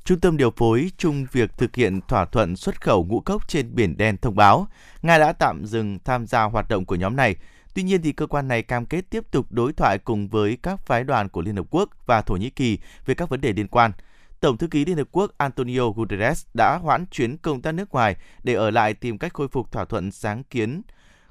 Trung 0.04 0.20
tâm 0.20 0.38
điều 0.38 0.52
phối 0.52 0.92
chung 0.98 1.26
việc 1.32 1.58
thực 1.58 1.76
hiện 1.76 2.02
thỏa 2.08 2.26
thuận 2.26 2.56
xuất 2.56 2.82
khẩu 2.82 3.06
ngũ 3.06 3.20
cốc 3.20 3.48
trên 3.48 3.76
biển 3.76 3.98
đen 3.98 4.18
thông 4.18 4.36
báo, 4.36 4.68
Nga 5.02 5.18
đã 5.18 5.34
tạm 5.34 5.66
dừng 5.66 6.00
tham 6.06 6.28
gia 6.28 6.44
hoạt 6.44 6.70
động 6.70 6.86
của 6.86 6.96
nhóm 6.96 7.16
này. 7.16 7.36
Tuy 7.74 7.84
nhiên 7.84 8.02
thì 8.02 8.12
cơ 8.12 8.28
quan 8.28 8.48
này 8.48 8.64
cam 8.64 8.86
kết 8.86 9.06
tiếp 9.10 9.32
tục 9.32 9.46
đối 9.50 9.74
thoại 9.74 9.98
cùng 9.98 10.28
với 10.28 10.58
các 10.64 10.86
phái 10.86 11.04
đoàn 11.04 11.30
của 11.30 11.42
Liên 11.42 11.56
Hợp 11.56 11.66
Quốc 11.70 11.90
và 12.06 12.22
Thổ 12.22 12.36
Nhĩ 12.36 12.50
Kỳ 12.50 12.80
về 13.06 13.16
các 13.16 13.30
vấn 13.30 13.42
đề 13.42 13.54
liên 13.54 13.68
quan. 13.68 13.92
Tổng 14.40 14.58
thư 14.58 14.68
ký 14.68 14.86
Liên 14.86 14.98
Hợp 14.98 15.08
Quốc 15.12 15.32
Antonio 15.38 15.90
Guterres 15.90 16.46
đã 16.54 16.78
hoãn 16.78 17.06
chuyến 17.12 17.38
công 17.38 17.62
tác 17.62 17.72
nước 17.72 17.92
ngoài 17.92 18.16
để 18.44 18.54
ở 18.54 18.72
lại 18.72 18.94
tìm 18.94 19.18
cách 19.18 19.34
khôi 19.34 19.48
phục 19.48 19.72
thỏa 19.72 19.86
thuận 19.86 20.12
sáng 20.12 20.44
kiến 20.44 20.82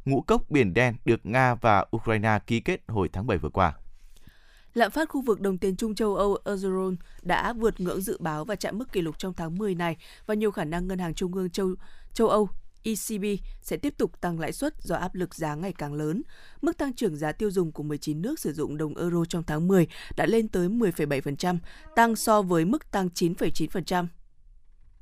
ngũ 0.05 0.21
cốc 0.21 0.43
biển 0.51 0.75
đen 0.75 0.95
được 1.05 1.27
Nga 1.27 1.55
và 1.55 1.85
Ukraine 1.97 2.39
ký 2.47 2.61
kết 2.61 2.81
hồi 2.89 3.09
tháng 3.13 3.27
7 3.27 3.39
vừa 3.39 3.49
qua. 3.49 3.73
Lạm 4.75 4.91
phát 4.91 5.09
khu 5.09 5.21
vực 5.23 5.41
đồng 5.41 5.59
tiền 5.59 5.77
Trung 5.77 5.95
châu 5.95 6.17
Âu 6.17 6.39
Eurozone 6.45 6.97
đã 7.23 7.53
vượt 7.53 7.81
ngưỡng 7.81 8.01
dự 8.01 8.17
báo 8.21 8.45
và 8.45 8.57
chạm 8.57 8.79
mức 8.79 8.93
kỷ 8.93 9.01
lục 9.01 9.19
trong 9.19 9.35
tháng 9.35 9.59
10 9.59 9.75
này 9.75 9.97
và 10.27 10.35
nhiều 10.35 10.51
khả 10.51 10.65
năng 10.65 10.89
ngân 10.89 10.99
hàng 10.99 11.15
trung 11.15 11.35
ương 11.35 11.51
châu 11.51 11.75
châu 12.13 12.29
Âu 12.29 12.49
ECB 12.83 13.25
sẽ 13.63 13.77
tiếp 13.77 13.95
tục 13.99 14.21
tăng 14.21 14.41
lãi 14.41 14.53
suất 14.53 14.75
do 14.83 14.95
áp 14.95 15.15
lực 15.15 15.35
giá 15.35 15.55
ngày 15.55 15.73
càng 15.73 15.95
lớn. 15.95 16.23
Mức 16.63 16.79
tăng 16.79 16.95
trưởng 16.95 17.17
giá 17.17 17.33
tiêu 17.33 17.51
dùng 17.51 17.73
của 17.73 17.83
19 17.83 18.23
nước 18.23 18.39
sử 18.39 18.53
dụng 18.53 18.77
đồng 18.77 18.97
euro 18.97 19.25
trong 19.25 19.43
tháng 19.43 19.69
10 19.69 19.87
đã 20.17 20.27
lên 20.27 20.49
tới 20.49 20.69
10,7%, 20.69 21.59
tăng 21.97 22.17
so 22.17 22.43
với 22.43 22.65
mức 22.65 22.91
tăng 22.91 23.09
9,9% 23.15 24.07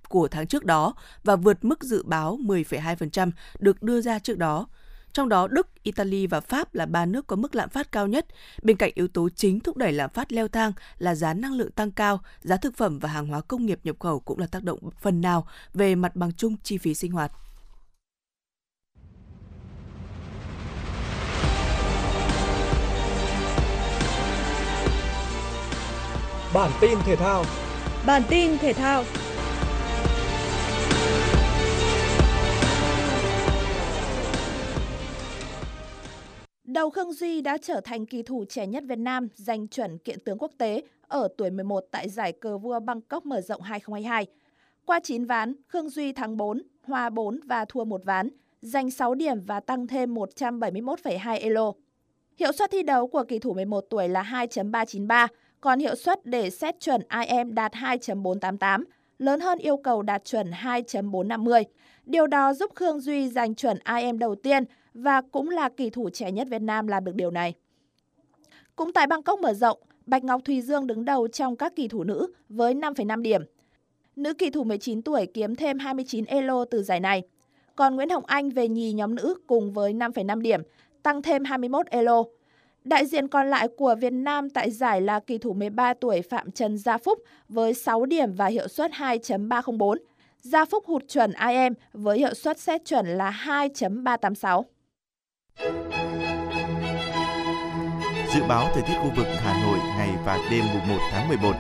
của 0.09 0.29
tháng 0.29 0.47
trước 0.47 0.65
đó 0.65 0.95
và 1.25 1.37
vượt 1.37 1.65
mức 1.65 1.83
dự 1.83 2.03
báo 2.03 2.39
10,2% 2.43 3.31
được 3.59 3.83
đưa 3.83 4.01
ra 4.01 4.19
trước 4.19 4.39
đó. 4.39 4.69
Trong 5.19 5.29
đó 5.29 5.49
Đức, 5.49 5.69
Italy 5.83 6.27
và 6.27 6.41
Pháp 6.41 6.75
là 6.75 6.87
ba 6.87 7.07
nước 7.07 7.27
có 7.27 7.37
mức 7.37 7.55
lạm 7.55 7.69
phát 7.69 7.93
cao 7.93 8.07
nhất. 8.07 8.27
Bên 8.63 8.77
cạnh 8.77 8.93
yếu 8.95 9.09
tố 9.09 9.29
chính 9.29 9.61
thúc 9.61 9.77
đẩy 9.77 9.93
lạm 9.93 10.11
phát 10.11 10.33
leo 10.33 10.49
thang 10.49 10.73
là 10.99 11.15
giá 11.15 11.35
năng 11.35 11.53
lượng 11.53 11.71
tăng 11.71 11.91
cao, 11.91 12.21
giá 12.41 12.57
thực 12.57 12.77
phẩm 12.77 12.99
và 12.99 13.09
hàng 13.09 13.27
hóa 13.27 13.41
công 13.41 13.67
nghiệp 13.67 13.81
nhập 13.85 13.97
khẩu 14.01 14.21
cũng 14.21 14.39
là 14.39 14.47
tác 14.47 14.63
động 14.63 14.79
phần 15.01 15.21
nào 15.21 15.47
về 15.75 15.95
mặt 15.95 16.17
bằng 16.17 16.33
chung 16.33 16.57
chi 16.63 16.79
phí 16.79 16.95
sinh 16.95 17.13
hoạt. 17.13 17.33
Bản 26.55 26.71
tin 26.81 26.99
thể 27.07 27.17
thao 27.17 27.45
Bản 28.07 28.23
tin 28.29 28.59
thể 28.59 28.73
thao 28.73 29.05
Đầu 36.79 36.91
Khương 36.91 37.13
Duy 37.13 37.41
đã 37.41 37.59
trở 37.59 37.81
thành 37.81 38.07
kỳ 38.07 38.23
thủ 38.23 38.45
trẻ 38.49 38.67
nhất 38.67 38.85
Việt 38.87 38.99
Nam 38.99 39.29
giành 39.35 39.69
chuẩn 39.69 39.99
kiện 39.99 40.21
tướng 40.21 40.39
quốc 40.39 40.53
tế 40.59 40.83
ở 41.09 41.29
tuổi 41.37 41.51
11 41.51 41.85
tại 41.91 42.09
giải 42.09 42.33
cờ 42.33 42.59
vua 42.59 42.81
Bangkok 42.81 43.27
mở 43.27 43.41
rộng 43.41 43.63
2022. 43.63 44.27
Qua 44.85 45.01
9 45.01 45.25
ván, 45.25 45.55
Khương 45.67 45.89
Duy 45.89 46.13
thắng 46.13 46.37
4, 46.37 46.63
hòa 46.83 47.11
4 47.11 47.41
và 47.47 47.65
thua 47.65 47.85
1 47.85 48.05
ván, 48.05 48.31
giành 48.61 48.91
6 48.91 49.15
điểm 49.15 49.45
và 49.47 49.61
tăng 49.61 49.87
thêm 49.87 50.15
171,2 50.15 51.41
elo. 51.41 51.73
Hiệu 52.37 52.53
suất 52.53 52.71
thi 52.71 52.83
đấu 52.83 53.07
của 53.07 53.25
kỳ 53.29 53.39
thủ 53.39 53.55
11 53.55 53.85
tuổi 53.91 54.09
là 54.09 54.23
2.393, 54.23 55.29
còn 55.61 55.79
hiệu 55.79 55.95
suất 55.95 56.27
để 56.27 56.51
xét 56.51 56.81
chuẩn 56.81 57.01
IM 57.27 57.55
đạt 57.55 57.73
2.488, 57.73 58.85
lớn 59.19 59.41
hơn 59.41 59.59
yêu 59.59 59.77
cầu 59.77 60.03
đạt 60.03 60.25
chuẩn 60.25 60.51
2.450. 60.51 61.65
Điều 62.05 62.27
đó 62.27 62.55
giúp 62.55 62.71
Khương 62.75 63.01
Duy 63.01 63.29
giành 63.29 63.55
chuẩn 63.55 63.79
IM 63.97 64.19
đầu 64.19 64.35
tiên 64.35 64.65
và 64.99 65.21
cũng 65.21 65.51
là 65.51 65.69
kỳ 65.69 65.91
thủ 65.91 66.11
trẻ 66.11 66.33
nhất 66.33 66.49
Việt 66.51 66.63
Nam 66.63 66.87
làm 66.87 67.05
được 67.05 67.15
điều 67.15 67.31
này. 67.31 67.55
Cũng 68.77 68.93
tại 68.93 69.07
Bangkok 69.07 69.41
mở 69.41 69.55
rộng, 69.55 69.79
Bạch 70.07 70.25
Ngọc 70.25 70.41
Thùy 70.45 70.61
Dương 70.61 70.87
đứng 70.87 71.05
đầu 71.05 71.29
trong 71.29 71.57
các 71.57 71.77
kỳ 71.77 71.89
thủ 71.89 72.05
nữ 72.05 72.33
với 72.49 72.75
5,5 72.75 73.23
điểm. 73.23 73.43
Nữ 74.17 74.35
kỳ 74.35 74.51
thủ 74.51 74.65
19 74.65 75.03
tuổi 75.03 75.27
kiếm 75.35 75.57
thêm 75.57 75.79
29 75.79 76.25
elo 76.25 76.65
từ 76.65 76.83
giải 76.83 77.01
này. 77.01 77.23
Còn 77.77 77.97
Nguyễn 77.97 78.11
Hồng 78.11 78.27
Anh 78.27 78.51
về 78.51 78.69
nhì 78.69 78.93
nhóm 78.93 79.15
nữ 79.15 79.35
cùng 79.47 79.73
với 79.73 79.93
5,5 79.93 80.41
điểm, 80.41 80.63
tăng 81.03 81.23
thêm 81.23 81.45
21 81.45 81.87
elo. 81.87 82.23
Đại 82.85 83.07
diện 83.07 83.29
còn 83.29 83.51
lại 83.51 83.69
của 83.77 83.95
Việt 84.01 84.13
Nam 84.13 84.51
tại 84.51 84.71
giải 84.71 85.01
là 85.01 85.21
kỳ 85.21 85.39
thủ 85.39 85.53
13 85.53 85.95
tuổi 85.95 86.23
Phạm 86.23 86.51
Trần 86.51 86.79
Gia 86.79 86.99
Phúc 86.99 87.19
với 87.49 87.75
6 87.75 88.07
điểm 88.07 88.35
và 88.35 88.47
hiệu 88.47 88.69
suất 88.69 88.91
2.304. 88.91 89.97
Gia 90.41 90.65
Phúc 90.65 90.85
hụt 90.87 91.09
chuẩn 91.09 91.33
IM 91.49 91.73
với 91.93 92.19
hiệu 92.19 92.35
suất 92.35 92.59
xét 92.59 92.85
chuẩn 92.85 93.07
là 93.07 93.43
2.386. 93.45 94.63
Dự 98.35 98.43
báo 98.49 98.71
thời 98.75 98.83
tiết 98.83 98.95
khu 99.03 99.13
vực 99.17 99.27
Hà 99.43 99.63
Nội 99.63 99.79
ngày 99.79 100.11
và 100.25 100.39
đêm 100.51 100.65
mùng 100.75 100.89
1 100.89 100.99
tháng 101.11 101.29
11. 101.29 101.53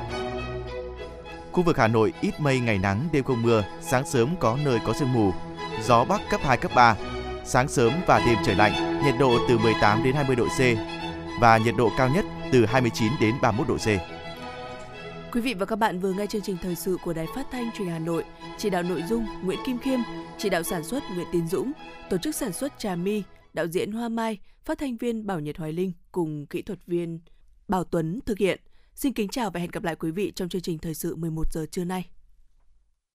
Khu 1.53 1.63
vực 1.63 1.77
Hà 1.79 1.89
Nội 1.89 2.13
ít 2.21 2.41
mây 2.41 2.61
ngày 2.61 2.79
nắng, 2.79 3.09
đêm 3.13 3.25
không 3.25 3.43
mưa, 3.43 3.65
sáng 3.81 4.07
sớm 4.07 4.37
có 4.41 4.59
nơi 4.65 4.79
có 4.87 4.93
sương 4.93 5.13
mù, 5.13 5.33
gió 5.83 6.05
bắc 6.05 6.21
cấp 6.31 6.41
2 6.45 6.57
cấp 6.57 6.71
3. 6.75 6.97
Sáng 7.45 7.69
sớm 7.69 7.93
và 8.07 8.19
đêm 8.27 8.37
trời 8.45 8.55
lạnh, 8.55 9.03
nhiệt 9.05 9.15
độ 9.19 9.39
từ 9.49 9.59
18 9.59 10.05
đến 10.05 10.15
20 10.15 10.37
độ 10.37 10.47
C 10.47 10.61
và 11.41 11.59
nhiệt 11.59 11.75
độ 11.79 11.91
cao 11.99 12.09
nhất 12.09 12.25
từ 12.53 12.67
29 12.67 13.13
đến 13.21 13.35
31 13.43 13.69
độ 13.69 13.77
C. 13.77 13.87
Quý 15.33 15.41
vị 15.41 15.55
và 15.55 15.67
các 15.67 15.77
bạn 15.77 16.01
vừa 16.01 16.13
nghe 16.13 16.27
chương 16.27 16.43
trình 16.43 16.57
thời 16.63 16.75
sự 16.75 16.97
của 17.05 17.13
Đài 17.13 17.27
Phát 17.35 17.47
thanh 17.53 17.71
Truyền 17.73 17.89
hình 17.89 17.93
Hà 17.93 17.99
Nội, 17.99 18.25
chỉ 18.59 18.71
đạo 18.71 18.83
nội 18.83 19.03
dung 19.09 19.27
Nguyễn 19.43 19.59
Kim 19.67 19.79
Khiêm, 19.79 20.01
chỉ 20.39 20.49
đạo 20.49 20.63
sản 20.63 20.85
xuất 20.85 21.03
Nguyễn 21.15 21.27
Tiến 21.33 21.49
Dũng, 21.49 21.73
tổ 22.11 22.19
chức 22.19 22.35
sản 22.35 22.53
xuất 22.53 22.79
Trà 22.79 22.95
My, 22.95 23.23
đạo 23.59 23.67
diễn 23.67 23.93
Hoa 23.93 24.09
Mai, 24.09 24.39
phát 24.65 24.79
thanh 24.79 24.97
viên 24.97 25.27
Bảo 25.27 25.41
Nhật 25.41 25.57
Hoài 25.57 25.73
Linh 25.73 25.93
cùng 26.13 26.47
kỹ 26.47 26.63
thuật 26.63 26.79
viên 26.87 27.21
Bảo 27.69 27.85
Tuấn 27.85 28.21
thực 28.27 28.39
hiện. 28.39 28.61
Xin 28.95 29.13
kính 29.13 29.29
chào 29.29 29.51
và 29.51 29.61
hẹn 29.61 29.71
gặp 29.71 29.85
lại 29.85 29.97
quý 29.97 30.11
vị 30.11 30.33
trong 30.37 30.49
chương 30.49 30.63
trình 30.63 30.79
thời 30.79 30.95
sự 30.95 31.17
11 31.17 31.53
giờ 31.53 31.67
trưa 31.71 31.85
nay. 31.85 32.09